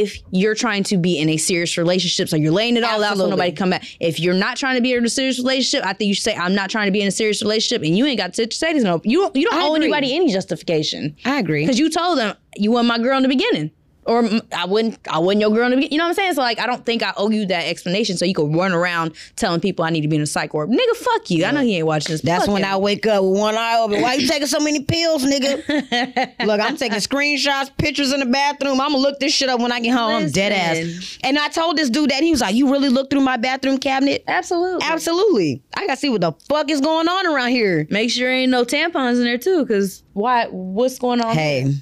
if 0.01 0.17
you're 0.31 0.55
trying 0.55 0.83
to 0.83 0.97
be 0.97 1.17
in 1.19 1.29
a 1.29 1.37
serious 1.37 1.77
relationship. 1.77 2.29
So 2.29 2.35
you're 2.35 2.51
laying 2.51 2.77
it 2.77 2.83
all 2.83 3.03
out 3.03 3.17
so 3.17 3.29
nobody 3.29 3.51
come 3.51 3.69
back. 3.71 3.83
If 3.99 4.19
you're 4.19 4.33
not 4.33 4.57
trying 4.57 4.75
to 4.75 4.81
be 4.81 4.93
in 4.93 5.05
a 5.05 5.09
serious 5.09 5.37
relationship, 5.39 5.85
I 5.85 5.93
think 5.93 6.07
you 6.09 6.13
should 6.15 6.23
say 6.23 6.35
I'm 6.35 6.55
not 6.55 6.69
trying 6.69 6.87
to 6.87 6.91
be 6.91 7.01
in 7.01 7.07
a 7.07 7.11
serious 7.11 7.41
relationship, 7.41 7.85
and 7.85 7.97
you 7.97 8.05
ain't 8.05 8.17
got 8.17 8.33
to 8.35 8.51
say 8.51 8.73
this. 8.73 8.83
No, 8.83 9.01
you 9.03 9.21
don't- 9.21 9.35
you 9.35 9.49
don't 9.49 9.59
I 9.59 9.63
owe 9.67 9.73
agree. 9.75 9.85
anybody 9.85 10.15
any 10.15 10.31
justification. 10.31 11.15
I 11.25 11.39
agree. 11.39 11.63
Because 11.63 11.79
you 11.79 11.89
told 11.89 12.17
them 12.19 12.35
you 12.55 12.71
weren't 12.71 12.87
my 12.87 12.97
girl 12.99 13.17
in 13.17 13.23
the 13.23 13.29
beginning. 13.29 13.71
Or 14.05 14.23
I 14.55 14.65
wouldn't, 14.65 14.99
I 15.09 15.17
wouldn't 15.19 15.41
your 15.41 15.49
girl 15.49 15.65
in 15.65 15.71
the 15.71 15.75
beginning. 15.77 15.93
You 15.93 15.97
know 15.97 16.03
what 16.05 16.09
I'm 16.09 16.15
saying? 16.15 16.33
So 16.35 16.41
like, 16.41 16.59
I 16.59 16.67
don't 16.67 16.85
think 16.85 17.01
I 17.01 17.13
owe 17.17 17.29
you 17.29 17.45
that 17.47 17.65
explanation. 17.67 18.17
So 18.17 18.25
you 18.25 18.33
could 18.35 18.55
run 18.55 18.71
around 18.71 19.15
telling 19.35 19.59
people 19.59 19.83
I 19.83 19.89
need 19.89 20.01
to 20.01 20.07
be 20.07 20.15
in 20.15 20.21
a 20.21 20.27
psych 20.27 20.53
ward. 20.53 20.69
Nigga, 20.69 20.95
fuck 20.95 21.29
you. 21.31 21.43
I 21.45 21.51
know 21.51 21.61
he 21.61 21.77
ain't 21.77 21.87
watching 21.87 22.13
this. 22.13 22.21
That's 22.21 22.45
Fuck 22.45 22.53
when 22.53 22.63
him. 22.63 22.69
I 22.71 22.77
wake 22.77 23.05
up 23.07 23.23
with 23.23 23.39
one 23.39 23.55
eye 23.55 23.77
open. 23.79 24.01
Why 24.01 24.13
you 24.13 24.27
taking 24.27 24.47
so 24.47 24.59
many 24.59 24.83
pills, 24.83 25.23
nigga? 25.25 26.35
look, 26.45 26.59
I'm 26.61 26.77
taking 26.77 26.99
screenshots, 26.99 27.75
pictures 27.77 28.13
in 28.13 28.19
the 28.19 28.25
bathroom. 28.27 28.79
I'm 28.79 28.91
gonna 28.91 28.97
look 28.99 29.19
this 29.19 29.33
shit 29.33 29.49
up 29.49 29.59
when 29.59 29.71
I 29.71 29.79
get 29.79 29.95
home. 29.95 30.23
I'm 30.23 30.29
dead 30.31 30.51
ass. 30.51 31.17
And 31.23 31.37
I 31.39 31.49
told 31.49 31.77
this 31.77 31.89
dude 31.89 32.11
that 32.11 32.21
he 32.23 32.31
was 32.31 32.41
like, 32.41 32.55
"You 32.55 32.71
really 32.71 32.89
looked 32.89 33.09
through 33.11 33.21
my 33.21 33.37
bathroom 33.37 33.77
cabinet?" 33.77 34.23
absolutely, 34.27 34.85
Absolutely. 34.85 35.63
I 35.75 35.87
gotta 35.87 35.99
see 35.99 36.09
what 36.09 36.21
the 36.21 36.31
fuck 36.47 36.69
is 36.69 36.81
going 36.81 37.07
on 37.07 37.25
around 37.27 37.49
here. 37.49 37.87
Make 37.89 38.09
sure 38.11 38.31
ain't 38.31 38.51
no 38.51 38.63
tampons 38.65 39.17
in 39.17 39.23
there 39.23 39.37
too, 39.37 39.65
because 39.65 40.03
why? 40.13 40.47
What's 40.47 40.99
going 40.99 41.21
on? 41.21 41.35
Hey, 41.35 41.73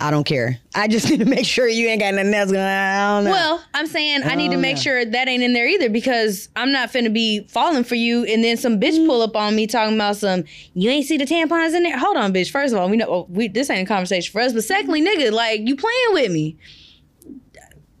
I 0.00 0.12
don't 0.12 0.24
care. 0.24 0.58
I 0.76 0.86
just 0.86 1.08
need 1.10 1.18
to 1.18 1.24
make 1.24 1.44
sure 1.44 1.66
you 1.68 1.88
ain't 1.88 2.00
got 2.00 2.14
nothing 2.14 2.32
else 2.32 2.52
going 2.52 2.62
on. 2.62 2.68
I 2.68 3.16
don't 3.16 3.24
know. 3.24 3.30
Well, 3.32 3.64
I'm 3.74 3.86
saying 3.86 4.22
I 4.24 4.36
need 4.36 4.50
to 4.50 4.56
Oh, 4.56 4.60
make 4.60 4.76
yeah. 4.76 4.82
sure 4.82 5.04
that 5.04 5.28
ain't 5.28 5.42
in 5.42 5.52
there 5.54 5.66
either 5.66 5.88
because 5.90 6.48
I'm 6.54 6.70
not 6.70 6.92
finna 6.92 7.12
be 7.12 7.40
falling 7.48 7.82
for 7.82 7.96
you 7.96 8.24
and 8.24 8.44
then 8.44 8.56
some 8.56 8.78
bitch 8.78 9.04
pull 9.06 9.22
up 9.22 9.34
on 9.34 9.56
me 9.56 9.66
talking 9.66 9.96
about 9.96 10.16
some 10.16 10.44
you 10.74 10.88
ain't 10.90 11.06
see 11.06 11.16
the 11.16 11.24
tampons 11.24 11.74
in 11.74 11.82
there. 11.82 11.98
Hold 11.98 12.16
on, 12.16 12.32
bitch. 12.32 12.50
First 12.50 12.72
of 12.74 12.80
all, 12.80 12.88
we 12.88 12.96
know 12.96 13.06
oh, 13.08 13.26
we 13.28 13.48
this 13.48 13.70
ain't 13.70 13.88
a 13.88 13.92
conversation 13.92 14.30
for 14.30 14.40
us. 14.40 14.52
But 14.52 14.64
secondly, 14.64 15.02
nigga, 15.04 15.32
like 15.32 15.60
you 15.66 15.74
playing 15.74 16.12
with 16.12 16.30
me. 16.30 16.56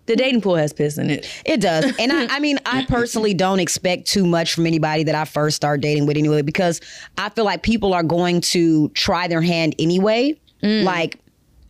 The 0.06 0.16
dating 0.16 0.40
pool 0.40 0.56
has 0.56 0.72
piss 0.72 0.96
in 0.96 1.10
it. 1.10 1.28
It 1.44 1.60
does. 1.60 1.84
And 1.98 2.10
I, 2.10 2.36
I 2.36 2.40
mean, 2.40 2.58
I 2.64 2.86
personally 2.86 3.34
don't 3.34 3.60
expect 3.60 4.06
too 4.06 4.24
much 4.24 4.54
from 4.54 4.66
anybody 4.66 5.04
that 5.04 5.14
I 5.14 5.26
first 5.26 5.54
start 5.56 5.82
dating 5.82 6.06
with 6.06 6.16
anyway, 6.16 6.40
because 6.40 6.80
I 7.18 7.28
feel 7.28 7.44
like 7.44 7.62
people 7.62 7.92
are 7.92 8.02
going 8.02 8.40
to 8.40 8.88
try 8.90 9.28
their 9.28 9.42
hand 9.42 9.74
anyway. 9.78 10.40
Mm. 10.62 10.84
Like, 10.84 11.20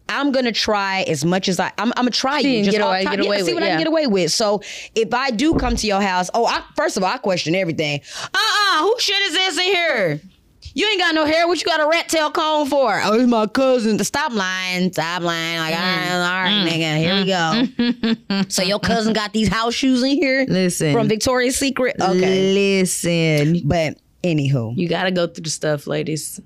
I'm 0.09 0.33
gonna 0.33 0.53
try 0.53 1.03
as 1.03 1.25
much 1.25 1.49
as 1.49 1.61
I. 1.61 1.67
I'm, 1.79 1.89
I'm 1.97 2.05
gonna 2.05 2.11
try 2.11 2.41
See 2.43 2.53
you. 2.53 2.57
and 2.59 2.65
Just 2.65 2.77
get 2.77 2.87
away- 2.87 3.05
get 3.05 3.21
away 3.21 3.39
yeah, 3.39 3.45
see 3.45 3.55
what 3.55 3.63
I 3.63 3.67
can 3.69 3.79
get 3.79 3.87
away 3.87 4.07
with. 4.07 4.33
So 4.33 4.63
if 4.95 5.13
I 5.13 5.31
do 5.31 5.55
come 5.55 5.77
to 5.77 5.87
your 5.87 6.01
house, 6.01 6.31
oh, 6.35 6.47
I, 6.47 6.63
first 6.77 6.97
of 6.97 7.03
all, 7.05 7.11
I 7.13 7.19
question 7.19 7.55
everything. 7.55 8.01
Uh, 8.23 8.39
uh 8.39 8.83
who 8.83 8.95
shit 8.99 9.21
is 9.23 9.33
this 9.35 9.59
in 9.59 9.65
here? 9.65 10.21
You 10.75 10.87
ain't 10.87 11.01
got 11.01 11.15
no 11.15 11.25
hair. 11.25 11.49
What 11.49 11.59
you 11.61 11.65
got 11.65 11.81
a 11.81 11.89
rat 11.89 12.09
tail 12.09 12.31
comb 12.31 12.69
for? 12.69 13.01
Oh, 13.03 13.15
it's 13.15 13.29
my 13.29 13.47
cousin. 13.47 13.97
The 13.97 14.05
stop 14.05 14.33
lying. 14.33 14.93
Stop 14.93 15.23
lying. 15.23 15.59
Like, 15.59 15.75
Mm. 15.75 16.13
all 16.13 16.43
right, 16.43 16.69
nigga, 16.69 16.97
here 16.99 18.15
we 18.15 18.35
go. 18.35 18.45
so 18.49 18.63
your 18.63 18.79
cousin 18.79 19.13
got 19.13 19.33
these 19.33 19.49
house 19.49 19.75
shoes 19.75 20.03
in 20.03 20.11
here? 20.11 20.45
Listen. 20.49 20.93
From 20.93 21.09
Victoria's 21.09 21.57
Secret? 21.57 21.97
Okay. 22.01 22.53
Listen. 22.55 23.63
But 23.65 23.99
anywho, 24.23 24.77
You 24.77 24.89
gotta 24.89 25.11
go 25.11 25.27
through 25.27 25.45
the 25.45 25.51
stuff, 25.51 25.87
ladies. 25.87 26.41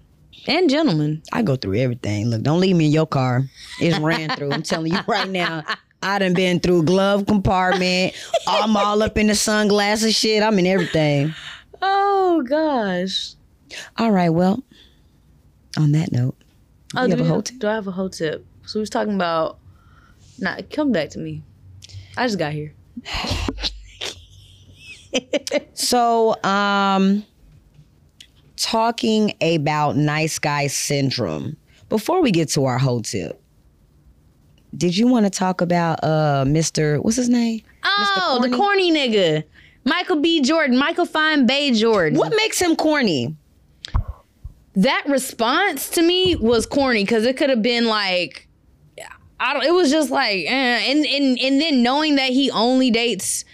And 0.46 0.68
gentlemen. 0.68 1.22
I 1.32 1.42
go 1.42 1.56
through 1.56 1.76
everything. 1.76 2.28
Look, 2.28 2.42
don't 2.42 2.60
leave 2.60 2.74
me 2.76 2.86
in 2.86 2.92
your 2.92 3.06
car. 3.06 3.44
It's 3.80 3.98
ran 3.98 4.30
through. 4.30 4.52
I'm 4.52 4.62
telling 4.62 4.92
you 4.92 4.98
right 5.06 5.28
now. 5.28 5.62
I 6.02 6.18
done 6.18 6.34
been 6.34 6.58
through 6.58 6.82
glove 6.82 7.26
compartment. 7.26 8.14
I'm 8.48 8.76
all 8.76 9.02
up 9.04 9.16
in 9.16 9.28
the 9.28 9.36
sunglasses 9.36 10.16
shit. 10.16 10.42
I'm 10.42 10.58
in 10.58 10.66
everything. 10.66 11.32
Oh 11.80 12.42
gosh. 12.48 13.34
All 13.98 14.10
right, 14.10 14.30
well, 14.30 14.62
on 15.78 15.92
that 15.92 16.10
note, 16.12 16.34
Oh, 16.96 17.02
you 17.02 17.08
do, 17.14 17.16
have 17.16 17.26
a 17.26 17.28
whole 17.28 17.42
tip? 17.42 17.58
do 17.58 17.68
I 17.68 17.74
have 17.74 17.86
a 17.86 17.92
whole 17.92 18.10
tip? 18.10 18.44
So 18.66 18.78
we 18.78 18.82
was 18.82 18.90
talking 18.90 19.14
about 19.14 19.58
nah, 20.40 20.58
come 20.70 20.90
back 20.92 21.10
to 21.10 21.18
me. 21.20 21.42
I 22.16 22.26
just 22.26 22.38
got 22.38 22.52
here. 22.52 22.74
So, 25.74 26.42
um, 26.42 27.24
talking 28.62 29.34
about 29.40 29.96
nice 29.96 30.38
guy 30.38 30.66
syndrome. 30.66 31.56
Before 31.88 32.22
we 32.22 32.30
get 32.30 32.48
to 32.50 32.64
our 32.64 32.78
whole 32.78 33.02
tip, 33.02 33.40
did 34.76 34.96
you 34.96 35.06
want 35.06 35.26
to 35.26 35.30
talk 35.30 35.60
about 35.60 35.98
uh 36.02 36.44
Mr. 36.46 37.02
What's 37.02 37.16
his 37.16 37.28
name? 37.28 37.62
Oh, 37.84 38.38
the 38.42 38.56
corny 38.56 38.90
nigga. 38.90 39.44
Michael 39.84 40.20
B. 40.20 40.40
Jordan, 40.40 40.78
Michael 40.78 41.06
Fine 41.06 41.46
Bay 41.46 41.72
Jordan. 41.72 42.16
What 42.18 42.32
makes 42.36 42.60
him 42.60 42.76
corny? 42.76 43.36
That 44.74 45.04
response 45.06 45.90
to 45.90 46.02
me 46.02 46.36
was 46.36 46.66
corny 46.66 47.02
because 47.02 47.26
it 47.26 47.36
could 47.36 47.50
have 47.50 47.62
been 47.62 47.86
like, 47.86 48.48
I 49.42 49.54
don't. 49.54 49.64
It 49.64 49.74
was 49.74 49.90
just 49.90 50.10
like, 50.10 50.44
eh. 50.46 50.90
and 50.90 51.04
and 51.04 51.38
and 51.38 51.60
then 51.60 51.82
knowing 51.82 52.14
that 52.14 52.30
he 52.30 52.50
only 52.52 52.92
dates 52.92 53.44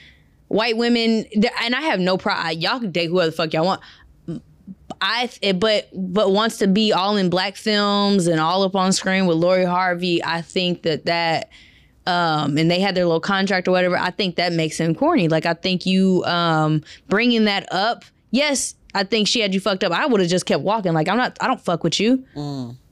white 0.48 0.76
women, 0.76 1.24
and 1.62 1.74
I 1.74 1.80
have 1.80 1.98
no 1.98 2.18
problem. 2.18 2.58
Y'all 2.60 2.78
can 2.78 2.90
date 2.90 3.08
whoever 3.08 3.30
the 3.30 3.36
fuck 3.36 3.54
y'all 3.54 3.64
want. 3.64 3.80
I 5.00 5.26
th- 5.26 5.58
but 5.58 5.88
but 5.94 6.32
wants 6.32 6.58
to 6.58 6.66
be 6.66 6.92
all 6.92 7.16
in 7.16 7.30
black 7.30 7.56
films 7.56 8.26
and 8.26 8.40
all 8.40 8.62
up 8.62 8.74
on 8.76 8.92
screen 8.92 9.26
with 9.26 9.36
Lori 9.36 9.64
Harvey. 9.64 10.22
I 10.24 10.42
think 10.42 10.82
that 10.82 11.06
that 11.06 11.50
um, 12.06 12.56
and 12.56 12.70
they 12.70 12.80
had 12.80 12.94
their 12.94 13.04
little 13.04 13.20
contract 13.20 13.68
or 13.68 13.72
whatever. 13.72 13.96
I 13.96 14.10
think 14.10 14.36
that 14.36 14.52
makes 14.52 14.78
him 14.78 14.94
corny. 14.94 15.28
Like 15.28 15.46
I 15.46 15.54
think 15.54 15.84
you 15.86 16.24
um, 16.24 16.82
bringing 17.08 17.44
that 17.44 17.70
up. 17.72 18.04
Yes, 18.30 18.74
I 18.94 19.04
think 19.04 19.28
she 19.28 19.40
had 19.40 19.52
you 19.54 19.60
fucked 19.60 19.84
up. 19.84 19.92
I 19.92 20.06
would 20.06 20.20
have 20.20 20.30
just 20.30 20.46
kept 20.46 20.62
walking. 20.62 20.92
Like 20.94 21.08
I'm 21.08 21.16
not. 21.18 21.36
I 21.40 21.46
don't 21.46 21.60
fuck 21.60 21.84
with 21.84 22.00
you. 22.00 22.24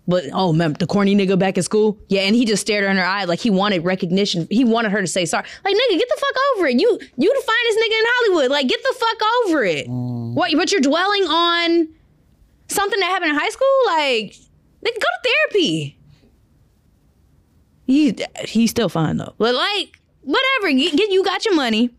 But 0.08 0.24
oh 0.32 0.52
man, 0.52 0.74
the 0.74 0.86
corny 0.86 1.16
nigga 1.16 1.38
back 1.38 1.56
in 1.56 1.62
school. 1.62 1.98
Yeah, 2.08 2.22
and 2.22 2.34
he 2.34 2.44
just 2.44 2.60
stared 2.60 2.84
her 2.84 2.90
in 2.90 2.96
her 2.96 3.04
eye 3.04 3.24
like 3.24 3.40
he 3.40 3.50
wanted 3.50 3.84
recognition. 3.84 4.46
He 4.50 4.64
wanted 4.64 4.92
her 4.92 5.00
to 5.00 5.06
say 5.06 5.24
sorry. 5.24 5.44
Like 5.64 5.74
nigga, 5.74 5.98
get 5.98 6.08
the 6.08 6.20
fuck 6.20 6.42
over 6.54 6.66
it. 6.66 6.78
You 6.80 6.98
you 7.16 7.34
the 7.34 7.42
finest 7.42 7.78
nigga 7.78 7.98
in 7.98 8.04
Hollywood. 8.06 8.50
Like 8.50 8.68
get 8.68 8.80
the 8.82 8.94
fuck 8.98 9.28
over 9.46 9.64
it. 9.64 9.88
Mm. 9.88 10.34
What? 10.34 10.52
But 10.54 10.70
you're 10.70 10.80
dwelling 10.80 11.24
on 11.24 11.88
something 12.68 13.00
that 13.00 13.06
happened 13.06 13.30
in 13.30 13.36
high 13.36 13.48
school. 13.48 13.66
Like 13.86 14.36
nigga, 14.84 15.00
go 15.00 15.08
to 15.22 15.28
therapy. 15.50 15.98
He 17.86 18.16
he's 18.44 18.70
still 18.70 18.88
fine 18.88 19.16
though. 19.16 19.34
But 19.38 19.56
like 19.56 19.98
whatever, 20.22 20.68
you, 20.68 20.92
get 20.92 21.10
you 21.10 21.24
got 21.24 21.44
your 21.44 21.56
money. 21.56 21.90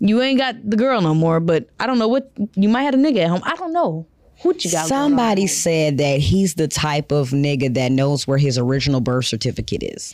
You 0.00 0.20
ain't 0.20 0.38
got 0.38 0.56
the 0.68 0.76
girl 0.76 1.00
no 1.00 1.14
more. 1.14 1.38
But 1.38 1.68
I 1.78 1.86
don't 1.86 2.00
know 2.00 2.08
what 2.08 2.32
you 2.56 2.68
might 2.68 2.82
have 2.82 2.94
a 2.94 2.96
nigga 2.96 3.18
at 3.18 3.28
home. 3.28 3.42
I 3.44 3.54
don't 3.54 3.72
know 3.72 4.08
what 4.42 4.64
you 4.64 4.70
got. 4.70 4.86
Somebody 4.86 5.46
said 5.46 5.98
that 5.98 6.20
he's 6.20 6.54
the 6.54 6.68
type 6.68 7.12
of 7.12 7.30
nigga 7.30 7.72
that 7.74 7.92
knows 7.92 8.26
where 8.26 8.38
his 8.38 8.58
original 8.58 9.00
birth 9.00 9.26
certificate 9.26 9.82
is. 9.82 10.12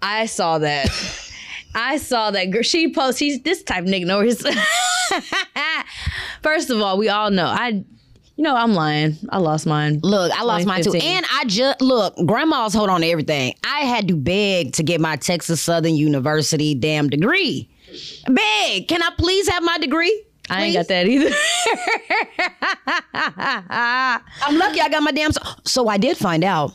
I 0.00 0.26
saw 0.26 0.58
that. 0.58 0.88
I 1.74 1.96
saw 1.96 2.30
that 2.30 2.50
girl. 2.50 2.62
She 2.62 2.92
posts. 2.92 3.18
He's 3.18 3.40
this 3.42 3.62
type 3.62 3.84
of 3.84 3.90
nigga. 3.90 4.06
Know 4.06 4.18
where 4.18 4.26
his. 4.26 4.42
First 6.42 6.70
of 6.70 6.80
all, 6.80 6.98
we 6.98 7.08
all 7.08 7.30
know. 7.30 7.46
I, 7.46 7.68
you 8.36 8.44
know, 8.44 8.54
I'm 8.56 8.74
lying. 8.74 9.16
I 9.30 9.38
lost 9.38 9.66
mine. 9.66 10.00
Look, 10.02 10.32
I 10.32 10.42
lost 10.42 10.66
mine 10.66 10.82
too. 10.82 10.94
And 10.94 11.24
I 11.32 11.44
just 11.46 11.80
look, 11.80 12.14
grandma's 12.26 12.74
hold 12.74 12.90
on 12.90 13.02
to 13.02 13.06
everything. 13.06 13.54
I 13.64 13.80
had 13.80 14.08
to 14.08 14.16
beg 14.16 14.72
to 14.74 14.82
get 14.82 15.00
my 15.00 15.16
Texas 15.16 15.60
Southern 15.60 15.94
University 15.94 16.74
damn 16.74 17.08
degree. 17.08 17.70
Beg, 18.26 18.88
can 18.88 19.02
I 19.02 19.10
please 19.16 19.48
have 19.48 19.62
my 19.62 19.78
degree? 19.78 20.24
I 20.52 20.62
ain't 20.64 20.74
got 20.74 20.88
that 20.88 21.06
either. 21.06 21.30
I'm 23.14 24.58
lucky 24.58 24.80
I 24.80 24.88
got 24.88 25.02
my 25.02 25.12
damn. 25.12 25.32
So, 25.32 25.40
so 25.64 25.88
I 25.88 25.98
did 25.98 26.16
find 26.16 26.44
out, 26.44 26.72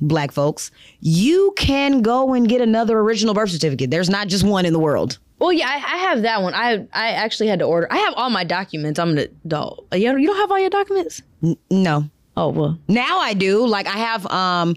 black 0.00 0.32
folks, 0.32 0.70
you 1.00 1.52
can 1.56 2.02
go 2.02 2.34
and 2.34 2.48
get 2.48 2.60
another 2.60 2.98
original 2.98 3.34
birth 3.34 3.50
certificate. 3.50 3.90
There's 3.90 4.10
not 4.10 4.28
just 4.28 4.44
one 4.44 4.64
in 4.66 4.72
the 4.72 4.78
world. 4.78 5.18
well, 5.38 5.52
yeah, 5.52 5.68
I, 5.68 5.74
I 5.76 5.96
have 5.98 6.22
that 6.22 6.42
one. 6.42 6.54
I 6.54 6.86
I 6.92 7.10
actually 7.10 7.48
had 7.48 7.58
to 7.60 7.64
order. 7.64 7.86
I 7.90 7.98
have 7.98 8.14
all 8.16 8.30
my 8.30 8.44
documents. 8.44 8.98
I'm 8.98 9.16
an 9.18 9.28
adult. 9.44 9.86
You 9.92 10.10
don't, 10.12 10.20
you 10.20 10.26
don't 10.28 10.36
have 10.36 10.50
all 10.50 10.58
your 10.58 10.70
documents? 10.70 11.22
No. 11.70 12.04
Oh 12.36 12.50
well. 12.50 12.78
Now 12.86 13.18
I 13.18 13.34
do. 13.34 13.66
Like 13.66 13.88
I 13.88 13.98
have 13.98 14.24
um 14.26 14.76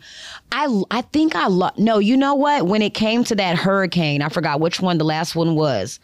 I 0.51 0.81
I 0.89 1.01
think 1.01 1.35
I 1.35 1.45
lo- 1.47 1.69
no, 1.77 1.99
you 1.99 2.17
know 2.17 2.33
what? 2.33 2.65
When 2.65 2.81
it 2.81 2.95
came 2.95 3.23
to 3.25 3.35
that 3.35 3.55
hurricane, 3.55 4.23
I 4.23 4.29
forgot 4.29 4.59
which 4.59 4.81
one 4.81 4.97
the 4.97 5.03
last 5.05 5.35
one 5.35 5.53
was. 5.55 5.99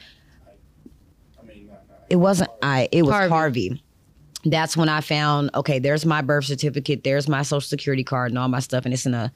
It 2.10 2.17
wasn't 2.17 2.50
I, 2.62 2.88
it 2.91 3.04
was 3.04 3.12
Harvey. 3.12 3.30
Harvey. 3.30 3.84
That's 4.46 4.78
when 4.78 4.88
I 4.88 5.02
found, 5.02 5.50
okay, 5.56 5.80
there's 5.80 6.06
my 6.06 6.22
birth 6.22 6.45
certificate, 6.45 7.03
there's 7.03 7.28
my 7.28 7.41
social 7.41 7.68
security 7.68 8.03
card 8.03 8.32
and 8.32 8.39
all 8.39 8.47
my 8.47 8.60
stuff, 8.60 8.86
and 8.86 8.93
it's 8.93 9.05
in 9.05 9.14
a 9.14 9.32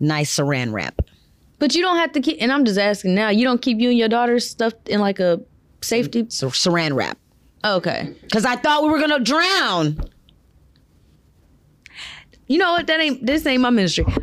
nice 0.00 0.34
saran 0.34 0.72
wrap. 0.72 1.02
But 1.58 1.74
you 1.74 1.82
don't 1.82 1.96
have 1.96 2.12
to 2.12 2.20
keep. 2.20 2.38
And 2.40 2.52
I'm 2.52 2.64
just 2.64 2.78
asking 2.78 3.14
now. 3.14 3.30
You 3.30 3.44
don't 3.44 3.62
keep 3.62 3.78
you 3.78 3.88
and 3.88 3.98
your 3.98 4.08
daughter's 4.08 4.48
stuff 4.48 4.74
in 4.86 5.00
like 5.00 5.20
a 5.20 5.40
safety. 5.80 6.24
Saran 6.24 6.94
wrap. 6.94 7.18
Okay. 7.64 8.14
Cause 8.32 8.44
I 8.44 8.56
thought 8.56 8.82
we 8.82 8.90
were 8.90 9.00
gonna 9.00 9.20
drown. 9.20 9.98
You 12.46 12.58
know 12.58 12.72
what? 12.72 12.86
That 12.86 13.00
ain't. 13.00 13.24
This 13.26 13.44
ain't 13.46 13.60
my 13.62 13.70
ministry. 13.70 14.06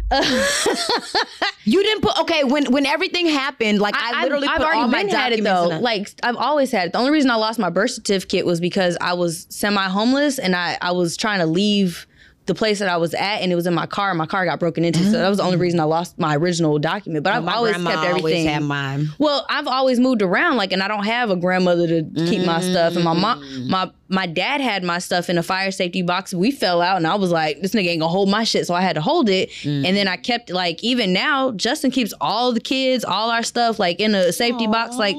You 1.65 1.81
didn't 1.81 2.01
put 2.01 2.19
okay 2.21 2.43
when 2.43 2.71
when 2.71 2.85
everything 2.85 3.27
happened. 3.27 3.79
Like 3.79 3.95
I, 3.97 4.23
literally 4.23 4.47
I've 4.47 4.57
put 4.57 4.65
already 4.65 4.81
all 4.81 4.87
my 4.87 5.03
had 5.03 5.31
it 5.31 5.43
though. 5.43 5.79
Like 5.81 6.09
I've 6.21 6.35
always 6.35 6.71
had 6.71 6.87
it. 6.87 6.91
The 6.91 6.99
only 6.99 7.11
reason 7.11 7.31
I 7.31 7.35
lost 7.35 7.57
my 7.57 7.69
birth 7.69 7.91
certificate 7.91 8.45
was 8.45 8.59
because 8.59 8.97
I 8.99 9.13
was 9.13 9.47
semi 9.49 9.81
homeless 9.83 10.39
and 10.39 10.55
I 10.55 10.77
I 10.81 10.91
was 10.91 11.15
trying 11.15 11.39
to 11.39 11.45
leave 11.45 12.05
the 12.45 12.53
place 12.55 12.79
that 12.79 12.89
I 12.89 12.97
was 12.97 13.13
at 13.13 13.37
and 13.37 13.51
it 13.51 13.55
was 13.55 13.67
in 13.67 13.73
my 13.73 13.85
car. 13.85 14.13
My 14.13 14.25
car 14.25 14.43
got 14.45 14.59
broken 14.59 14.83
into, 14.83 14.99
so 15.03 15.11
that 15.11 15.29
was 15.29 15.37
the 15.37 15.43
only 15.45 15.55
reason 15.57 15.79
I 15.79 15.83
lost 15.83 16.19
my 16.19 16.35
original 16.35 16.77
document. 16.77 17.23
But 17.23 17.33
I've 17.33 17.43
my 17.43 17.53
always 17.53 17.75
kept 17.77 17.85
always 17.87 18.17
everything. 18.17 18.47
had 18.47 18.63
mine. 18.63 19.07
Well, 19.17 19.45
I've 19.49 19.67
always 19.67 19.99
moved 19.99 20.21
around, 20.21 20.57
like, 20.57 20.73
and 20.73 20.83
I 20.83 20.87
don't 20.89 21.05
have 21.05 21.29
a 21.29 21.35
grandmother 21.37 21.87
to 21.87 22.03
keep 22.25 22.45
my 22.45 22.59
stuff. 22.61 22.95
And 22.95 23.03
my 23.05 23.13
mom, 23.13 23.41
Mm. 23.43 23.69
my 23.69 23.91
my 24.09 24.25
dad 24.27 24.61
had 24.61 24.83
my 24.83 24.99
stuff 24.99 25.27
in 25.29 25.37
a 25.39 25.43
fire 25.43 25.71
safety 25.71 26.01
box. 26.03 26.33
We 26.33 26.51
fell 26.51 26.81
out, 26.81 26.97
and 26.97 27.07
I 27.07 27.15
was 27.15 27.31
like, 27.31 27.61
this 27.61 27.71
nigga 27.73 27.87
ain't 27.87 28.01
gonna 28.01 28.11
hold 28.11 28.29
my 28.29 28.43
shit, 28.43 28.67
so 28.67 28.73
I 28.75 28.81
had 28.81 28.93
to 28.95 29.01
hold 29.01 29.29
it. 29.29 29.49
Mm. 29.63 29.87
And 29.87 29.97
then 29.97 30.07
I 30.07 30.17
kept 30.17 30.49
like, 30.51 30.83
even 30.83 31.13
now, 31.13 31.51
Justin 31.53 31.89
keeps 31.91 32.13
all 32.21 32.51
the 32.51 32.59
kids, 32.59 33.03
all 33.05 33.31
our 33.31 33.41
stuff, 33.43 33.79
like 33.79 33.99
in 33.99 34.13
a 34.13 34.31
safety 34.33 34.67
box, 34.67 34.97
like, 34.97 35.15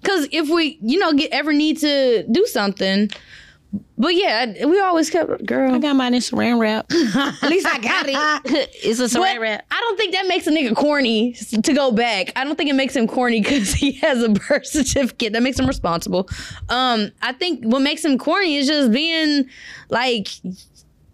because 0.00 0.26
if 0.32 0.48
we, 0.48 0.78
you 0.80 0.98
know, 0.98 1.12
get 1.12 1.30
ever 1.32 1.52
need 1.52 1.78
to 1.78 2.22
do 2.30 2.46
something. 2.46 3.10
But 3.98 4.14
yeah, 4.14 4.66
we 4.66 4.80
always 4.80 5.10
kept 5.10 5.44
girl. 5.44 5.74
I 5.74 5.78
got 5.78 5.94
mine 5.94 6.14
in 6.14 6.20
saran 6.20 6.58
wrap. 6.58 6.86
At 7.42 7.50
least 7.50 7.66
I 7.66 7.78
got 7.78 8.06
it. 8.08 8.70
it's 8.82 8.98
a 8.98 9.02
But 9.02 9.10
saran 9.10 9.40
wrap. 9.40 9.66
I 9.70 9.80
don't 9.80 9.96
think 9.96 10.14
that 10.14 10.26
makes 10.26 10.46
a 10.46 10.50
nigga 10.50 10.74
corny 10.74 11.34
to 11.34 11.72
go 11.74 11.92
back. 11.92 12.32
I 12.34 12.44
don't 12.44 12.56
think 12.56 12.70
it 12.70 12.74
makes 12.74 12.96
him 12.96 13.06
corny 13.06 13.40
because 13.40 13.72
he 13.74 13.92
has 13.92 14.22
a 14.22 14.30
birth 14.30 14.66
certificate. 14.66 15.34
That 15.34 15.42
makes 15.42 15.58
him 15.58 15.66
responsible. 15.66 16.28
Um, 16.68 17.10
I 17.22 17.32
think 17.32 17.64
what 17.64 17.80
makes 17.82 18.04
him 18.04 18.18
corny 18.18 18.56
is 18.56 18.66
just 18.66 18.90
being 18.90 19.48
like 19.90 20.28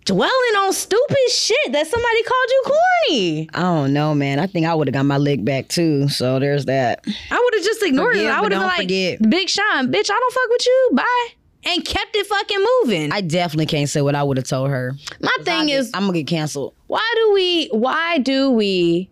dwelling 0.04 0.56
on 0.58 0.72
stupid 0.72 1.30
shit 1.30 1.72
that 1.72 1.88
somebody 1.88 2.22
called 2.22 2.48
you 2.48 2.62
corny. 2.64 3.50
I 3.52 3.60
don't 3.62 3.92
know, 3.92 4.14
man. 4.14 4.38
I 4.38 4.46
think 4.46 4.64
I 4.64 4.74
would 4.74 4.86
have 4.86 4.94
got 4.94 5.04
my 5.04 5.18
lick 5.18 5.44
back 5.44 5.66
too. 5.68 6.08
So 6.08 6.38
there's 6.38 6.66
that. 6.66 7.04
I 7.30 7.40
would 7.44 7.54
have 7.54 7.64
just 7.64 7.82
ignored 7.82 8.14
Forgive, 8.14 8.26
it. 8.26 8.32
I 8.32 8.40
would 8.40 8.52
have 8.52 8.60
been 8.60 8.68
like, 8.68 8.80
forget. 8.82 9.28
Big 9.28 9.48
Sean, 9.48 9.88
bitch, 9.88 10.08
I 10.08 10.20
don't 10.20 10.32
fuck 10.32 10.50
with 10.50 10.66
you. 10.66 10.90
Bye. 10.94 11.28
And 11.66 11.84
kept 11.84 12.14
it 12.14 12.26
fucking 12.26 12.64
moving. 12.82 13.12
I 13.12 13.20
definitely 13.20 13.66
can't 13.66 13.88
say 13.88 14.00
what 14.00 14.14
I 14.14 14.22
would 14.22 14.36
have 14.36 14.46
told 14.46 14.70
her. 14.70 14.92
My 15.20 15.36
thing 15.42 15.68
is, 15.68 15.90
I'm 15.94 16.02
gonna 16.02 16.12
get 16.18 16.26
canceled. 16.26 16.74
why 16.86 17.12
do 17.16 17.32
we 17.32 17.66
why 17.68 18.18
do 18.18 18.50
we 18.50 19.10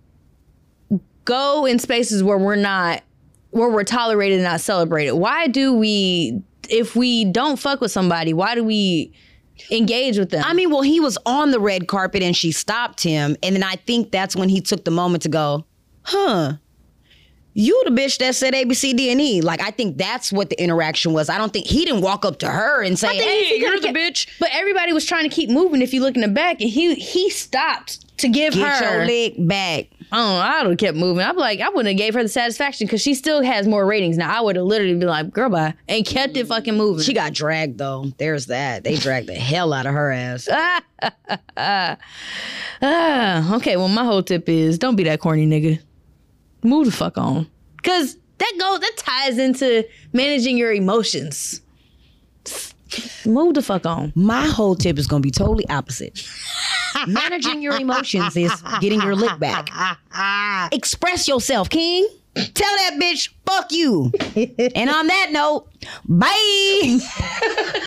go 1.25 1.67
in 1.67 1.79
spaces 1.79 2.23
where 2.23 2.39
we're 2.39 2.55
not 2.57 3.03
where 3.51 3.69
we're 3.71 3.85
tolerated 3.85 4.37
and 4.39 4.45
not 4.45 4.61
celebrated 4.61 5.15
why 5.15 5.47
do 5.47 5.73
we 5.73 6.43
if 6.69 6.95
we 6.95 7.25
don't 7.25 7.59
fuck 7.59 7.81
with 7.81 7.91
somebody 7.91 8.33
why 8.35 8.55
do 8.55 8.63
we 8.63 9.13
engage 9.71 10.19
with 10.19 10.31
them 10.31 10.43
I 10.47 10.53
mean, 10.53 10.71
well, 10.71 10.83
he 10.83 11.01
was 11.01 11.17
on 11.25 11.51
the 11.51 11.61
red 11.61 11.87
carpet 11.89 12.23
and 12.23 12.37
she 12.37 12.53
stopped 12.53 13.03
him, 13.03 13.37
and 13.43 13.55
then 13.55 13.63
I 13.63 13.77
think 13.77 14.11
that's 14.11 14.35
when 14.37 14.49
he 14.49 14.61
took 14.61 14.85
the 14.85 14.91
moment 14.91 15.23
to 15.23 15.29
go, 15.29 15.65
huh. 16.03 16.55
You 17.55 17.81
the 17.85 17.91
bitch 17.91 18.19
that 18.19 18.35
said 18.35 18.55
A 18.55 18.65
B 18.65 18.75
C 18.75 18.93
D 18.93 19.11
and 19.11 19.21
E. 19.21 19.41
Like 19.41 19.61
I 19.61 19.71
think 19.71 19.97
that's 19.97 20.33
what 20.33 20.51
the 20.51 20.61
interaction 20.61 21.13
was. 21.13 21.29
I 21.29 21.39
don't 21.39 21.53
think 21.53 21.67
he 21.67 21.85
didn't 21.85 22.01
walk 22.01 22.25
up 22.25 22.41
to 22.41 22.49
her 22.49 22.83
and 22.83 22.99
say, 22.99 23.17
"Hey, 23.17 23.45
he 23.45 23.61
you're 23.61 23.79
the 23.81 23.89
bitch." 23.89 24.29
but 24.41 24.49
everybody 24.53 24.93
was 24.93 25.07
trying 25.07 25.29
to 25.29 25.35
keep 25.35 25.49
moving 25.51 25.81
if 25.81 25.95
you 25.95 26.01
look 26.01 26.17
in 26.17 26.21
the 26.23 26.29
back 26.29 26.61
and 26.61 26.69
he 26.69 26.95
he 26.97 27.31
stopped 27.31 28.01
to 28.19 28.29
give 28.29 28.55
Get 28.55 28.81
her 28.81 28.97
your 28.97 29.07
lick 29.07 29.35
back. 29.39 29.87
Oh, 30.13 30.17
I 30.17 30.19
don't 30.19 30.35
know, 30.35 30.41
I 30.41 30.63
would 30.63 30.71
have 30.71 30.79
kept 30.79 30.97
moving. 30.97 31.25
I'm 31.25 31.37
like, 31.37 31.61
I 31.61 31.69
wouldn't 31.69 31.89
have 31.89 31.97
gave 31.97 32.15
her 32.15 32.23
the 32.23 32.29
satisfaction 32.29 32.87
because 32.87 33.01
she 33.01 33.15
still 33.15 33.43
has 33.43 33.67
more 33.67 33.85
ratings 33.85 34.17
now. 34.17 34.37
I 34.37 34.41
would 34.41 34.55
have 34.57 34.65
literally 34.65 34.95
been 34.95 35.09
like, 35.09 35.33
girl, 35.33 35.49
bye, 35.49 35.75
and 35.89 36.05
kept 36.07 36.37
it 36.37 36.47
fucking 36.47 36.77
moving. 36.77 37.03
She 37.05 37.13
got 37.15 37.33
dragged 37.33 37.79
though. 37.79 38.07
There's 38.19 38.47
that. 38.47 38.85
They 38.85 38.97
dragged 38.97 39.29
the 39.29 39.35
hell 39.35 39.73
out 39.73 39.87
of 39.87 39.95
her 39.95 40.11
ass. 40.13 40.49
Ah, 42.87 43.55
okay, 43.57 43.77
well, 43.77 43.89
my 43.89 44.05
whole 44.05 44.23
tip 44.23 44.49
is 44.49 44.79
don't 44.79 44.97
be 44.97 45.05
that 45.05 45.21
corny 45.21 45.47
nigga. 45.47 45.81
Move 46.65 46.87
the 46.87 46.93
fuck 46.93 47.17
on. 47.17 47.47
Cause 47.83 48.17
that 48.39 48.53
goes 48.59 48.81
that 48.81 48.93
ties 48.97 49.39
into 49.39 49.87
managing 50.13 50.57
your 50.59 50.73
emotions. 50.73 51.61
Move 53.27 53.55
the 53.55 53.63
fuck 53.63 53.87
on. 53.87 54.13
My 54.15 54.47
whole 54.47 54.75
tip 54.75 54.99
is 54.99 55.07
gonna 55.07 55.21
be 55.21 55.31
totally 55.31 55.69
opposite. 55.69 56.27
Managing 57.09 57.61
your 57.61 57.75
emotions 57.77 58.37
is 58.37 58.53
getting 58.81 59.03
your 59.03 59.15
lick 59.17 59.39
back. 59.41 59.69
Express 60.73 61.27
yourself, 61.27 61.69
King. 61.69 62.07
Tell 62.35 62.77
that 62.77 62.99
bitch, 63.01 63.31
fuck 63.47 63.71
you. 63.73 64.13
and 64.75 64.91
on 64.91 65.07
that 65.09 65.29
note, 65.33 65.69
bye. 66.05 66.99